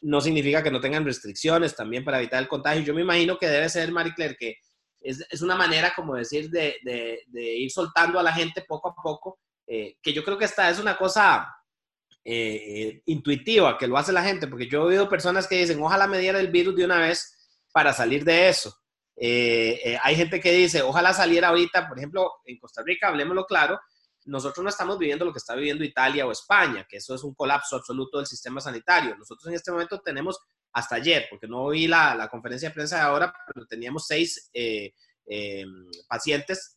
No 0.01 0.21
significa 0.21 0.63
que 0.63 0.71
no 0.71 0.81
tengan 0.81 1.05
restricciones 1.05 1.75
también 1.75 2.05
para 2.05 2.19
evitar 2.19 2.41
el 2.41 2.47
contagio. 2.49 2.85
Yo 2.85 2.95
me 2.95 3.01
imagino 3.01 3.39
que 3.39 3.49
debe 3.49 3.69
ser, 3.69 3.91
Marie 3.91 4.15
Claire, 4.15 4.37
que 4.39 4.55
es, 5.01 5.27
es 5.29 5.43
una 5.43 5.57
manera, 5.57 5.93
como 5.97 6.15
decir, 6.15 6.49
de, 6.49 6.77
de, 6.85 7.55
ir 7.57 7.73
soltando 7.73 8.21
a 8.21 8.23
la 8.23 8.33
gente 8.33 8.65
poco 8.69 8.91
a 8.91 8.95
poco, 8.95 9.41
eh, 9.67 9.97
que 10.01 10.13
yo 10.13 10.23
creo 10.23 10.39
que 10.39 10.45
esta 10.45 10.71
es 10.71 10.79
una 10.79 10.97
cosa 10.97 11.45
eh, 12.25 13.03
intuitiva 13.07 13.77
que 13.77 13.89
lo 13.89 13.99
hace 13.99 14.13
la 14.13 14.23
gente, 14.23 14.47
porque 14.47 14.69
yo 14.69 14.83
he 14.83 14.93
oído 14.93 15.09
personas 15.09 15.49
que 15.49 15.59
dicen, 15.59 15.83
ojalá 15.83 16.07
me 16.07 16.21
diera 16.21 16.39
el 16.39 16.53
virus 16.53 16.77
de 16.77 16.85
una 16.85 17.01
vez 17.01 17.59
para 17.73 17.93
salir 17.93 18.25
de 18.25 18.49
eso. 18.49 18.73
Eh, 19.17 19.81
eh, 19.83 19.99
hay 20.03 20.15
gente 20.15 20.41
que 20.41 20.53
dice, 20.53 20.83
ojalá 20.83 21.15
saliera 21.15 21.49
ahorita, 21.49 21.89
por 21.89 21.99
ejemplo, 21.99 22.33
en 22.45 22.59
Costa 22.59 22.83
Rica, 22.85 23.09
hablemoslo 23.09 23.47
claro, 23.47 23.81
nosotros 24.27 24.63
no 24.63 24.69
estamos 24.69 24.99
viviendo 24.99 25.25
lo 25.25 25.33
que 25.33 25.39
está 25.39 25.55
viviendo 25.55 25.85
Italia 25.85 26.27
o 26.27 26.33
España, 26.33 26.87
que 26.89 26.99
eso 26.99 27.15
es 27.15 27.23
un 27.23 27.35
colapso 27.35 27.77
absoluto 27.77 28.19
del 28.19 28.27
sistema 28.27 28.61
sanitario. 28.61 29.17
Nosotros 29.17 29.47
en 29.49 29.55
este 29.55 29.71
momento 29.71 30.01
tenemos, 30.01 30.39
hasta 30.73 30.97
ayer, 30.97 31.27
porque 31.31 31.47
no 31.47 31.69
vi 31.69 31.87
la, 31.87 32.29
conferencia 32.31 32.69
de 32.69 32.75
prensa 32.75 32.97
de 32.97 33.03
ahora, 33.03 33.33
pero 33.47 33.67
teníamos 33.67 34.07
seis 34.07 34.51
eh, 34.53 34.93
pacientes 36.09 36.77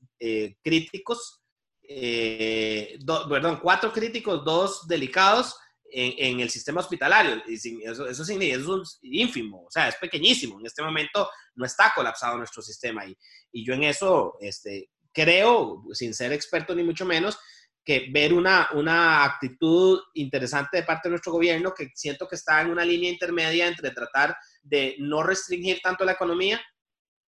críticos, 0.64 1.42
perdón, 1.88 3.60
cuatro 3.62 3.92
críticos, 3.92 4.46
dos 4.46 4.88
delicados 4.88 5.56
en, 5.92 6.40
el 6.40 6.50
sistema 6.50 6.82
hospitalario. 6.82 7.42
Eso, 7.48 8.08
eso, 8.08 8.24
es 8.24 9.00
ínfimo, 9.02 9.66
o 9.66 9.72
sea, 9.72 9.88
es 9.88 9.96
pequeñísimo. 9.96 10.60
En 10.60 10.66
este 10.66 10.84
momento 10.84 11.30
no 11.56 11.66
está 11.66 11.92
colapsado 11.96 12.38
nuestro 12.38 12.62
sistema. 12.62 13.06
Y, 13.06 13.18
y 13.52 13.66
yo 13.66 13.74
en 13.74 13.84
eso 13.84 14.38
este, 14.40 14.90
creo, 15.14 15.84
sin 15.94 16.14
ser 16.14 16.34
experto 16.34 16.76
ni 16.76 16.84
mucho 16.84 17.06
menos, 17.06 17.38
que 17.84 18.08
ver 18.12 18.34
una, 18.34 18.70
una 18.74 19.24
actitud 19.24 20.00
interesante 20.14 20.78
de 20.78 20.84
parte 20.84 21.08
de 21.08 21.12
nuestro 21.12 21.32
gobierno, 21.32 21.74
que 21.74 21.90
siento 21.96 22.28
que 22.28 22.36
está 22.36 22.62
en 22.62 22.70
una 22.70 22.86
línea 22.86 23.10
intermedia 23.10 23.68
entre 23.68 23.92
tratar 23.92 24.36
de 24.62 24.96
no 25.00 25.24
restringir 25.24 25.80
tanto 25.82 26.06
la 26.06 26.12
economía 26.12 26.62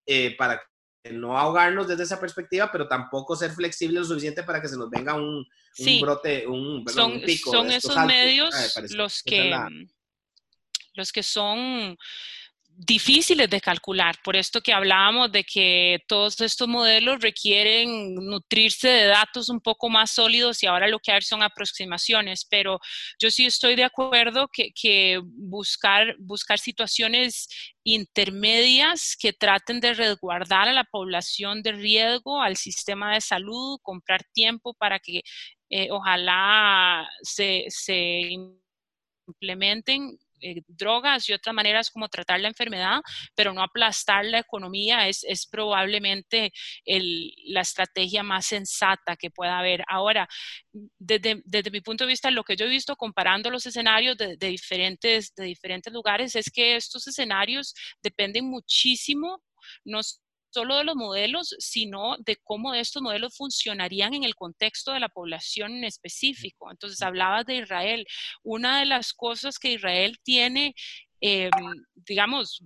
eh, 0.05 0.35
para 0.37 0.61
no 1.09 1.37
ahogarnos 1.37 1.87
desde 1.87 2.03
esa 2.03 2.19
perspectiva, 2.19 2.71
pero 2.71 2.87
tampoco 2.87 3.35
ser 3.35 3.51
flexible 3.51 3.99
lo 3.99 4.05
suficiente 4.05 4.43
para 4.43 4.61
que 4.61 4.67
se 4.67 4.77
nos 4.77 4.89
venga 4.89 5.15
un, 5.15 5.47
brote, 5.99 6.45
un, 6.45 6.85
son, 6.87 7.21
pico. 7.21 7.51
Son 7.51 7.71
esos 7.71 7.95
medios 8.05 8.53
los 8.91 9.23
que, 9.23 9.51
los 10.93 11.11
que 11.11 11.23
son 11.23 11.97
difíciles 12.85 13.47
de 13.49 13.61
calcular, 13.61 14.15
por 14.23 14.35
esto 14.35 14.59
que 14.61 14.73
hablábamos 14.73 15.31
de 15.31 15.43
que 15.43 15.99
todos 16.07 16.41
estos 16.41 16.67
modelos 16.67 17.21
requieren 17.21 18.15
nutrirse 18.15 18.87
de 18.87 19.05
datos 19.05 19.49
un 19.49 19.61
poco 19.61 19.87
más 19.87 20.11
sólidos 20.11 20.63
y 20.63 20.65
ahora 20.65 20.87
lo 20.87 20.99
que 20.99 21.11
hay 21.11 21.21
son 21.21 21.43
aproximaciones, 21.43 22.45
pero 22.49 22.79
yo 23.19 23.29
sí 23.29 23.45
estoy 23.45 23.75
de 23.75 23.83
acuerdo 23.83 24.49
que, 24.51 25.21
buscar, 25.23 26.15
buscar 26.17 26.57
situaciones 26.57 27.47
intermedias 27.83 29.15
que 29.19 29.31
traten 29.31 29.79
de 29.79 29.93
resguardar 29.93 30.67
a 30.67 30.73
la 30.73 30.83
población 30.85 31.61
de 31.61 31.73
riesgo, 31.73 32.41
al 32.41 32.57
sistema 32.57 33.13
de 33.13 33.21
salud, 33.21 33.77
comprar 33.83 34.23
tiempo 34.33 34.73
para 34.73 34.99
que 34.99 35.21
eh, 35.69 35.89
ojalá 35.91 37.07
se, 37.21 37.65
se 37.69 38.31
implementen 39.27 40.17
eh, 40.41 40.61
drogas 40.67 41.27
y 41.29 41.33
otras 41.33 41.53
maneras 41.55 41.89
como 41.89 42.09
tratar 42.09 42.39
la 42.39 42.47
enfermedad, 42.47 43.01
pero 43.35 43.53
no 43.53 43.61
aplastar 43.61 44.25
la 44.25 44.39
economía 44.39 45.07
es, 45.07 45.23
es 45.23 45.45
probablemente 45.47 46.51
el, 46.85 47.33
la 47.45 47.61
estrategia 47.61 48.23
más 48.23 48.47
sensata 48.47 49.15
que 49.15 49.31
pueda 49.31 49.59
haber. 49.59 49.83
Ahora, 49.87 50.27
desde, 50.99 51.41
desde, 51.45 51.71
mi 51.71 51.81
punto 51.81 52.05
de 52.05 52.09
vista, 52.09 52.31
lo 52.31 52.43
que 52.43 52.55
yo 52.55 52.65
he 52.65 52.69
visto 52.69 52.95
comparando 52.95 53.49
los 53.49 53.65
escenarios 53.65 54.17
de, 54.17 54.37
diferentes, 54.37 55.33
de 55.35 55.45
diferentes 55.45 55.91
lugares 55.93 56.35
es 56.35 56.49
que 56.51 56.75
estos 56.75 57.07
escenarios 57.07 57.73
dependen 58.01 58.49
muchísimo, 58.49 59.43
no 59.85 60.01
solo 60.51 60.77
de 60.77 60.83
los 60.83 60.95
modelos, 60.95 61.55
sino 61.59 62.17
de 62.19 62.37
cómo 62.43 62.73
estos 62.73 63.01
modelos 63.01 63.35
funcionarían 63.35 64.13
en 64.13 64.23
el 64.23 64.35
contexto 64.35 64.91
de 64.91 64.99
la 64.99 65.09
población 65.09 65.71
en 65.73 65.83
específico. 65.85 66.69
Entonces, 66.71 67.01
hablabas 67.01 67.45
de 67.45 67.57
Israel. 67.57 68.05
Una 68.43 68.79
de 68.79 68.85
las 68.85 69.13
cosas 69.13 69.57
que 69.57 69.73
Israel 69.73 70.17
tiene, 70.23 70.75
em, 71.21 71.51
digamos, 71.95 72.63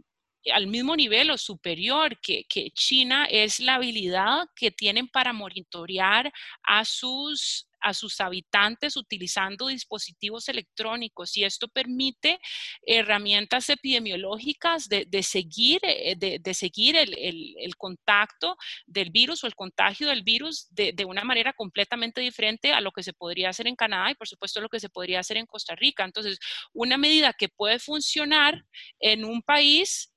al 0.54 0.68
mismo 0.68 0.96
nivel 0.96 1.32
o 1.32 1.38
superior 1.38 2.20
que, 2.22 2.46
China 2.74 3.26
es 3.26 3.60
la 3.60 3.76
habilidad 3.76 4.48
que 4.56 4.72
tienen 4.72 5.08
para 5.08 5.34
monitorear 5.34 6.32
a 6.64 6.86
sus 6.86 7.68
a 7.82 7.94
sus 7.94 8.20
habitantes 8.20 8.98
utilizando 8.98 9.68
dispositivos 9.68 10.50
electrónicos 10.50 11.38
y 11.38 11.44
esto 11.44 11.68
permite 11.68 12.40
herramientas 12.84 13.70
epidemiológicas 13.70 14.90
de, 14.90 15.06
seguir, 15.22 15.82
eh, 15.84 16.16
de, 16.18 16.54
seguir 16.56 16.96
el, 16.98 17.76
contacto 17.78 18.58
del 18.88 19.12
virus 19.12 19.44
o 19.44 19.48
el 19.48 19.54
contagio 19.54 20.08
del 20.08 20.24
virus 20.24 20.68
de, 20.72 20.94
de, 20.94 21.06
una 21.06 21.24
manera 21.24 21.54
completamente 21.54 22.22
diferente 22.22 22.74
a 22.74 22.82
lo 22.82 22.92
que 22.92 23.04
se 23.04 23.14
podría 23.14 23.50
hacer 23.50 23.68
en 23.68 23.76
Canadá 23.76 24.10
y 24.10 24.16
por 24.16 24.28
supuesto 24.28 24.62
lo 24.62 24.70
que 24.70 24.80
se 24.80 24.90
podría 24.90 25.20
hacer 25.20 25.38
en 25.38 25.46
Costa 25.46 25.76
Rica. 25.76 26.04
Entonces, 26.04 26.40
una 26.74 26.98
medida 26.98 27.34
que 27.34 27.50
puede 27.50 27.78
funcionar 27.78 28.66
en 29.00 29.26
un 29.26 29.44
país 29.44 30.15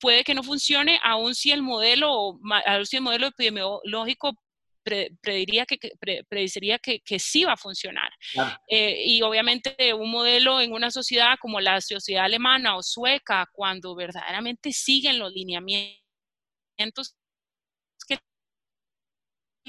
puede 0.00 0.24
que 0.24 0.34
no 0.34 0.42
funcione, 0.42 0.98
aun 1.02 1.34
si 1.34 1.52
el 1.52 1.62
modelo, 1.62 2.38
aun 2.66 2.86
si 2.86 2.96
el 2.96 3.02
modelo 3.02 3.28
epidemiológico 3.28 4.32
prediría 4.82 5.66
que, 5.66 5.78
prediciría 6.28 6.78
que, 6.78 7.00
que, 7.00 7.18
sí 7.18 7.44
va 7.44 7.52
a 7.52 7.56
funcionar. 7.56 8.10
Eh, 8.68 9.02
y 9.04 9.22
obviamente 9.22 9.92
un 9.94 10.10
modelo 10.10 10.60
en 10.60 10.72
una 10.72 10.90
sociedad 10.90 11.36
como 11.40 11.60
la 11.60 11.80
sociedad 11.80 12.24
alemana 12.24 12.76
o 12.76 12.82
sueca, 12.82 13.46
cuando 13.52 13.94
verdaderamente 13.94 14.72
siguen 14.72 15.18
los 15.18 15.32
lineamientos 15.32 16.00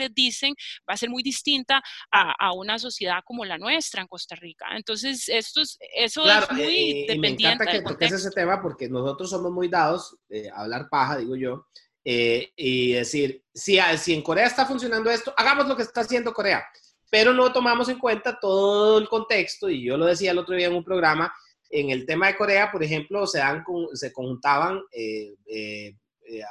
les 0.02 0.14
dicen 0.14 0.54
va 0.90 0.94
a 0.94 0.98
ser 0.98 1.10
muy 1.10 1.24
distinta 1.24 1.82
a, 2.12 2.54
una 2.54 2.78
sociedad 2.78 3.20
como 3.24 3.46
la 3.46 3.58
nuestra 3.58 4.02
en 4.02 4.08
Costa 4.08 4.36
Rica. 4.36 4.66
Entonces, 4.76 5.30
esto 5.30 5.62
es, 5.62 5.78
eso 5.96 6.30
es 6.30 6.52
muy 6.52 6.62
eh, 6.62 7.02
eh, 7.02 7.06
dependiente. 7.08 7.66
Me 7.66 7.72
encanta 7.72 7.72
que 7.72 7.82
toques 7.82 8.12
ese 8.12 8.32
tema 8.32 8.62
porque 8.62 8.90
nosotros 8.90 9.30
somos 9.30 9.52
muy 9.52 9.68
dados 9.68 10.18
a 10.54 10.62
hablar 10.62 10.90
paja, 10.90 11.18
digo 11.18 11.36
yo, 11.36 11.66
eh, 12.04 12.52
y 12.56 12.94
decir, 12.94 13.44
si, 13.54 13.80
si 13.98 14.14
en 14.14 14.22
Corea 14.24 14.48
está 14.48 14.66
funcionando 14.66 15.10
esto, 15.10 15.34
hagamos 15.38 15.68
lo 15.68 15.76
que 15.76 15.84
está 15.84 16.02
haciendo 16.02 16.34
Corea. 16.34 16.64
Pero 17.10 17.34
no 17.34 17.52
tomamos 17.52 17.90
en 17.90 18.00
cuenta 18.00 18.40
todo 18.40 18.98
el 18.98 19.08
contexto, 19.08 19.70
y 19.70 19.84
yo 19.84 19.98
lo 19.98 20.06
decía 20.06 20.32
el 20.32 20.38
otro 20.38 20.56
día 20.56 20.68
en 20.68 20.76
un 20.76 20.84
programa, 20.84 21.32
en 21.70 21.90
el 21.90 22.06
tema 22.06 22.28
de 22.28 22.38
Corea, 22.38 22.72
por 22.72 22.84
ejemplo, 22.84 23.28
se, 23.28 23.40
dan, 23.40 23.64
se 23.94 24.12
conjuntaban 24.12 24.82
eh, 24.92 25.36
eh, 25.46 25.96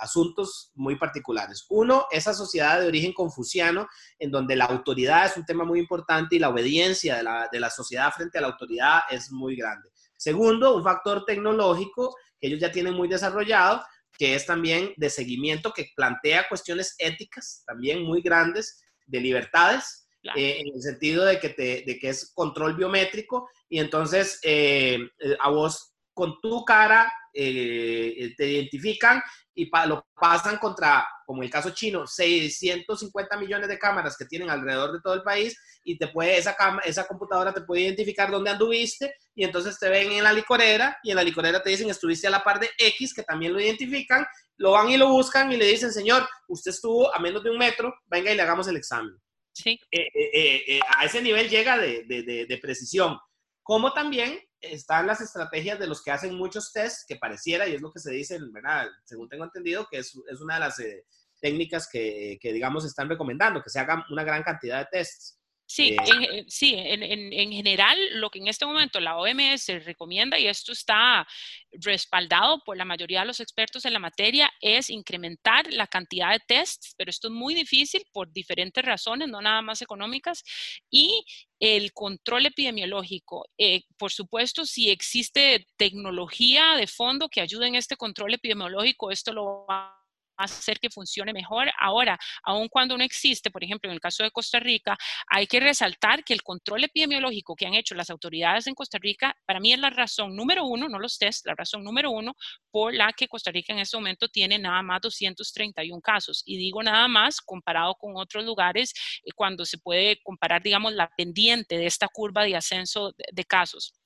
asuntos 0.01 0.71
muy 0.75 0.97
particulares. 0.97 1.67
Uno, 1.69 2.07
esa 2.11 2.35
sociedad 2.35 2.81
de 2.81 2.87
origen 2.87 3.13
confuciano, 3.13 3.89
en 4.19 4.31
donde 4.31 4.57
la 4.57 4.67
autoridad 4.67 5.27
es 5.27 5.37
un 5.37 5.45
tema 5.45 5.65
muy 5.65 5.79
importante 5.79 6.37
y 6.37 6.39
la 6.39 6.49
obediencia 6.49 7.17
de 7.17 7.23
la, 7.23 7.49
de 7.51 7.61
la 7.61 7.71
sociedad 7.71 8.13
frente 8.13 8.39
a 8.39 8.41
la 8.43 8.49
autoridad 8.49 9.01
es 9.11 9.31
muy 9.31 9.57
grande. 9.57 9.89
Segundo, 10.17 10.77
un 10.77 10.85
factor 10.85 11.25
tecnológico 11.25 12.15
que 12.39 12.49
ellos 12.49 12.61
ya 12.61 12.71
tienen 12.71 12.95
muy 12.95 13.09
desarrollado, 13.09 13.83
que 14.19 14.35
es 14.35 14.45
también 14.45 14.93
de 14.97 15.09
seguimiento, 15.09 15.73
que 15.73 15.91
plantea 15.97 16.49
cuestiones 16.49 16.95
éticas 16.99 17.63
también 17.67 18.03
muy 18.03 18.21
grandes 18.21 18.83
de 19.07 19.21
libertades, 19.21 20.09
eh, 20.37 20.61
en 20.61 20.75
el 20.75 20.83
sentido 20.83 21.25
de 21.25 21.41
que, 21.41 21.49
te, 21.49 21.83
de 21.87 21.99
que 21.99 22.11
es 22.11 22.31
control 22.35 22.77
biométrico 22.77 23.49
y 23.71 23.79
entonces 23.79 24.39
eh, 24.43 24.99
eh, 25.19 25.37
a 25.41 25.49
vos 25.49 25.95
con 26.13 26.39
tu 26.43 26.63
cara 26.65 27.11
te 27.33 28.35
identifican 28.39 29.23
y 29.61 29.71
lo 29.87 30.07
pasan 30.19 30.57
contra, 30.57 31.07
como 31.27 31.43
el 31.43 31.51
caso 31.51 31.71
chino, 31.71 32.07
650 32.07 33.37
millones 33.37 33.69
de 33.69 33.79
cámaras 33.79 34.17
que 34.17 34.25
tienen 34.25 34.49
alrededor 34.49 34.93
de 34.93 35.01
todo 35.03 35.13
el 35.13 35.23
país 35.23 35.55
y 35.85 35.99
te 35.99 36.09
puede, 36.09 36.39
esa, 36.39 36.57
esa 36.85 37.07
computadora 37.07 37.53
te 37.53 37.61
puede 37.61 37.83
identificar 37.83 38.31
dónde 38.31 38.51
anduviste 38.51 39.15
y 39.35 39.45
entonces 39.45 39.79
te 39.79 39.91
ven 39.91 40.13
en 40.13 40.25
la 40.25 40.33
licorera 40.33 40.99
y 41.03 41.11
en 41.11 41.17
la 41.17 41.23
licorera 41.23 41.63
te 41.63 41.69
dicen 41.69 41.91
estuviste 41.91 42.27
a 42.27 42.31
la 42.31 42.43
par 42.43 42.59
de 42.59 42.71
X 42.79 43.13
que 43.13 43.23
también 43.23 43.53
lo 43.53 43.61
identifican, 43.61 44.25
lo 44.57 44.71
van 44.73 44.89
y 44.89 44.97
lo 44.97 45.09
buscan 45.09 45.53
y 45.53 45.59
le 45.59 45.67
dicen, 45.67 45.93
señor, 45.93 46.27
usted 46.49 46.71
estuvo 46.71 47.15
a 47.15 47.19
menos 47.19 47.43
de 47.43 47.51
un 47.51 47.59
metro, 47.59 47.95
venga 48.07 48.33
y 48.33 48.37
le 48.37 48.43
hagamos 48.43 48.67
el 48.69 48.77
examen. 48.77 49.15
Sí. 49.53 49.79
Eh, 49.91 50.09
eh, 50.15 50.65
eh, 50.69 50.81
a 50.97 51.05
ese 51.05 51.21
nivel 51.21 51.51
llega 51.51 51.77
de, 51.77 52.05
de, 52.05 52.47
de 52.47 52.59
precisión. 52.59 53.19
Como 53.63 53.93
también 53.93 54.41
están 54.61 55.07
las 55.07 55.21
estrategias 55.21 55.79
de 55.79 55.87
los 55.87 56.03
que 56.03 56.11
hacen 56.11 56.35
muchos 56.35 56.73
tests, 56.73 57.05
que 57.07 57.17
pareciera, 57.17 57.67
y 57.67 57.75
es 57.75 57.81
lo 57.81 57.93
que 57.93 58.01
se 58.01 58.13
dice, 58.13 58.39
¿verdad? 58.53 58.87
según 59.05 59.29
tengo 59.29 59.45
entendido, 59.45 59.87
que 59.91 59.99
es, 59.99 60.15
es 60.31 60.41
una 60.41 60.55
de 60.55 60.61
las 60.61 60.79
eh, 60.81 61.05
técnicas 61.41 61.89
que, 61.91 62.39
que, 62.41 62.53
digamos, 62.53 62.85
están 62.85 63.09
recomendando, 63.09 63.63
que 63.63 63.71
se 63.71 63.81
hagan 63.81 64.05
una 64.11 64.25
gran 64.25 64.43
cantidad 64.43 64.79
de 64.79 64.89
tests. 64.91 65.40
Sí, 65.71 65.91
eh, 65.91 65.97
en, 66.33 66.51
sí 66.51 66.75
en, 66.77 67.05
en, 67.05 67.53
general 67.53 67.97
lo 68.15 68.29
que 68.29 68.41
en 68.41 68.49
este 68.49 68.67
momento 68.67 68.99
la 68.99 69.17
OMS 69.17 69.69
recomienda, 69.85 70.37
y 70.37 70.49
esto 70.49 70.73
está 70.73 71.25
respaldado 71.71 72.61
por 72.65 72.77
la 72.77 72.85
mayoría 72.85 73.21
de 73.21 73.27
los 73.27 73.39
expertos 73.39 73.85
en 73.85 73.93
la 73.93 74.01
materia, 74.01 74.53
es 74.61 74.91
incrementar 74.91 75.73
la 75.73 75.87
cantidad 75.87 76.33
de 76.33 76.41
tests, 76.41 76.97
pero 76.99 77.09
esto 77.09 77.29
es 77.29 77.35
muy 77.35 77.55
difícil 77.55 78.03
por 78.13 78.33
diferentes 78.33 78.85
razones, 78.85 79.29
no 79.29 79.41
nada 79.41 79.63
más 79.63 79.81
económicas, 79.81 80.43
y 80.91 81.25
el 81.61 81.93
control 81.93 82.47
epidemiológico. 82.47 83.47
Eh, 83.57 83.83
por 83.97 84.11
supuesto, 84.11 84.67
si 84.67 84.91
existe 84.91 85.69
tecnología 85.77 86.75
de 86.75 86.89
fondo 86.89 87.29
que 87.29 87.43
ayude 87.43 87.69
en 87.69 87.77
este 87.77 87.97
control 87.97 88.35
epidemiológico, 88.35 89.13
esto 89.13 89.33
lo 89.33 89.67
va 89.71 90.00
hacer 90.45 90.79
que 90.79 90.91
funcione 90.91 91.33
mejor. 91.33 91.71
Ahora, 91.79 92.19
aun 92.43 92.69
cuando 92.69 92.97
no 92.97 93.05
existe, 93.05 93.51
por 93.51 93.65
ejemplo, 93.65 93.91
en 93.91 93.95
el 93.95 94.01
caso 94.01 94.23
de 94.23 94.31
Costa 94.31 94.59
Rica, 94.61 94.97
hay 95.29 95.47
que 95.47 95.61
resaltar 95.61 96.25
que 96.25 96.33
el 96.33 96.43
control 96.43 96.85
epidemiológico 96.85 97.55
que 97.57 97.67
han 97.67 97.75
hecho 97.75 97.95
las 97.95 98.11
autoridades 98.11 98.67
en 98.67 98.75
Costa 98.75 98.99
Rica, 98.99 99.35
para 99.47 99.61
mí 99.61 99.73
es 99.73 99.79
la 99.79 99.91
razón 99.91 100.37
número 100.37 100.65
uno, 100.65 100.89
no 100.89 100.99
los 100.99 101.19
test, 101.19 101.47
la 101.47 101.55
razón 101.55 101.85
número 101.85 102.11
uno 102.11 102.35
por 102.71 102.95
la 102.95 103.13
que 103.13 103.29
Costa 103.29 103.51
Rica 103.51 103.73
en 103.73 103.81
este 103.81 103.97
momento 103.97 104.29
tiene 104.29 104.59
nada 104.59 104.83
más 104.83 105.01
231 105.03 106.01
casos. 106.01 106.43
Y 106.47 106.57
digo 106.57 106.83
nada 106.83 107.09
más 107.09 107.41
comparado 107.41 107.95
con 107.95 108.17
otros 108.17 108.45
lugares, 108.45 108.93
eh, 109.25 109.31
cuando 109.35 109.65
se 109.65 109.79
puede 109.79 110.21
comparar, 110.23 110.63
digamos, 110.63 110.93
la 110.93 111.11
pendiente 111.17 111.79
de 111.79 111.87
esta 111.87 112.09
curva 112.09 112.45
de 112.45 112.57
ascenso 112.57 113.13
de 113.33 113.45
casos 113.45 114.00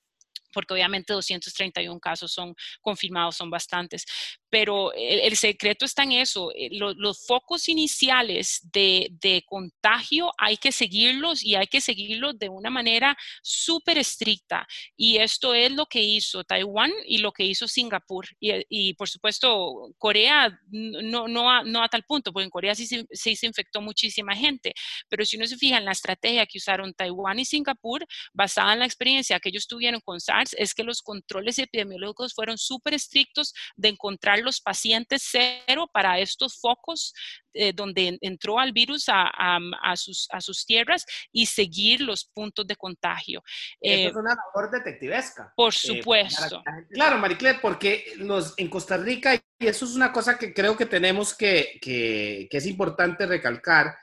porque 0.54 0.74
obviamente 0.74 1.12
231 1.12 2.00
casos 2.00 2.32
son 2.32 2.54
confirmados, 2.80 3.36
son 3.36 3.50
bastantes, 3.50 4.04
pero 4.48 4.92
el, 4.94 5.36
secreto 5.36 5.84
está 5.84 6.04
en 6.04 6.12
eso, 6.12 6.52
eh, 6.54 6.68
los, 6.70 7.26
focos 7.26 7.68
iniciales 7.68 8.60
de, 8.72 9.42
contagio 9.46 10.30
hay 10.38 10.56
que 10.56 10.70
seguirlos 10.70 11.42
y 11.42 11.56
hay 11.56 11.66
que 11.66 11.80
seguirlos 11.80 12.38
de 12.38 12.48
una 12.48 12.70
manera 12.70 13.16
súper 13.42 13.98
estricta. 13.98 14.66
Y 14.96 15.16
esto 15.18 15.54
es 15.54 15.72
lo 15.72 15.86
que 15.86 16.00
hizo 16.00 16.44
Taiwán 16.44 16.92
y 17.04 17.18
lo 17.18 17.32
que 17.32 17.44
hizo 17.44 17.66
Singapur. 17.66 18.26
Y, 18.38 18.94
por 18.94 19.08
supuesto, 19.08 19.92
Corea 19.98 20.56
no, 20.70 21.26
no, 21.26 21.50
a, 21.50 21.64
no 21.64 21.82
a 21.82 21.88
tal 21.88 22.04
punto, 22.04 22.32
porque 22.32 22.44
en 22.44 22.50
Corea 22.50 22.74
sí 22.76 22.86
se, 22.86 23.04
se 23.10 23.46
infectó 23.46 23.80
muchísima 23.80 24.36
gente, 24.36 24.72
pero 25.08 25.24
si 25.24 25.36
uno 25.36 25.46
se 25.46 25.56
fija 25.56 25.78
en 25.78 25.84
la 25.84 25.92
estrategia 25.92 26.46
que 26.46 26.58
usaron 26.58 26.94
Taiwán 26.94 27.40
y 27.40 27.44
Singapur, 27.44 28.06
basada 28.32 28.72
en 28.72 28.78
la 28.78 28.86
experiencia 28.86 29.40
que 29.40 29.48
ellos 29.48 29.66
tuvieron 29.66 30.00
con 30.00 30.20
SARS, 30.20 30.43
es 30.58 30.74
que 30.74 30.84
los 30.84 31.02
controles 31.02 31.58
epidemiológicos 31.58 32.34
fueron 32.34 32.58
súper 32.58 32.94
estrictos 32.94 33.54
de 33.76 33.88
encontrar 33.88 34.40
los 34.40 34.60
pacientes 34.60 35.22
cero 35.30 35.88
para 35.92 36.18
estos 36.18 36.58
focos 36.60 37.12
eh, 37.56 37.72
donde 37.72 38.18
entró 38.20 38.58
al 38.58 38.72
virus 38.72 39.08
a, 39.08 39.30
a, 39.32 39.96
sus, 39.96 40.26
a, 40.32 40.40
sus, 40.40 40.66
tierras 40.66 41.06
y 41.30 41.46
seguir 41.46 42.00
los 42.00 42.24
puntos 42.24 42.66
de 42.66 42.74
contagio. 42.74 43.42
Eh, 43.80 44.06
es 44.06 44.16
una 44.16 44.34
labor 44.34 44.72
detectivesca. 44.72 45.52
Por 45.56 45.72
eh, 45.72 45.76
supuesto. 45.76 46.64
claro, 46.90 47.18
Mariclet, 47.18 47.60
porque 47.60 48.12
los, 48.16 48.54
en 48.56 48.68
Costa 48.68 48.96
Rica, 48.96 49.36
y 49.36 49.66
eso 49.66 49.84
es 49.84 49.94
una 49.94 50.12
cosa 50.12 50.36
que 50.36 50.52
creo 50.52 50.76
que 50.76 50.86
tenemos 50.86 51.32
que, 51.32 51.78
que, 51.80 52.48
que 52.50 52.56
es 52.56 52.66
importante 52.66 53.24
recalcar, 53.24 53.96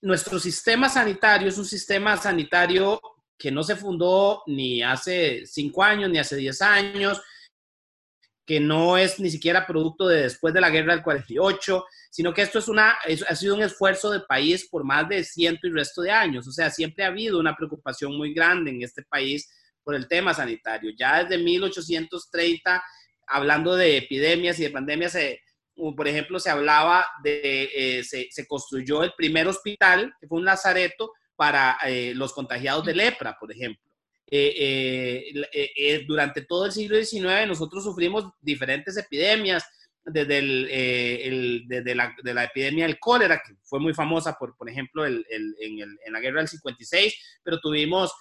nuestro 0.00 0.38
sistema 0.38 0.88
sanitario 0.88 1.48
es 1.48 1.58
un 1.58 1.64
sistema 1.64 2.16
sanitario 2.16 3.00
que 3.42 3.50
no 3.50 3.64
se 3.64 3.74
fundó 3.74 4.44
ni 4.46 4.84
hace 4.84 5.44
cinco 5.46 5.82
años, 5.82 6.08
ni 6.08 6.20
hace 6.20 6.36
diez 6.36 6.62
años, 6.62 7.20
que 8.46 8.60
no 8.60 8.96
es 8.96 9.18
ni 9.18 9.30
siquiera 9.30 9.66
producto 9.66 10.06
de 10.06 10.22
después 10.22 10.54
de 10.54 10.60
la 10.60 10.70
guerra 10.70 10.94
del 10.94 11.02
48, 11.02 11.84
sino 12.08 12.32
que 12.32 12.42
esto 12.42 12.60
es 12.60 12.68
una, 12.68 12.94
ha 13.28 13.34
sido 13.34 13.56
un 13.56 13.62
esfuerzo 13.62 14.12
del 14.12 14.22
país 14.26 14.68
por 14.70 14.84
más 14.84 15.08
de 15.08 15.24
ciento 15.24 15.66
y 15.66 15.72
resto 15.72 16.02
de 16.02 16.12
años. 16.12 16.46
O 16.46 16.52
sea, 16.52 16.70
siempre 16.70 17.04
ha 17.04 17.08
habido 17.08 17.40
una 17.40 17.56
preocupación 17.56 18.16
muy 18.16 18.32
grande 18.32 18.70
en 18.70 18.82
este 18.82 19.02
país 19.02 19.50
por 19.82 19.96
el 19.96 20.06
tema 20.06 20.32
sanitario. 20.32 20.92
Ya 20.96 21.24
desde 21.24 21.42
1830, 21.42 22.80
hablando 23.26 23.74
de 23.74 23.96
epidemias 23.96 24.60
y 24.60 24.62
de 24.62 24.70
pandemias, 24.70 25.18
por 25.74 26.06
ejemplo, 26.06 26.38
se 26.38 26.50
hablaba 26.50 27.08
de, 27.24 27.70
eh, 27.74 28.04
se, 28.04 28.28
se, 28.30 28.46
construyó 28.46 29.02
el 29.02 29.12
primer 29.16 29.48
hospital, 29.48 30.14
que 30.20 30.28
fue 30.28 30.38
un 30.38 30.44
lazareto 30.44 31.10
para 31.42 31.76
eh, 31.88 32.12
los 32.14 32.32
contagiados 32.32 32.86
de 32.86 32.94
lepra, 32.94 33.36
por 33.36 33.50
ejemplo. 33.50 33.82
Eh, 34.30 35.32
eh, 35.52 36.04
durante 36.06 36.42
todo 36.42 36.66
el 36.66 36.72
siglo 36.72 36.96
XIX 36.96 37.48
nosotros 37.48 37.82
sufrimos 37.82 38.32
diferentes 38.40 38.96
epidemias, 38.96 39.64
desde, 40.04 40.38
el, 40.38 41.64
desde 41.66 41.96
la, 41.96 42.14
de 42.22 42.32
la, 42.32 42.44
epidemia 42.44 42.86
del 42.86 43.00
cólera, 43.00 43.42
que 43.44 43.54
fue 43.64 43.80
muy 43.80 43.92
famosa, 43.92 44.38
por, 44.38 44.56
por 44.56 44.70
ejemplo, 44.70 45.04
el, 45.04 45.26
en, 45.28 45.80
en, 45.80 46.12
la 46.12 46.20
guerra 46.20 46.38
del 46.38 46.48
56, 46.48 47.40
pero 47.42 47.58
tuvimos 47.58 48.12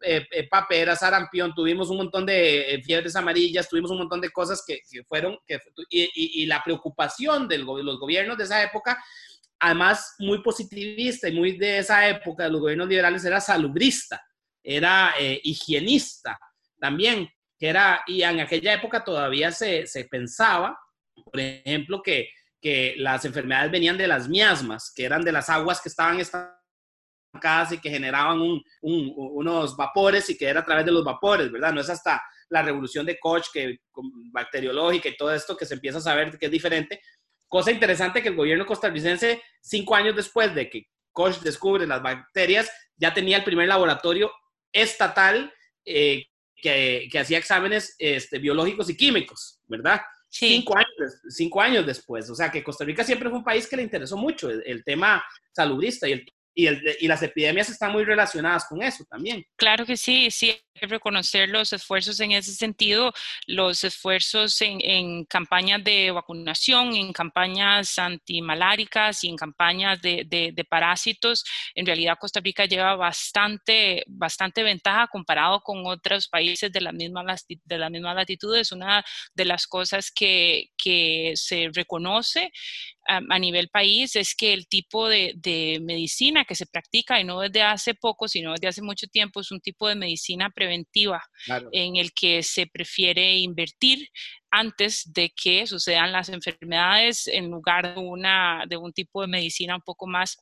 eh, 0.00 0.24
papera, 0.48 0.94
sarampión, 0.94 1.52
tuvimos 1.56 1.90
un 1.90 1.96
montón 1.96 2.26
de 2.26 2.80
fiebres 2.84 3.16
amarillas, 3.16 3.68
tuvimos 3.68 3.90
un 3.90 3.98
montón 3.98 4.20
de 4.20 4.30
cosas 4.30 4.62
que, 4.64 4.82
que 4.88 5.02
fueron, 5.02 5.36
que, 5.44 5.58
y, 5.90 6.42
y, 6.42 6.46
la 6.46 6.62
preocupación 6.62 7.48
de 7.48 7.58
los 7.58 7.98
gobiernos 7.98 8.38
de 8.38 8.44
esa 8.44 8.62
época, 8.62 9.02
además 9.60 10.14
muy 10.18 10.42
positivista 10.42 11.28
y 11.28 11.32
muy 11.32 11.58
de 11.58 11.78
esa 11.78 12.08
época 12.08 12.44
de 12.44 12.50
los 12.50 12.60
gobiernos 12.60 12.88
liberales, 12.88 13.24
era 13.24 13.40
salubrista 13.40 14.20
era 14.68 15.14
eh, 15.18 15.40
higienista 15.44 16.38
también, 16.78 17.28
que 17.58 17.68
era, 17.68 18.02
y 18.06 18.22
en 18.22 18.40
aquella 18.40 18.74
época 18.74 19.02
todavía 19.02 19.50
se, 19.50 19.86
se 19.86 20.04
pensaba, 20.04 20.78
por 21.14 21.40
ejemplo, 21.40 22.02
que, 22.02 22.28
que, 22.60 22.94
las 22.98 23.24
enfermedades 23.24 23.72
venían 23.72 23.96
de 23.96 24.06
las 24.06 24.28
miasmas, 24.28 24.92
que 24.94 25.04
eran 25.04 25.22
de 25.22 25.32
las 25.32 25.48
aguas 25.48 25.80
que 25.80 25.88
estaban 25.88 26.20
estancadas 26.20 27.72
y 27.72 27.78
que 27.78 27.90
generaban 27.90 28.40
un, 28.40 28.62
unos 28.82 29.74
vapores 29.74 30.28
y 30.30 30.36
que 30.36 30.46
era 30.46 30.60
a 30.60 30.64
través 30.64 30.84
de 30.84 30.92
los 30.92 31.04
vapores, 31.04 31.50
¿verdad? 31.50 31.72
No 31.72 31.80
es 31.80 31.88
hasta 31.88 32.22
la 32.50 32.62
revolución 32.62 33.06
de 33.06 33.18
Koch, 33.18 33.46
que, 33.52 33.78
bacteriológica 34.32 35.08
y 35.08 35.16
todo 35.16 35.34
esto, 35.34 35.56
que 35.56 35.66
se 35.66 35.74
empieza 35.74 35.98
a 35.98 36.02
saber 36.02 36.38
que 36.38 36.46
es 36.46 36.52
diferente. 36.52 37.00
Cosa 37.48 37.70
interesante 37.70 38.22
que 38.22 38.28
el 38.28 38.36
gobierno 38.36 38.66
costarricense, 38.66 39.42
cinco 39.60 39.94
años 39.94 40.14
después 40.14 40.54
de 40.54 40.68
que 40.68 40.86
Koch 41.12 41.40
descubre 41.40 41.86
las 41.86 42.02
bacterias, 42.02 42.70
ya 42.96 43.14
tenía 43.14 43.38
el 43.38 43.44
primer 43.44 43.68
laboratorio 43.68 44.30
estatal 44.72 45.52
eh, 45.84 46.26
que, 46.54 47.08
hacía 47.18 47.38
exámenes 47.38 47.96
este, 47.98 48.38
biológicos 48.38 48.90
y 48.90 48.96
químicos, 48.96 49.60
¿verdad? 49.66 50.00
cinco, 50.30 50.76
años, 50.76 51.20
cinco 51.28 51.60
años 51.60 51.86
después. 51.86 52.28
O 52.28 52.34
sea 52.34 52.50
que 52.50 52.62
Costa 52.62 52.84
Rica 52.84 53.02
siempre 53.02 53.30
fue 53.30 53.38
un 53.38 53.44
país 53.44 53.66
que 53.66 53.76
le 53.76 53.82
interesó 53.82 54.16
mucho 54.16 54.50
el, 54.50 54.62
el 54.66 54.84
tema 54.84 55.24
salubrista 55.52 56.06
y 56.06 56.12
el 56.12 56.26
y, 56.58 57.06
las 57.06 57.22
epidemias 57.22 57.68
están 57.68 57.92
muy 57.92 58.04
relacionadas 58.04 58.66
con 58.66 58.82
eso 58.82 59.04
también. 59.08 59.44
Claro 59.56 59.86
que 59.86 59.96
sí, 59.96 60.28
sí, 60.30 60.56
que 60.67 60.67
reconocer 60.80 61.48
los 61.48 61.72
esfuerzos 61.72 62.20
en 62.20 62.32
ese 62.32 62.52
sentido, 62.52 63.12
los 63.46 63.84
esfuerzos 63.84 64.60
en, 64.60 65.24
campañas 65.24 65.82
de 65.82 66.10
vacunación, 66.10 66.94
en 66.94 67.12
campañas 67.12 67.98
antimaláricas 67.98 69.24
y 69.24 69.28
en 69.28 69.36
campañas 69.36 70.00
de, 70.00 70.66
parásitos. 70.68 71.44
En 71.74 71.86
realidad 71.86 72.18
Costa 72.20 72.40
Rica 72.40 72.66
lleva 72.66 72.96
bastante, 72.96 74.04
bastante 74.06 74.62
ventaja 74.62 75.06
comparado 75.08 75.60
con 75.60 75.86
otros 75.86 76.28
países 76.28 76.70
de 76.72 76.80
la 76.80 76.92
misma, 76.92 77.24
de 77.64 77.78
latitud. 77.78 78.56
Es 78.56 78.72
una 78.72 79.04
de 79.34 79.44
las 79.44 79.66
cosas 79.66 80.10
que, 80.10 80.70
que 80.76 81.32
se 81.36 81.70
reconoce 81.72 82.52
a, 83.08 83.38
nivel 83.38 83.68
país 83.68 84.14
es 84.16 84.34
que 84.34 84.52
el 84.52 84.68
tipo 84.68 85.08
de, 85.08 85.78
medicina 85.80 86.44
que 86.44 86.54
se 86.54 86.66
practica, 86.66 87.20
y 87.20 87.24
no 87.24 87.40
desde 87.40 87.62
hace 87.62 87.94
poco, 87.94 88.28
sino 88.28 88.52
desde 88.52 88.68
hace 88.68 88.82
mucho 88.82 89.06
tiempo, 89.06 89.40
es 89.40 89.50
un 89.50 89.60
tipo 89.60 89.88
de 89.88 89.94
medicina 89.94 90.50
preventiva 90.50 90.67
en 90.70 91.96
el 91.96 92.12
que 92.12 92.42
se 92.42 92.66
prefiere 92.66 93.36
invertir 93.36 94.08
antes 94.50 95.12
de 95.12 95.30
que 95.30 95.66
sucedan 95.66 96.12
las 96.12 96.28
enfermedades 96.28 97.26
en 97.26 97.50
lugar 97.50 97.94
de, 97.94 98.00
una, 98.00 98.64
de 98.68 98.76
un 98.76 98.92
tipo 98.92 99.20
de 99.20 99.28
medicina 99.28 99.76
un 99.76 99.82
poco 99.82 100.06
más 100.06 100.38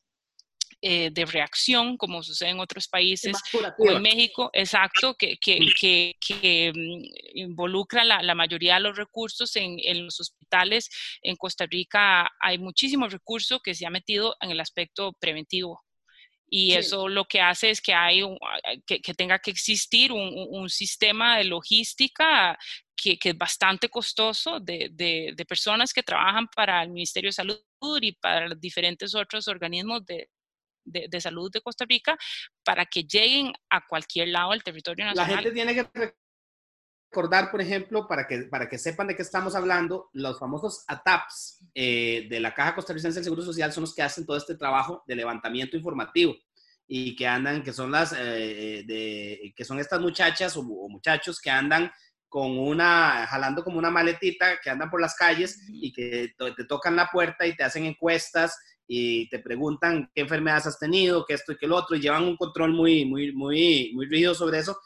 eh, 0.83 1.11
de 1.11 1.25
reacción, 1.25 1.97
como 1.97 2.23
sucede 2.23 2.51
en 2.51 2.61
otros 2.61 2.87
países, 2.87 3.35
como 3.79 3.93
en 3.93 4.03
México, 4.03 4.51
exacto, 4.53 5.15
que, 5.15 5.39
que, 5.39 5.59
que, 6.21 6.71
mm, 6.75 7.39
involucra 7.39 8.05
la, 8.05 8.23
la, 8.23 8.35
mayoría 8.35 8.75
de 8.75 8.81
los 8.81 8.97
recursos 8.97 9.57
en, 9.57 9.79
en, 9.83 10.05
los 10.05 10.21
hospitales. 10.21 10.91
En 11.23 11.37
Costa 11.37 11.65
Rica 11.67 12.31
hay 12.39 12.59
muchísimos 12.59 13.11
recursos 13.11 13.61
que 13.65 13.75
se 13.75 13.87
ha 13.87 13.91
metido 13.91 14.37
en 14.41 14.51
el 14.51 14.61
aspecto 14.61 15.15
preventivo. 15.19 15.86
Y 16.49 16.75
eso 16.75 17.09
lo 17.09 17.25
que 17.25 17.41
hace 17.41 17.71
es 17.71 17.81
que, 17.81 17.93
hay 17.93 18.23
que, 18.87 19.01
que, 19.01 19.15
tenga 19.15 19.39
que 19.39 19.51
existir 19.51 20.13
un, 20.13 20.47
un 20.51 20.69
sistema 20.71 21.39
de 21.39 21.45
logística 21.45 22.57
que, 22.97 23.19
que, 23.19 23.31
es 23.31 23.39
bastante 23.39 23.89
costoso 23.89 24.61
de, 24.61 24.89
de, 24.93 25.33
de, 25.37 25.45
personas 25.45 25.93
que 25.93 26.03
trabajan 26.03 26.47
para 26.55 26.83
el 26.83 26.91
Ministerio 26.91 27.29
de 27.29 27.33
Salud 27.33 27.61
y 28.01 28.13
para 28.13 28.55
diferentes 28.55 29.15
otros 29.15 29.49
organismos 29.49 30.07
de, 30.07 30.29
de, 30.87 31.21
salud 31.21 31.51
de 31.51 31.61
Costa 31.61 31.85
Rica 31.89 32.17
para 32.65 32.87
que 32.87 33.03
lleguen 33.03 33.53
a 33.71 33.85
cualquier 33.87 34.29
lado 34.29 34.53
del 34.53 34.63
territorio 34.63 35.05
nacional. 35.05 35.31
La 35.31 35.43
gente 35.43 35.53
tiene 35.53 35.75
que 35.75 36.15
recordar, 37.11 37.51
por 37.51 37.61
ejemplo, 37.61 38.07
para 38.07 38.27
que, 38.27 38.43
para 38.43 38.69
que 38.69 38.79
sepan 38.79 39.07
de 39.07 39.17
qué 39.17 39.23
estamos 39.23 39.55
hablando, 39.55 40.11
los 40.13 40.39
famosos 40.39 40.85
ATAPs 40.87 41.65
eh, 41.75 42.27
de 42.29 42.41
la 42.41 42.55
Caja 42.55 42.75
Costarricense 42.75 43.17
del 43.17 43.25
Seguro 43.25 43.43
Social 43.43 43.73
son 43.73 43.83
los 43.83 43.95
que 43.95 44.03
hacen 44.03 44.27
todo 44.27 44.37
este 44.37 44.57
trabajo 44.57 45.03
de 45.07 45.17
levantamiento 45.17 45.77
informativo 45.77 46.35
y 46.87 47.17
que 47.17 47.27
andan, 47.27 47.63
que 47.63 47.73
son 47.73 47.91
las, 47.91 48.13
eh, 48.13 48.85
de, 48.87 49.53
que 49.57 49.65
son 49.65 49.79
estas 49.79 50.01
muchachas 50.01 50.57
o, 50.57 50.63
muchachos 50.63 51.41
que 51.41 51.51
andan 51.51 51.91
con 52.29 52.59
una, 52.59 53.27
jalando 53.27 53.65
como 53.65 53.79
una 53.79 53.91
maletita, 53.91 54.61
que 54.63 54.71
andan 54.71 54.91
por 54.91 55.01
las 55.01 55.15
calles 55.15 55.65
y 55.69 55.93
que 55.93 56.35
te 56.39 56.65
tocan 56.65 56.97
la 56.97 57.09
puerta 57.11 57.47
y 57.47 57.57
te 57.57 57.65
hacen 57.65 57.87
encuestas 57.87 58.59
y 58.87 59.29
te 59.31 59.39
preguntan 59.39 60.11
qué 60.15 60.21
enfermedades 60.21 60.67
has 60.67 60.79
tenido, 60.79 61.25
qué 61.27 61.35
esto 61.35 61.53
y 61.53 61.57
qué 61.57 61.67
lo 61.67 61.77
otro, 61.77 61.97
y 61.97 62.01
llevan 62.01 62.25
un 62.25 62.37
control 62.37 62.73
muy, 62.73 63.05
muy, 63.05 63.33
muy, 63.33 63.93
muy 63.95 64.07
rígido 64.07 64.35
sobre 64.35 64.59
eso. 64.59 64.79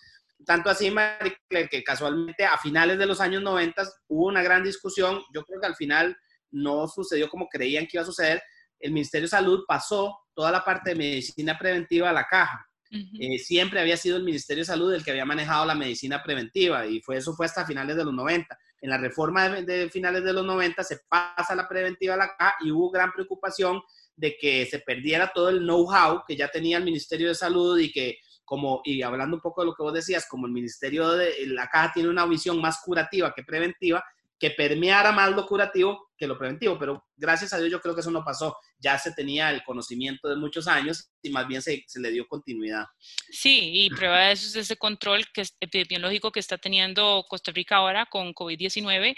Tanto 0.45 0.71
así, 0.71 0.91
Marie 0.91 1.37
que 1.71 1.83
casualmente 1.85 2.45
a 2.45 2.57
finales 2.59 2.99
de 2.99 3.07
los 3.07 3.21
años 3.21 3.43
90 3.43 3.83
hubo 4.09 4.27
una 4.27 4.43
gran 4.43 4.63
discusión. 4.65 5.23
Yo 5.35 5.45
creo 5.45 5.61
que 5.61 5.67
al 5.67 5.77
final 5.77 6.17
no 6.51 6.89
sucedió 6.89 7.29
como 7.29 7.49
creían 7.49 7.85
que 7.85 7.97
iba 7.97 8.03
a 8.03 8.07
suceder. 8.07 8.43
El 8.79 8.93
Ministerio 8.93 9.27
de 9.27 9.31
Salud 9.31 9.65
pasó 9.67 10.19
toda 10.35 10.51
la 10.51 10.65
parte 10.65 10.91
de 10.91 10.97
medicina 10.97 11.59
preventiva 11.59 12.11
a 12.11 12.13
la 12.13 12.25
caja. 12.25 12.67
Eh, 12.93 13.39
siempre 13.39 13.79
había 13.79 13.97
sido 13.97 14.17
el 14.17 14.25
Ministerio 14.25 14.63
de 14.63 14.67
Salud 14.67 14.93
el 14.93 15.05
que 15.05 15.13
había 15.13 15.25
manejado 15.25 15.65
la 15.65 15.77
medicina 15.77 16.21
preventiva 16.25 16.85
y 16.87 17.01
fue 17.01 17.19
eso 17.19 17.35
fue 17.35 17.47
hasta 17.47 17.65
finales 17.65 17.97
de 17.97 18.05
los 18.05 18.13
90. 18.13 18.59
En 18.81 18.91
la 18.91 18.99
reforma 18.99 19.49
de, 19.49 19.89
finales 19.91 20.25
de 20.25 20.33
los 20.33 20.45
90 20.45 20.83
se 20.83 20.99
pasa 21.09 21.55
la 21.55 21.69
preventiva 21.69 22.15
a 22.15 22.17
la 22.17 22.35
caja 22.37 22.57
y 22.65 22.73
hubo 22.73 22.91
gran 22.91 23.13
preocupación 23.13 23.81
de 24.17 24.37
que 24.37 24.67
se 24.67 24.81
perdiera 24.81 25.31
todo 25.33 25.51
el 25.51 25.61
know-how 25.61 26.25
que 26.27 26.37
ya 26.37 26.49
tenía 26.49 26.79
el 26.79 26.85
Ministerio 26.85 27.29
de 27.29 27.35
Salud 27.37 27.79
y 27.79 27.93
que 27.93 28.19
como, 28.51 28.81
y 28.83 29.01
hablando 29.03 29.37
un 29.37 29.41
poco 29.41 29.61
de 29.61 29.69
lo 29.69 29.77
que 29.77 29.85
vos 29.85 29.95
decías, 29.95 30.27
como 30.29 30.45
el 30.45 30.53
Ministerio 30.53 31.11
de 31.11 31.47
la 31.47 31.69
Caja 31.69 31.93
tiene 31.95 32.09
una 32.09 32.27
visión 32.27 32.61
más 32.61 32.81
curativa 32.85 33.33
que 33.33 33.45
preventiva, 33.45 34.05
que 34.41 34.51
permeara 34.51 35.13
más 35.13 35.31
lo 35.31 35.47
curativo 35.47 36.11
que 36.19 36.27
lo 36.27 36.37
preventivo, 36.37 36.77
pero 36.77 37.07
gracias 37.17 37.53
a 37.53 37.59
Dios 37.59 37.71
yo 37.71 37.81
creo 37.81 37.95
que 37.95 38.01
eso 38.01 38.11
no 38.11 38.25
pasó. 38.25 38.57
Ya 38.81 38.99
se 38.99 39.13
tenía 39.13 39.51
el 39.51 39.63
conocimiento 39.63 40.29
de 40.29 40.35
muchos 40.35 40.67
años 40.67 41.13
y 41.23 41.31
más 41.31 41.47
bien 41.47 41.63
se, 41.63 41.85
se 41.87 42.01
le 42.01 42.11
dio 42.11 42.27
continuidad. 42.27 42.87
Sí, 42.99 43.71
y 43.73 43.91
prueba 43.91 44.19
de 44.19 44.33
eso 44.33 44.49
es 44.49 44.57
ese 44.57 44.77
control 44.77 45.25
que 45.33 45.45
epidemiológico 45.61 46.33
que 46.33 46.41
está 46.41 46.59
teniendo 46.59 47.25
Costa 47.29 47.53
Rica 47.53 47.77
ahora 47.77 48.07
con 48.07 48.35
COVID-19, 48.35 49.15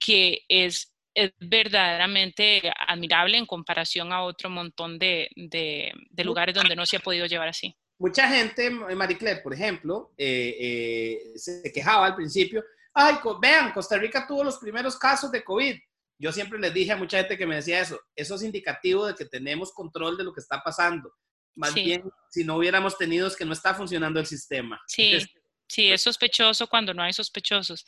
que 0.00 0.40
es 0.48 0.90
es 1.14 1.32
verdaderamente 1.38 2.60
admirable 2.88 3.38
en 3.38 3.46
comparación 3.46 4.12
a 4.12 4.22
otro 4.22 4.50
montón 4.50 4.98
de, 4.98 5.30
de, 5.36 6.24
lugares 6.24 6.56
donde 6.56 6.74
no 6.74 6.84
se 6.86 6.96
ha 6.96 7.00
podido 7.00 7.26
llevar 7.26 7.46
así. 7.48 7.76
Mucha 7.98 8.28
gente, 8.28 8.70
Marie 8.70 9.16
Claire, 9.16 9.40
por 9.40 9.54
ejemplo, 9.54 10.12
eh, 10.18 10.56
eh, 10.58 11.38
se 11.38 11.72
quejaba 11.72 12.06
al 12.06 12.16
principio, 12.16 12.64
ay, 12.92 13.16
vean, 13.40 13.72
Costa 13.72 13.96
Rica 13.96 14.26
tuvo 14.26 14.44
los 14.44 14.58
primeros 14.58 14.96
casos 14.96 15.30
de 15.30 15.44
COVID. 15.44 15.76
Yo 16.18 16.32
siempre 16.32 16.58
les 16.58 16.72
dije 16.72 16.92
a 16.92 16.96
mucha 16.96 17.18
gente 17.18 17.36
que 17.36 17.46
me 17.46 17.56
decía 17.56 17.80
eso, 17.80 18.00
eso 18.14 18.34
es 18.34 18.42
indicativo 18.42 19.06
de 19.06 19.14
que 19.14 19.24
tenemos 19.24 19.72
control 19.72 20.16
de 20.16 20.24
lo 20.24 20.32
que 20.32 20.40
está 20.40 20.62
pasando. 20.62 21.12
Más 21.56 21.72
bien, 21.74 22.02
si 22.30 22.44
no 22.44 22.56
hubiéramos 22.56 22.98
tenido 22.98 23.28
es 23.28 23.36
que 23.36 23.44
no 23.44 23.52
está 23.52 23.74
funcionando 23.74 24.18
el 24.18 24.26
sistema. 24.26 24.80
Sí. 24.86 25.18
Sí, 25.66 25.90
es 25.90 26.02
sospechoso 26.02 26.66
cuando 26.66 26.92
no 26.92 27.02
hay 27.02 27.12
sospechosos. 27.12 27.86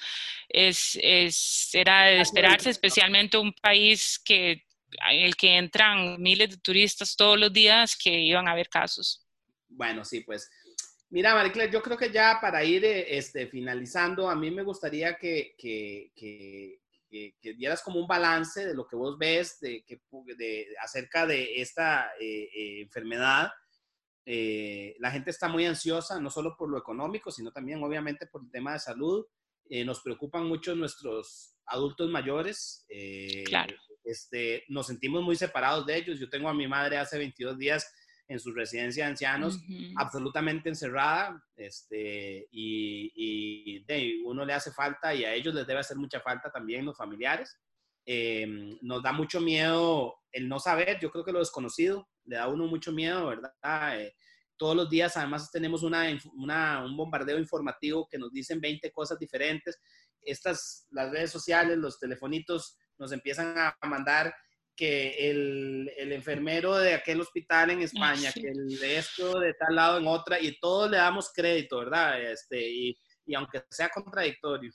Es, 0.48 0.98
es, 1.00 1.70
era 1.74 2.06
de 2.06 2.20
esperarse, 2.20 2.70
especialmente 2.70 3.36
un 3.36 3.52
país 3.52 4.18
que, 4.24 4.64
en 5.10 5.22
el 5.22 5.36
que 5.36 5.56
entran 5.56 6.20
miles 6.20 6.50
de 6.50 6.56
turistas 6.56 7.14
todos 7.14 7.38
los 7.38 7.52
días 7.52 7.94
que 7.94 8.18
iban 8.18 8.48
a 8.48 8.52
haber 8.52 8.70
casos. 8.70 9.25
Bueno, 9.76 10.04
sí, 10.04 10.20
pues 10.20 10.50
Mira, 11.08 11.34
Maricler, 11.34 11.70
yo 11.70 11.82
creo 11.82 11.96
que 11.96 12.10
ya 12.10 12.38
para 12.40 12.64
ir 12.64 12.84
eh, 12.84 13.16
este, 13.16 13.46
finalizando, 13.46 14.28
a 14.28 14.34
mí 14.34 14.50
me 14.50 14.64
gustaría 14.64 15.16
que, 15.16 15.54
que, 15.56 16.10
que, 16.16 16.80
que, 17.40 17.54
dieras 17.54 17.80
como 17.82 18.00
un 18.00 18.08
balance 18.08 18.66
de 18.66 18.74
lo 18.74 18.86
que 18.88 18.96
vos 18.96 19.16
ves 19.16 19.60
de, 19.60 19.84
de 20.36 20.66
acerca 20.82 21.24
de 21.24 21.60
esta 21.60 22.10
eh, 22.20 22.48
eh, 22.52 22.80
enfermedad. 22.82 23.50
la 24.24 25.10
gente 25.12 25.30
está 25.30 25.48
muy 25.48 25.64
ansiosa, 25.64 26.20
no 26.20 26.28
solo 26.28 26.56
por 26.56 26.68
lo 26.68 26.78
económico, 26.78 27.30
sino 27.30 27.52
también 27.52 27.82
obviamente 27.84 28.26
por 28.26 28.42
el 28.42 28.50
tema 28.50 28.72
de 28.72 28.80
salud. 28.80 29.24
nos 29.84 30.00
preocupan 30.00 30.46
mucho 30.46 30.74
nuestros 30.74 31.56
adultos 31.66 32.10
mayores. 32.10 32.84
claro. 33.46 33.76
Este, 34.04 34.64
nos 34.68 34.86
sentimos 34.88 35.22
muy 35.22 35.36
separados 35.36 35.86
de 35.86 35.96
ellos. 35.96 36.18
Yo 36.18 36.28
tengo 36.28 36.48
a 36.48 36.54
mi 36.54 36.68
madre 36.68 36.98
hace 36.98 37.18
22 37.18 37.58
días 37.58 37.92
en 38.28 38.40
su 38.40 38.52
residencia 38.52 39.04
de 39.04 39.10
ancianos, 39.10 39.60
absolutamente 39.96 40.68
encerrada, 40.68 41.42
este, 41.56 42.48
y, 42.50 43.12
y 43.14 44.22
uno 44.24 44.44
le 44.44 44.52
hace 44.52 44.72
falta 44.72 45.14
y 45.14 45.24
a 45.24 45.32
ellos 45.32 45.54
les 45.54 45.66
debe 45.66 45.80
hacer 45.80 45.96
mucha 45.96 46.20
falta 46.20 46.50
también 46.50 46.84
los 46.84 46.96
familiares. 46.96 47.56
Em, 48.04 48.78
nos 48.82 49.02
da 49.02 49.12
mucho 49.12 49.40
miedo 49.40 50.14
el 50.30 50.48
no 50.48 50.60
saber, 50.60 51.00
yo 51.00 51.10
creo 51.10 51.24
que 51.24 51.32
lo 51.32 51.40
desconocido, 51.40 52.08
le 52.24 52.36
da 52.36 52.44
a 52.44 52.48
uno 52.48 52.66
mucho 52.66 52.92
miedo, 52.92 53.26
¿verdad? 53.26 54.00
Eh, 54.00 54.14
todos 54.56 54.76
los 54.76 54.88
días 54.88 55.16
además 55.16 55.50
tenemos 55.50 55.82
una, 55.82 56.06
una, 56.34 56.84
un 56.84 56.96
bombardeo 56.96 57.38
informativo 57.38 58.08
que 58.08 58.18
nos 58.18 58.32
dicen 58.32 58.60
20 58.60 58.90
cosas 58.92 59.18
diferentes. 59.18 59.80
Estas, 60.22 60.86
las 60.90 61.10
redes 61.10 61.30
sociales, 61.30 61.78
los 61.78 61.98
telefonitos 61.98 62.78
nos 62.98 63.12
empiezan 63.12 63.56
a 63.58 63.76
mandar 63.86 64.34
que 64.76 65.30
el, 65.30 65.90
el, 65.96 66.12
enfermero 66.12 66.76
de 66.76 66.94
aquel 66.94 67.20
hospital 67.20 67.70
en 67.70 67.82
España, 67.82 68.30
que 68.32 68.48
el 68.48 68.78
de 68.78 68.98
esto 68.98 69.40
de 69.40 69.54
tal 69.54 69.74
lado 69.74 69.98
en 69.98 70.06
otra, 70.06 70.40
y 70.40 70.58
todos 70.60 70.90
le 70.90 70.98
damos 70.98 71.32
crédito, 71.32 71.78
¿verdad? 71.78 72.20
Este, 72.20 72.68
y, 72.68 72.98
y 73.24 73.34
aunque 73.34 73.62
sea 73.70 73.88
contradictorio. 73.88 74.70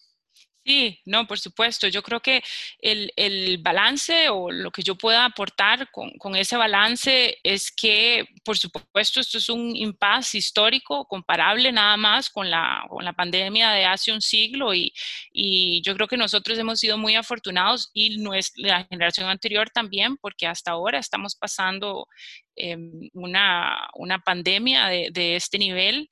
Sí, 0.64 1.00
no, 1.06 1.26
por 1.26 1.40
supuesto. 1.40 1.88
Yo 1.88 2.04
creo 2.04 2.20
que 2.20 2.44
el, 2.80 3.12
el 3.16 3.58
balance 3.58 4.30
o 4.30 4.52
lo 4.52 4.70
que 4.70 4.84
yo 4.84 4.96
pueda 4.96 5.26
aportar 5.26 5.90
con, 5.90 6.12
con, 6.20 6.36
ese 6.36 6.56
balance 6.56 7.40
es 7.44 7.72
que, 7.72 8.28
por 8.46 8.60
supuesto, 8.60 9.20
esto 9.20 9.40
es 9.40 9.50
un 9.50 9.76
impasse 9.76 10.38
histórico 10.38 11.06
comparable 11.06 11.72
nada 11.72 11.98
más 11.98 12.30
con 12.30 12.52
la, 12.52 12.86
con 12.90 13.04
la 13.04 13.14
pandemia 13.14 13.72
de 13.72 13.86
hace 13.86 14.12
un 14.12 14.22
siglo 14.22 14.72
y, 14.76 14.94
y, 15.34 15.82
yo 15.84 15.96
creo 15.96 16.08
que 16.08 16.18
nosotros 16.18 16.60
hemos 16.60 16.80
sido 16.80 16.96
muy 16.98 17.16
afortunados 17.16 17.90
y 17.94 18.18
nuestra, 18.20 18.62
la 18.64 18.86
generación 18.86 19.30
anterior 19.30 19.70
también, 19.72 20.18
porque 20.18 20.46
hasta 20.46 20.72
ahora 20.72 21.00
estamos 21.00 21.36
pasando 21.36 22.08
eh, 22.56 22.78
una, 23.14 23.90
una 23.96 24.20
pandemia 24.20 24.88
de, 24.88 25.10
de 25.12 25.36
este 25.38 25.58
nivel 25.58 26.12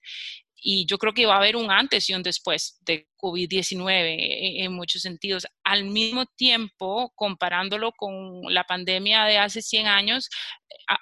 y 0.62 0.86
yo 0.86 0.97
creo 0.97 1.14
que 1.14 1.26
va 1.26 1.36
a 1.36 1.38
haber 1.38 1.55
un 1.55 1.72
antes 1.72 2.10
y 2.10 2.14
un 2.14 2.24
después 2.24 2.80
de 2.82 3.07
COVID-19 3.18 4.16
en, 4.64 4.74
muchos 4.74 5.01
sentidos. 5.01 5.47
Al 5.64 5.86
mismo 5.86 6.26
tiempo, 6.26 7.12
comparándolo 7.16 7.91
con 7.91 8.41
la 8.53 8.64
pandemia 8.64 9.26
de 9.26 9.38
hace 9.38 9.62
100 9.62 9.88
años, 9.88 10.30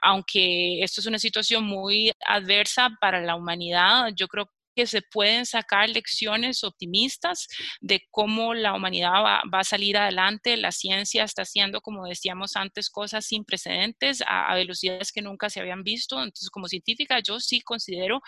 aunque 0.02 0.82
esto 0.84 1.02
es 1.02 1.08
una 1.08 1.20
situación 1.20 1.64
muy 1.64 2.12
adversa 2.26 2.90
para 3.00 3.22
la 3.22 3.36
humanidad, 3.36 4.10
yo 4.16 4.28
creo 4.28 4.50
que 4.78 4.86
se 4.86 5.02
pueden 5.02 5.48
sacar 5.48 5.90
lecciones 5.90 6.64
optimistas 6.64 7.48
de 7.82 8.04
cómo 8.12 8.54
la 8.54 8.76
humanidad 8.76 9.24
va, 9.24 9.42
a 9.52 9.64
salir 9.64 9.98
adelante. 9.98 10.56
La 10.56 10.72
ciencia 10.72 11.24
está 11.24 11.42
haciendo, 11.42 11.82
como 11.82 12.06
decíamos 12.06 12.56
antes, 12.56 12.92
cosas 12.92 13.26
sin 13.26 13.44
precedentes 13.44 14.24
a, 14.28 14.54
velocidades 14.54 15.12
que 15.12 15.24
nunca 15.24 15.50
se 15.50 15.62
habían 15.62 15.82
visto. 15.82 16.18
Entonces, 16.18 16.52
como 16.52 16.68
científica, 16.68 17.20
yo 17.22 17.40
sí 17.40 17.62
considero 17.62 18.22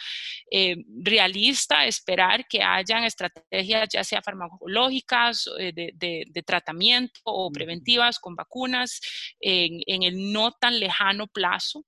eh, 0.50 0.78
realista 1.04 1.86
esperar 1.86 2.48
que 2.48 2.64
hayan 2.64 3.04
estrategias, 3.04 3.88
ya 3.94 4.04
sea 4.04 4.24
farmacológicas, 4.24 5.48
eh, 5.60 5.72
de, 5.72 6.44
tratamiento 6.48 7.20
o 7.26 7.52
preventivas 7.52 8.18
con 8.18 8.36
vacunas 8.36 9.02
en 9.40 10.02
el 10.02 10.32
no 10.32 10.52
tan 10.54 10.80
lejano 10.80 11.28
plazo 11.28 11.86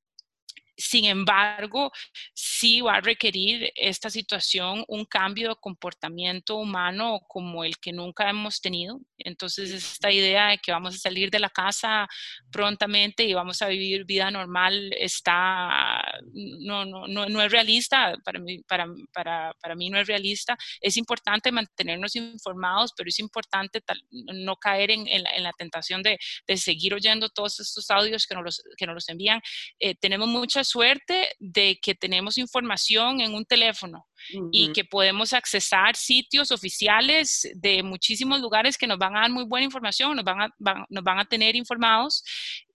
sin 0.82 1.06
embargo, 1.06 1.92
sí 2.34 2.82
va 2.82 2.96
a 2.96 3.02
requerir 3.02 3.72
esta 3.76 4.10
situación 4.10 4.84
un 4.88 5.06
cambio 5.06 5.50
de 5.50 5.56
comportamiento 5.56 6.56
humano 6.56 7.22
como 7.28 7.64
el 7.64 7.78
que 7.78 7.94
nunca 7.94 8.30
hemos 8.30 8.62
tenido. 8.62 9.00
Entonces, 9.18 9.72
esta 9.72 10.12
idea 10.12 10.48
de 10.50 10.58
que 10.58 10.72
vamos 10.72 10.96
a 10.96 10.98
salir 10.98 11.30
de 11.30 11.40
la 11.40 11.50
casa 11.50 12.08
prontamente 12.52 13.24
y 13.24 13.34
vamos 13.34 13.62
a 13.62 13.68
vivir 13.68 14.06
vida 14.06 14.32
normal 14.32 14.92
está, 14.98 16.02
no, 16.34 16.86
no, 16.86 17.08
no, 17.08 17.42
es 17.42 17.52
realista, 17.52 18.16
para 18.24 18.40
mí, 18.40 18.62
para, 18.68 18.88
para, 19.14 19.54
para 19.62 19.76
mí 19.76 19.90
no 19.90 20.00
es 20.00 20.08
realista. 20.08 20.58
Es 20.80 20.98
importante 20.98 21.52
mantenernos 21.52 22.16
informados, 22.16 22.94
pero 22.98 23.10
es 23.10 23.20
importante 23.20 23.82
no 24.10 24.56
caer 24.56 24.92
en, 24.92 25.08
en, 25.08 25.24
la, 25.44 25.54
tentación 25.54 26.02
de, 26.02 26.18
de, 26.48 26.58
seguir 26.58 26.94
oyendo 26.94 27.30
todos 27.30 27.60
estos 27.60 27.90
audios 27.92 28.26
que 28.26 28.36
nos 28.36 28.44
los, 28.44 28.64
que 28.78 28.86
nos 28.86 28.96
los 28.96 29.10
envían. 29.10 29.42
Eh, 29.80 29.96
tenemos 29.96 30.28
muchas 30.28 30.71
suerte 30.72 31.30
de 31.40 31.80
que 31.82 31.96
tenemos 31.96 32.38
información 32.38 33.22
en 33.22 33.34
un 33.34 33.46
teléfono 33.46 34.08
y 34.52 34.72
que 34.72 34.86
podemos 34.86 35.34
accesar 35.34 35.96
sitios 35.96 36.52
oficiales 36.52 37.50
de 37.56 37.84
muchísimos 37.84 38.40
lugares 38.40 38.78
que 38.78 38.88
nos 38.88 38.98
van 38.98 39.16
a 39.16 39.22
dar 39.22 39.32
muy 39.32 39.46
buena 39.46 39.66
información, 39.66 40.16
nos 40.16 40.26
van 40.26 40.42
a, 40.42 40.50
nos 40.90 41.04
van 41.04 41.20
a 41.20 41.26
tener 41.26 41.56
informados. 41.56 42.24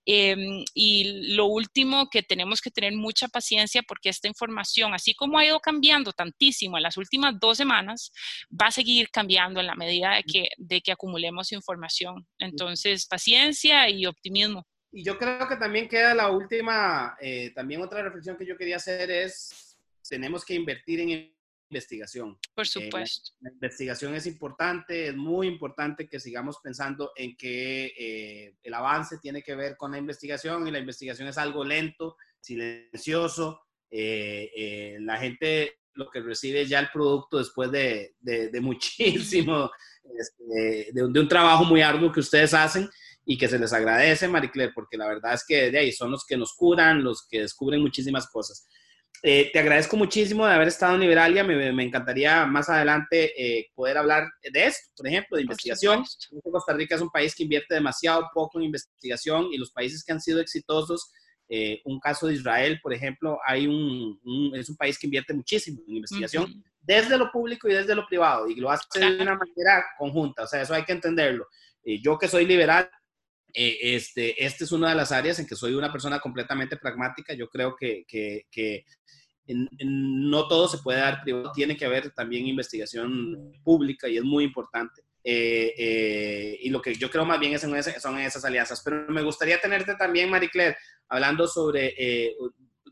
Em, 0.08 0.64
y 0.72 1.34
lo 1.34 1.46
último 1.46 2.08
que 2.08 2.22
tenemos 2.22 2.60
que 2.60 2.70
tener 2.70 2.92
mucha 2.94 3.26
paciencia 3.26 3.82
porque 3.82 4.08
esta 4.08 4.28
información, 4.28 4.94
así 4.94 5.14
como 5.14 5.36
ha 5.36 5.44
ido 5.44 5.58
cambiando 5.58 6.12
tantísimo 6.12 6.76
en 6.76 6.84
las 6.84 6.96
últimas 6.96 7.34
dos 7.40 7.56
semanas, 7.56 8.12
va 8.50 8.68
a 8.68 8.70
seguir 8.70 9.10
cambiando 9.10 9.58
en 9.58 9.66
la 9.66 9.74
medida 9.74 10.14
de 10.14 10.22
que, 10.22 10.48
de 10.58 10.80
que 10.80 10.92
acumulemos 10.92 11.50
información. 11.50 12.24
Entonces, 12.38 13.06
paciencia 13.06 13.90
y 13.90 14.06
optimismo. 14.06 14.64
Y 14.96 15.02
yo 15.02 15.18
creo 15.18 15.46
que 15.46 15.56
también 15.56 15.90
queda 15.90 16.14
la 16.14 16.30
última, 16.30 17.18
eh, 17.20 17.52
también 17.54 17.82
otra 17.82 18.02
reflexión 18.02 18.34
que 18.34 18.46
yo 18.46 18.56
quería 18.56 18.76
hacer 18.76 19.10
es, 19.10 19.76
tenemos 20.08 20.42
que 20.42 20.54
invertir 20.54 21.00
en 21.00 21.36
investigación. 21.68 22.38
Por 22.54 22.64
eh, 22.64 22.68
supuesto. 22.68 23.32
la, 23.40 23.50
investigación 23.50 24.14
es 24.14 24.24
importante, 24.26 25.08
es 25.08 25.14
muy 25.14 25.48
importante 25.48 26.08
que 26.08 26.18
sigamos 26.18 26.60
pensando 26.64 27.12
en 27.14 27.36
que 27.36 27.92
eh, 27.98 28.56
el 28.62 28.72
avance 28.72 29.18
tiene 29.18 29.42
que 29.42 29.54
ver 29.54 29.76
con 29.76 29.92
la 29.92 29.98
investigación 29.98 30.66
y 30.66 30.70
la 30.70 30.78
investigación 30.78 31.28
es 31.28 31.36
algo 31.36 31.62
lento, 31.62 32.16
silencioso. 32.40 33.66
la 33.90 35.18
gente 35.18 35.74
lo 35.92 36.08
que 36.08 36.20
recibe 36.20 36.64
ya 36.64 36.78
el 36.78 36.88
producto 36.90 37.36
después 37.36 37.70
de, 37.70 38.14
de, 38.18 38.60
muchísimo, 38.62 39.70
este, 40.18 40.90
de, 40.94 41.02
de 41.06 41.20
un 41.20 41.28
trabajo 41.28 41.64
muy 41.64 41.82
arduo 41.82 42.10
que 42.10 42.20
ustedes 42.20 42.54
hacen 42.54 42.88
y 43.26 43.36
que 43.36 43.48
se 43.48 43.58
les 43.58 43.72
agradece, 43.72 44.28
Marie 44.28 44.70
porque 44.72 44.96
la 44.96 45.08
verdad 45.08 45.34
es 45.34 45.44
que 45.44 45.70
de 45.72 45.78
ahí 45.78 45.92
son 45.92 46.12
los 46.12 46.24
que 46.24 46.36
nos 46.36 46.54
curan, 46.54 47.02
los 47.02 47.26
que 47.28 47.40
descubren 47.40 47.82
muchísimas 47.82 48.30
cosas. 48.30 48.66
Eh, 49.22 49.50
te 49.52 49.58
agradezco 49.58 49.96
muchísimo 49.96 50.46
de 50.46 50.54
haber 50.54 50.68
estado 50.68 50.94
en 50.94 51.00
Liberalia. 51.00 51.42
Me, 51.42 51.72
me 51.72 51.82
encantaría 51.82 52.46
más 52.46 52.68
adelante 52.68 53.32
eh, 53.36 53.66
poder 53.74 53.98
hablar 53.98 54.28
de 54.40 54.66
esto, 54.66 54.92
por 54.96 55.08
ejemplo, 55.08 55.36
de 55.36 55.42
investigación. 55.42 56.04
Costa 56.44 56.72
Rica 56.74 56.94
es 56.94 57.00
un 57.00 57.10
país 57.10 57.34
que 57.34 57.42
invierte 57.42 57.74
demasiado 57.74 58.28
poco 58.32 58.58
en 58.58 58.66
investigación 58.66 59.48
y 59.50 59.58
los 59.58 59.72
países 59.72 60.04
que 60.04 60.12
han 60.12 60.20
sido 60.20 60.40
exitosos, 60.40 61.10
eh, 61.48 61.80
un 61.84 61.98
caso 61.98 62.28
de 62.28 62.34
Israel, 62.34 62.78
por 62.80 62.92
ejemplo, 62.92 63.38
hay 63.46 63.66
un, 63.66 64.52
es 64.54 64.68
un 64.68 64.76
país 64.76 64.98
que 64.98 65.06
invierte 65.06 65.32
muchísimo 65.32 65.80
en 65.88 65.96
investigación 65.96 66.64
desde 66.80 67.18
lo 67.18 67.32
público 67.32 67.68
y 67.68 67.72
desde 67.72 67.94
lo 67.94 68.06
privado 68.06 68.48
y 68.48 68.56
lo 68.56 68.70
hace 68.70 69.00
de 69.00 69.22
una 69.22 69.36
manera 69.36 69.84
conjunta. 69.98 70.44
O 70.44 70.46
sea, 70.46 70.62
eso 70.62 70.74
hay 70.74 70.84
que 70.84 70.92
entenderlo. 70.92 71.48
yo 71.84 72.18
que 72.18 72.28
soy 72.28 72.46
liberal, 72.46 72.88
eh, 73.58 73.94
este, 73.96 74.44
este 74.44 74.64
es 74.64 74.72
una 74.72 74.90
de 74.90 74.94
las 74.96 75.12
áreas 75.12 75.38
en 75.38 75.46
que 75.46 75.56
soy 75.56 75.72
una 75.72 75.90
persona 75.90 76.20
completamente 76.20 76.76
pragmática. 76.76 77.32
Yo 77.32 77.48
creo 77.48 77.74
que, 77.74 78.04
que, 78.06 78.84
no 79.48 80.46
todo 80.46 80.68
se 80.68 80.78
puede 80.78 80.98
dar 81.00 81.22
privado, 81.22 81.52
tiene 81.52 81.74
que 81.74 81.86
haber 81.86 82.10
también 82.10 82.46
investigación 82.46 83.52
pública 83.64 84.08
y 84.08 84.18
es 84.18 84.24
muy 84.24 84.44
importante. 84.44 85.02
Eh, 85.24 85.72
eh, 85.78 86.58
y 86.60 86.68
lo 86.68 86.82
que 86.82 86.94
yo 86.96 87.08
creo 87.08 87.24
más 87.24 87.40
bien 87.40 87.54
es 87.54 87.64
en 87.64 87.82
son 87.98 88.18
esas 88.18 88.44
alianzas. 88.44 88.82
Pero 88.84 89.06
me 89.08 89.22
gustaría 89.22 89.58
tenerte 89.58 89.94
también, 89.94 90.28
Marie 90.28 90.50
Claire, 90.50 90.76
hablando 91.08 91.46
sobre 91.46 91.94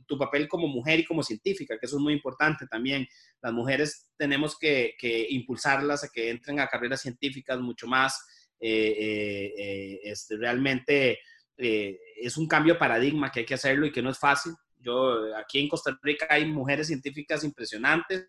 tu 0.06 0.16
papel 0.16 0.48
como 0.48 0.66
mujer 0.66 1.00
y 1.00 1.04
como 1.04 1.22
científica, 1.22 1.76
que 1.78 1.84
eso 1.84 1.96
es 1.96 2.02
muy 2.02 2.14
importante 2.14 2.66
también. 2.66 3.06
Las 3.42 3.52
mujeres 3.52 4.08
tenemos 4.16 4.58
que, 4.58 4.94
que 4.98 5.26
impulsarlas 5.28 6.04
a 6.04 6.08
que 6.08 6.30
entren 6.30 6.58
a 6.60 6.68
carreras 6.68 7.02
científicas 7.02 7.60
mucho 7.60 7.86
más. 7.86 8.18
Eh, 8.66 8.96
eh, 8.98 9.54
eh, 9.58 10.00
este, 10.04 10.38
realmente 10.38 11.20
es 11.54 12.36
un 12.38 12.48
cambio 12.48 12.72
de 12.72 12.80
paradigma 12.80 13.30
que 13.30 13.40
hay 13.40 13.46
que 13.46 13.52
hacerlo 13.52 13.84
y 13.84 13.92
que 13.92 14.00
no 14.00 14.08
es 14.08 14.18
fácil. 14.18 14.54
Yo, 14.78 15.36
aquí 15.36 15.58
en 15.58 15.68
Costa 15.68 15.94
Rica 16.00 16.26
hay 16.30 16.46
mujeres 16.46 16.86
científicas 16.86 17.44
impresionantes, 17.44 18.26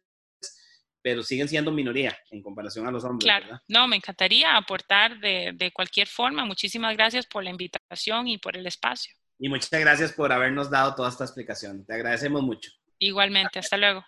pero 1.02 1.24
siguen 1.24 1.48
siendo 1.48 1.72
minoría 1.72 2.18
en 2.32 2.42
comparación 2.42 2.86
a 2.86 2.92
los 2.92 3.06
hombres. 3.06 3.24
Claro, 3.24 3.62
no, 3.70 3.88
me 3.88 3.96
encantaría 3.96 4.58
aportar 4.58 5.20
de, 5.22 5.54
de, 5.56 5.72
cualquier 5.72 6.08
forma. 6.08 6.44
Muchísimas 6.44 6.98
gracias 6.98 7.26
por 7.26 7.42
la 7.42 7.52
invitación 7.52 8.28
y 8.28 8.38
por 8.38 8.58
el 8.58 8.68
espacio. 8.68 9.14
Y 9.40 9.48
muchas 9.48 9.70
gracias 9.72 10.12
por 10.12 10.34
habernos 10.34 10.70
dado 10.70 10.96
toda 10.96 11.08
esta 11.08 11.24
explicación. 11.24 11.86
Te 11.86 11.94
agradecemos 11.94 12.44
mucho. 12.44 12.72
Igualmente, 13.00 13.60
hasta 13.60 13.78
luego. 13.78 14.06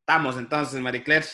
Estamos 0.00 0.36
entonces, 0.36 0.80
Marie 0.80 1.04
Claire. 1.04 1.26